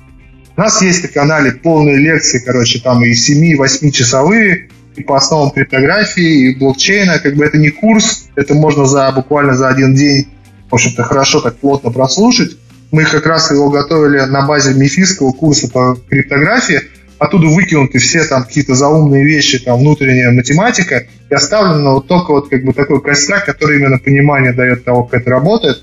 [0.59, 4.67] У нас есть на канале полные лекции, короче, там и 7-8 часовые,
[4.97, 7.19] и по основам криптографии, и блокчейна.
[7.19, 10.27] Как бы это не курс, это можно за буквально за один день,
[10.69, 12.57] в общем-то, хорошо так плотно прослушать.
[12.91, 16.81] Мы как раз его готовили на базе мифийского курса по криптографии.
[17.19, 22.49] Оттуда выкинуты все там какие-то заумные вещи, там внутренняя математика, и оставлено вот только вот
[22.49, 25.81] как бы такой костяк, который именно понимание дает того, как это работает.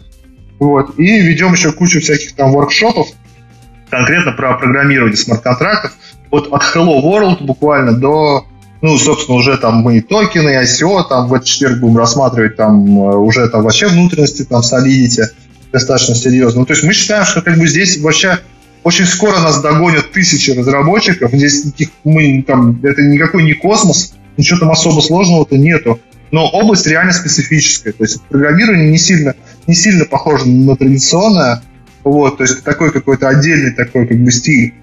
[0.59, 0.99] Вот.
[0.99, 3.09] И ведем еще кучу всяких там воркшопов,
[3.91, 5.93] конкретно про программирование смарт-контрактов.
[6.31, 8.47] Вот от Hello World буквально до,
[8.83, 12.57] ну, собственно, уже там мы и токены, и ICO, там в этот четверг будем рассматривать
[12.57, 15.27] там э, уже там вообще внутренности, там Solidity
[15.73, 16.61] достаточно серьезно.
[16.61, 18.39] Ну, то есть мы считаем, что как бы здесь вообще
[18.83, 21.33] очень скоро нас догонят тысячи разработчиков.
[21.33, 26.01] Здесь никаких, мы, там, это никакой не космос, ничего там особо сложного-то нету.
[26.31, 27.93] Но область реально специфическая.
[27.93, 29.35] То есть программирование не сильно,
[29.67, 31.63] не сильно похоже на традиционное.
[32.07, 34.75] Вот, то есть такой какой-то отдельный такой как бы стиль.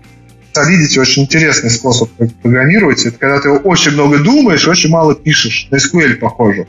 [0.54, 2.10] Solidity очень интересный способ
[2.41, 3.06] программировать.
[3.06, 5.70] Это когда ты очень много думаешь, очень мало пишешь.
[5.72, 6.68] На SQL похоже.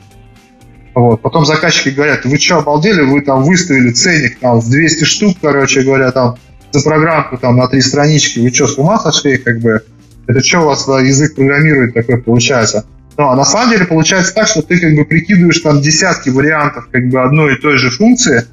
[0.93, 1.21] Вот.
[1.21, 5.81] Потом заказчики говорят, вы что, обалдели, вы там выставили ценник там в 200 штук, короче
[5.81, 6.37] говоря, там
[6.71, 9.81] за программку там на три странички, вы что, с ума сошли, как бы?
[10.25, 12.85] Это что у вас язык программирует такой получается?
[13.17, 16.87] Ну, а на самом деле получается так, что ты как бы прикидываешь там десятки вариантов
[16.89, 18.45] как бы одной и той же функции,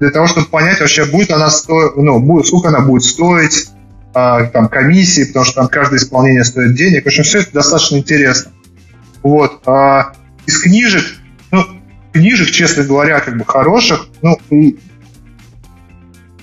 [0.00, 3.68] для того, чтобы понять вообще, будет она стоить, ну, будет, сколько она будет стоить,
[4.14, 7.04] а, там, комиссии, потому что там каждое исполнение стоит денег.
[7.04, 8.52] В общем, все это достаточно интересно.
[9.22, 9.60] Вот.
[9.66, 10.12] А
[10.46, 11.04] из книжек,
[11.50, 11.64] ну,
[12.12, 14.78] книжек, честно говоря, как бы хороших, ну, и,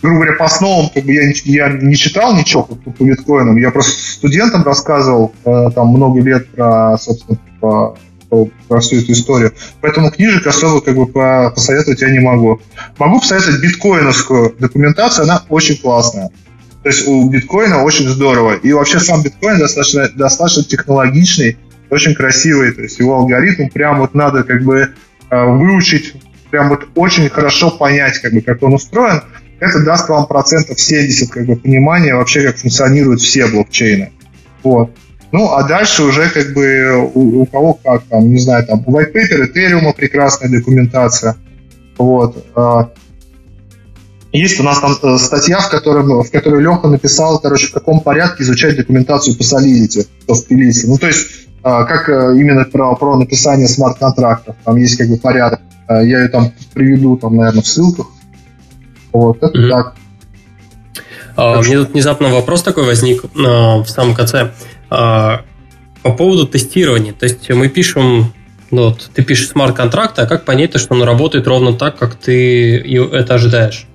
[0.01, 3.71] грубо говоря, по основам, как бы я, я не читал ничего по, по биткоинам, я
[3.71, 7.97] просто студентам рассказывал э, там много лет про, собственно, по
[8.29, 9.53] про всю эту историю.
[9.81, 12.61] Поэтому книжек особо как бы посоветовать я не могу.
[12.97, 16.31] Могу посоветовать биткоиновскую документацию, она очень классная.
[16.83, 18.53] То есть у биткоина очень здорово.
[18.55, 21.57] И вообще сам биткоин достаточно, достаточно технологичный,
[21.89, 22.73] очень красивый.
[22.73, 24.93] То есть его алгоритм прям вот надо как бы
[25.31, 26.13] э, выучить,
[26.51, 29.21] прям вот очень хорошо понять, как бы, как он устроен.
[29.59, 34.11] Это даст вам процентов 70 как бы, понимания вообще, как функционируют все блокчейны.
[34.61, 34.91] Вот.
[35.35, 39.13] Ну, а дальше уже как бы у, у кого как, там, не знаю, там, white
[39.13, 41.35] paper, Ethereum, прекрасная документация.
[41.97, 42.37] Вот.
[42.55, 42.91] А,
[44.31, 47.99] есть у нас там э, статья, в, котором, в которой Леха написал, короче, в каком
[47.99, 50.87] порядке изучать документацию по Solidity, что в Пелисе.
[50.87, 51.27] Ну, то есть,
[51.63, 54.55] а, как э, именно про, про написание смарт-контрактов.
[54.63, 55.59] Там есть как бы порядок.
[55.87, 58.07] А, я ее там приведу, там, наверное, в ссылках.
[59.11, 59.69] Вот, это mm-hmm.
[59.69, 59.95] так.
[61.35, 64.53] А, мне тут внезапно вопрос такой возник а, в самом конце.
[64.97, 65.41] А,
[66.03, 67.13] по поводу тестирования.
[67.13, 68.31] То есть мы пишем,
[68.71, 72.77] ну, вот, ты пишешь смарт-контракт, а как понять, что он работает ровно так, как ты
[72.77, 73.87] это ожидаешь?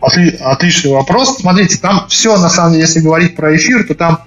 [0.00, 1.36] Отли, отличный вопрос.
[1.38, 4.20] Смотрите, там все, на самом деле, если говорить про эфир, то там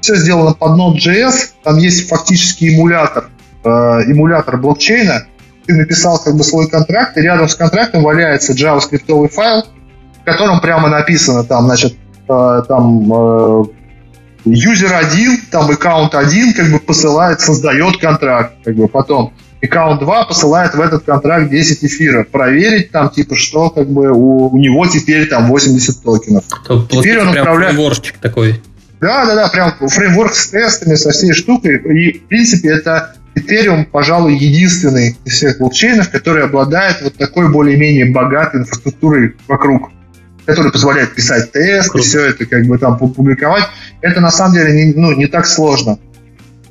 [0.00, 3.28] все сделано под Node.js, там есть фактически эмулятор,
[3.64, 5.26] э, эмулятор блокчейна.
[5.66, 9.64] Ты написал как бы свой контракт, и рядом с контрактом валяется JavaScript файл,
[10.22, 11.94] в котором прямо написано там, значит,
[12.26, 13.64] э, там э,
[14.44, 19.32] юзер один, там аккаунт один как бы посылает, создает контракт, как бы потом
[19.62, 22.28] аккаунт 2 посылает в этот контракт 10 эфиров.
[22.28, 26.44] Проверить там, типа, что как бы у, у него теперь там 80 токенов.
[26.66, 27.74] То теперь он управляет...
[27.74, 28.60] фреймворчик такой.
[29.00, 31.76] Да, да, да, прям фреймворк с тестами, со всей штукой.
[31.76, 38.06] И, в принципе, это Ethereum, пожалуй, единственный из всех блокчейнов, который обладает вот такой более-менее
[38.06, 39.90] богатой инфраструктурой вокруг
[40.48, 42.08] который позволяет писать тесты, Круто.
[42.08, 43.64] все это как бы там публиковать,
[44.00, 45.98] это на самом деле не, ну, не так сложно.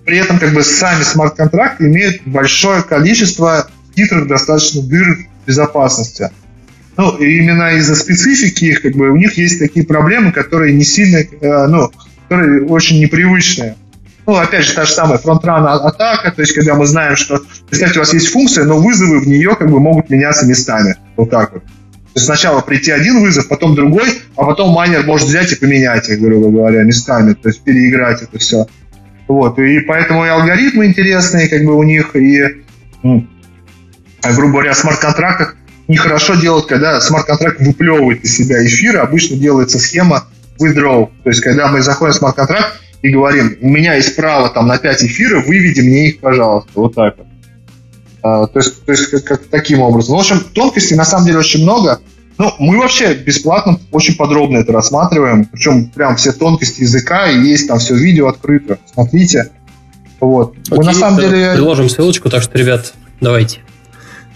[0.03, 6.31] При этом как бы сами смарт-контракты имеют большое количество хитрых достаточно дыр безопасности.
[6.97, 11.17] Ну, именно из-за специфики их, как бы, у них есть такие проблемы, которые не сильно,
[11.17, 11.91] э, ну,
[12.27, 13.75] которые очень непривычные.
[14.25, 17.99] Ну, опять же, та же самая фронтран атака, то есть, когда мы знаем, что, представьте,
[17.99, 20.95] у вас есть функция, но вызовы в нее как бы могут меняться местами.
[21.15, 21.63] Вот так вот
[22.17, 26.19] есть сначала прийти один вызов, потом другой, а потом майнер может взять и поменять их,
[26.19, 28.67] грубо говоря, местами, то есть переиграть это все.
[29.27, 32.63] Вот, и поэтому и алгоритмы интересные, как бы у них, и,
[33.03, 33.27] ну,
[34.23, 35.55] грубо говоря, в смарт-контрактах
[35.87, 40.25] нехорошо делать, когда смарт-контракт выплевывает из себя эфир, обычно делается схема
[40.59, 41.09] withdraw.
[41.23, 44.77] То есть, когда мы заходим в смарт-контракт и говорим, у меня есть право там на
[44.77, 46.71] 5 эфиров, выведи мне их, пожалуйста.
[46.75, 47.27] Вот так вот.
[48.27, 50.11] А, то есть, то есть как, как таким образом.
[50.11, 52.01] Ну, в общем, тонкостей на самом деле очень много.
[52.37, 55.45] Ну, мы вообще бесплатно очень подробно это рассматриваем.
[55.45, 58.79] Причем прям все тонкости языка, и есть там все видео открыто.
[58.93, 59.51] Смотрите.
[60.19, 60.55] Вот.
[60.67, 61.53] Окей, мы на самом деле...
[61.53, 63.59] Приложим ссылочку, так что, ребят, давайте.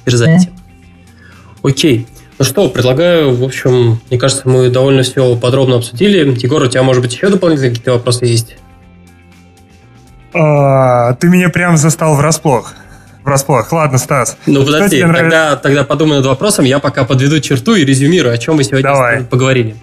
[0.05, 0.47] Дерзайте.
[0.47, 1.69] Mm.
[1.69, 2.07] Окей.
[2.39, 6.19] Ну что, предлагаю, в общем, мне кажется, мы довольно все подробно обсудили.
[6.41, 8.55] Егор, у тебя, может быть, еще дополнительные какие-то вопросы есть?
[10.34, 12.73] А, ты меня прям застал врасплох
[13.23, 13.72] врасплох.
[13.72, 14.38] Ладно, Стас.
[14.45, 16.65] Ну, подожди, тогда, тогда подумай над вопросом.
[16.65, 19.23] Я пока подведу черту и резюмирую, о чем мы сегодня Давай.
[19.23, 19.76] поговорили.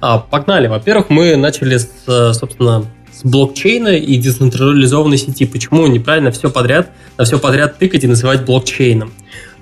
[0.00, 0.66] А, погнали.
[0.66, 1.88] Во-первых, мы начали с,
[2.34, 5.46] собственно, с блокчейна и децентрализованной сети.
[5.46, 9.12] Почему неправильно все подряд, на все подряд тыкать и называть блокчейном?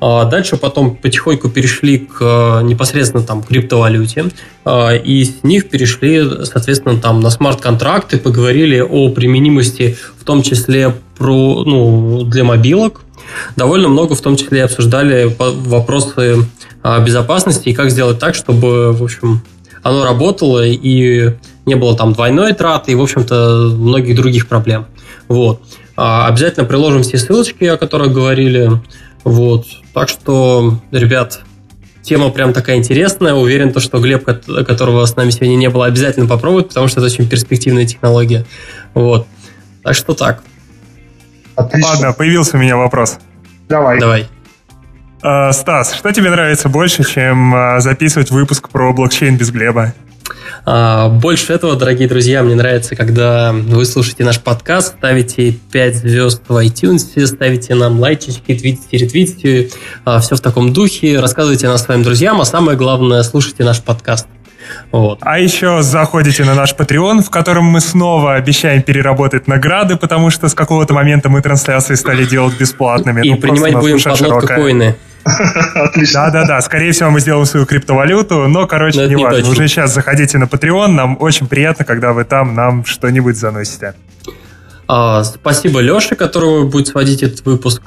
[0.01, 4.27] А дальше потом потихоньку перешли к непосредственно там криптовалюте,
[4.65, 10.94] а, и с них перешли, соответственно, там на смарт-контракты, поговорили о применимости, в том числе
[11.16, 13.02] про, ну, для мобилок,
[13.56, 16.46] довольно много в том числе обсуждали вопросы
[17.05, 19.42] безопасности и как сделать так, чтобы, в общем,
[19.82, 21.34] оно работало и
[21.66, 24.86] не было там двойной траты и, в общем-то, многих других проблем.
[25.28, 25.62] Вот.
[25.96, 28.70] А, обязательно приложим все ссылочки, о которых говорили.
[29.22, 29.66] Вот.
[29.94, 31.40] Так что, ребят,
[32.02, 33.34] тема прям такая интересная.
[33.34, 37.06] Уверен, то, что Глеб, которого с нами сегодня не было, обязательно попробует, потому что это
[37.06, 38.44] очень перспективная технология.
[38.92, 39.26] Вот.
[39.82, 40.42] Так что так.
[41.56, 41.89] Отлично.
[41.89, 43.18] Ладно, появился у меня вопрос.
[43.68, 43.98] Давай.
[43.98, 44.28] Давай.
[45.22, 49.94] Uh, Стас, что тебе нравится больше, чем uh, записывать выпуск про блокчейн без Глеба?
[50.66, 56.43] Uh, больше этого, дорогие друзья, мне нравится, когда вы слушаете наш подкаст, ставите 5 звезд
[56.47, 59.70] в iTunes, ставите нам лайчики, твитите, ретвитите,
[60.20, 64.26] все в таком духе, рассказывайте нас своим друзьям, а самое главное, слушайте наш подкаст.
[64.93, 65.19] Вот.
[65.23, 70.49] А еще заходите на наш Patreon, в котором мы снова обещаем переработать награды, потому что
[70.49, 73.27] с какого-то момента мы трансляции стали делать бесплатными.
[73.27, 74.97] И ну, принимать будем подлодку коины.
[75.74, 76.27] Отлично.
[76.27, 79.43] Да-да-да, скорее всего мы сделаем свою криптовалюту, но, короче, но не важно.
[79.43, 83.95] Не Уже сейчас заходите на Patreon, нам очень приятно, когда вы там нам что-нибудь заносите.
[84.86, 87.82] А, спасибо Леше, которого будет сводить этот выпуск.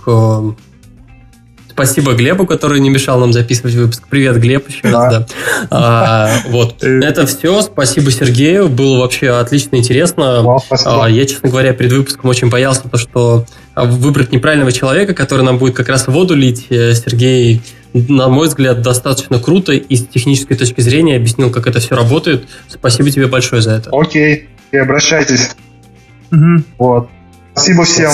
[1.78, 4.08] Спасибо Глебу, который не мешал нам записывать выпуск.
[4.10, 4.90] Привет, Глеб, еще да.
[4.90, 5.28] раз, да.
[5.70, 6.84] А, вот.
[6.84, 7.02] Э.
[7.02, 7.62] Это все.
[7.62, 8.68] Спасибо Сергею.
[8.68, 10.41] Было вообще отлично интересно.
[10.44, 13.45] Wow, а, я, честно говоря, перед выпуском очень боялся, то, что
[13.76, 16.66] выбрать неправильного человека, который нам будет как раз воду лить.
[16.72, 17.62] Э, Сергей,
[17.94, 22.48] на мой взгляд, достаточно круто и с технической точки зрения объяснил, как это все работает.
[22.68, 23.91] Спасибо тебе большое за это.
[23.94, 25.52] Окей, и обращайтесь.
[26.32, 26.64] Угу.
[26.80, 27.10] Вот.
[27.54, 28.12] Спасибо всем.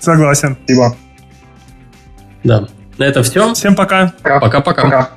[0.00, 0.56] Согласен.
[0.64, 0.96] Спасибо.
[2.42, 2.68] Да.
[3.02, 3.52] На этом все.
[3.54, 4.12] Всем пока.
[4.22, 5.10] Пока-пока.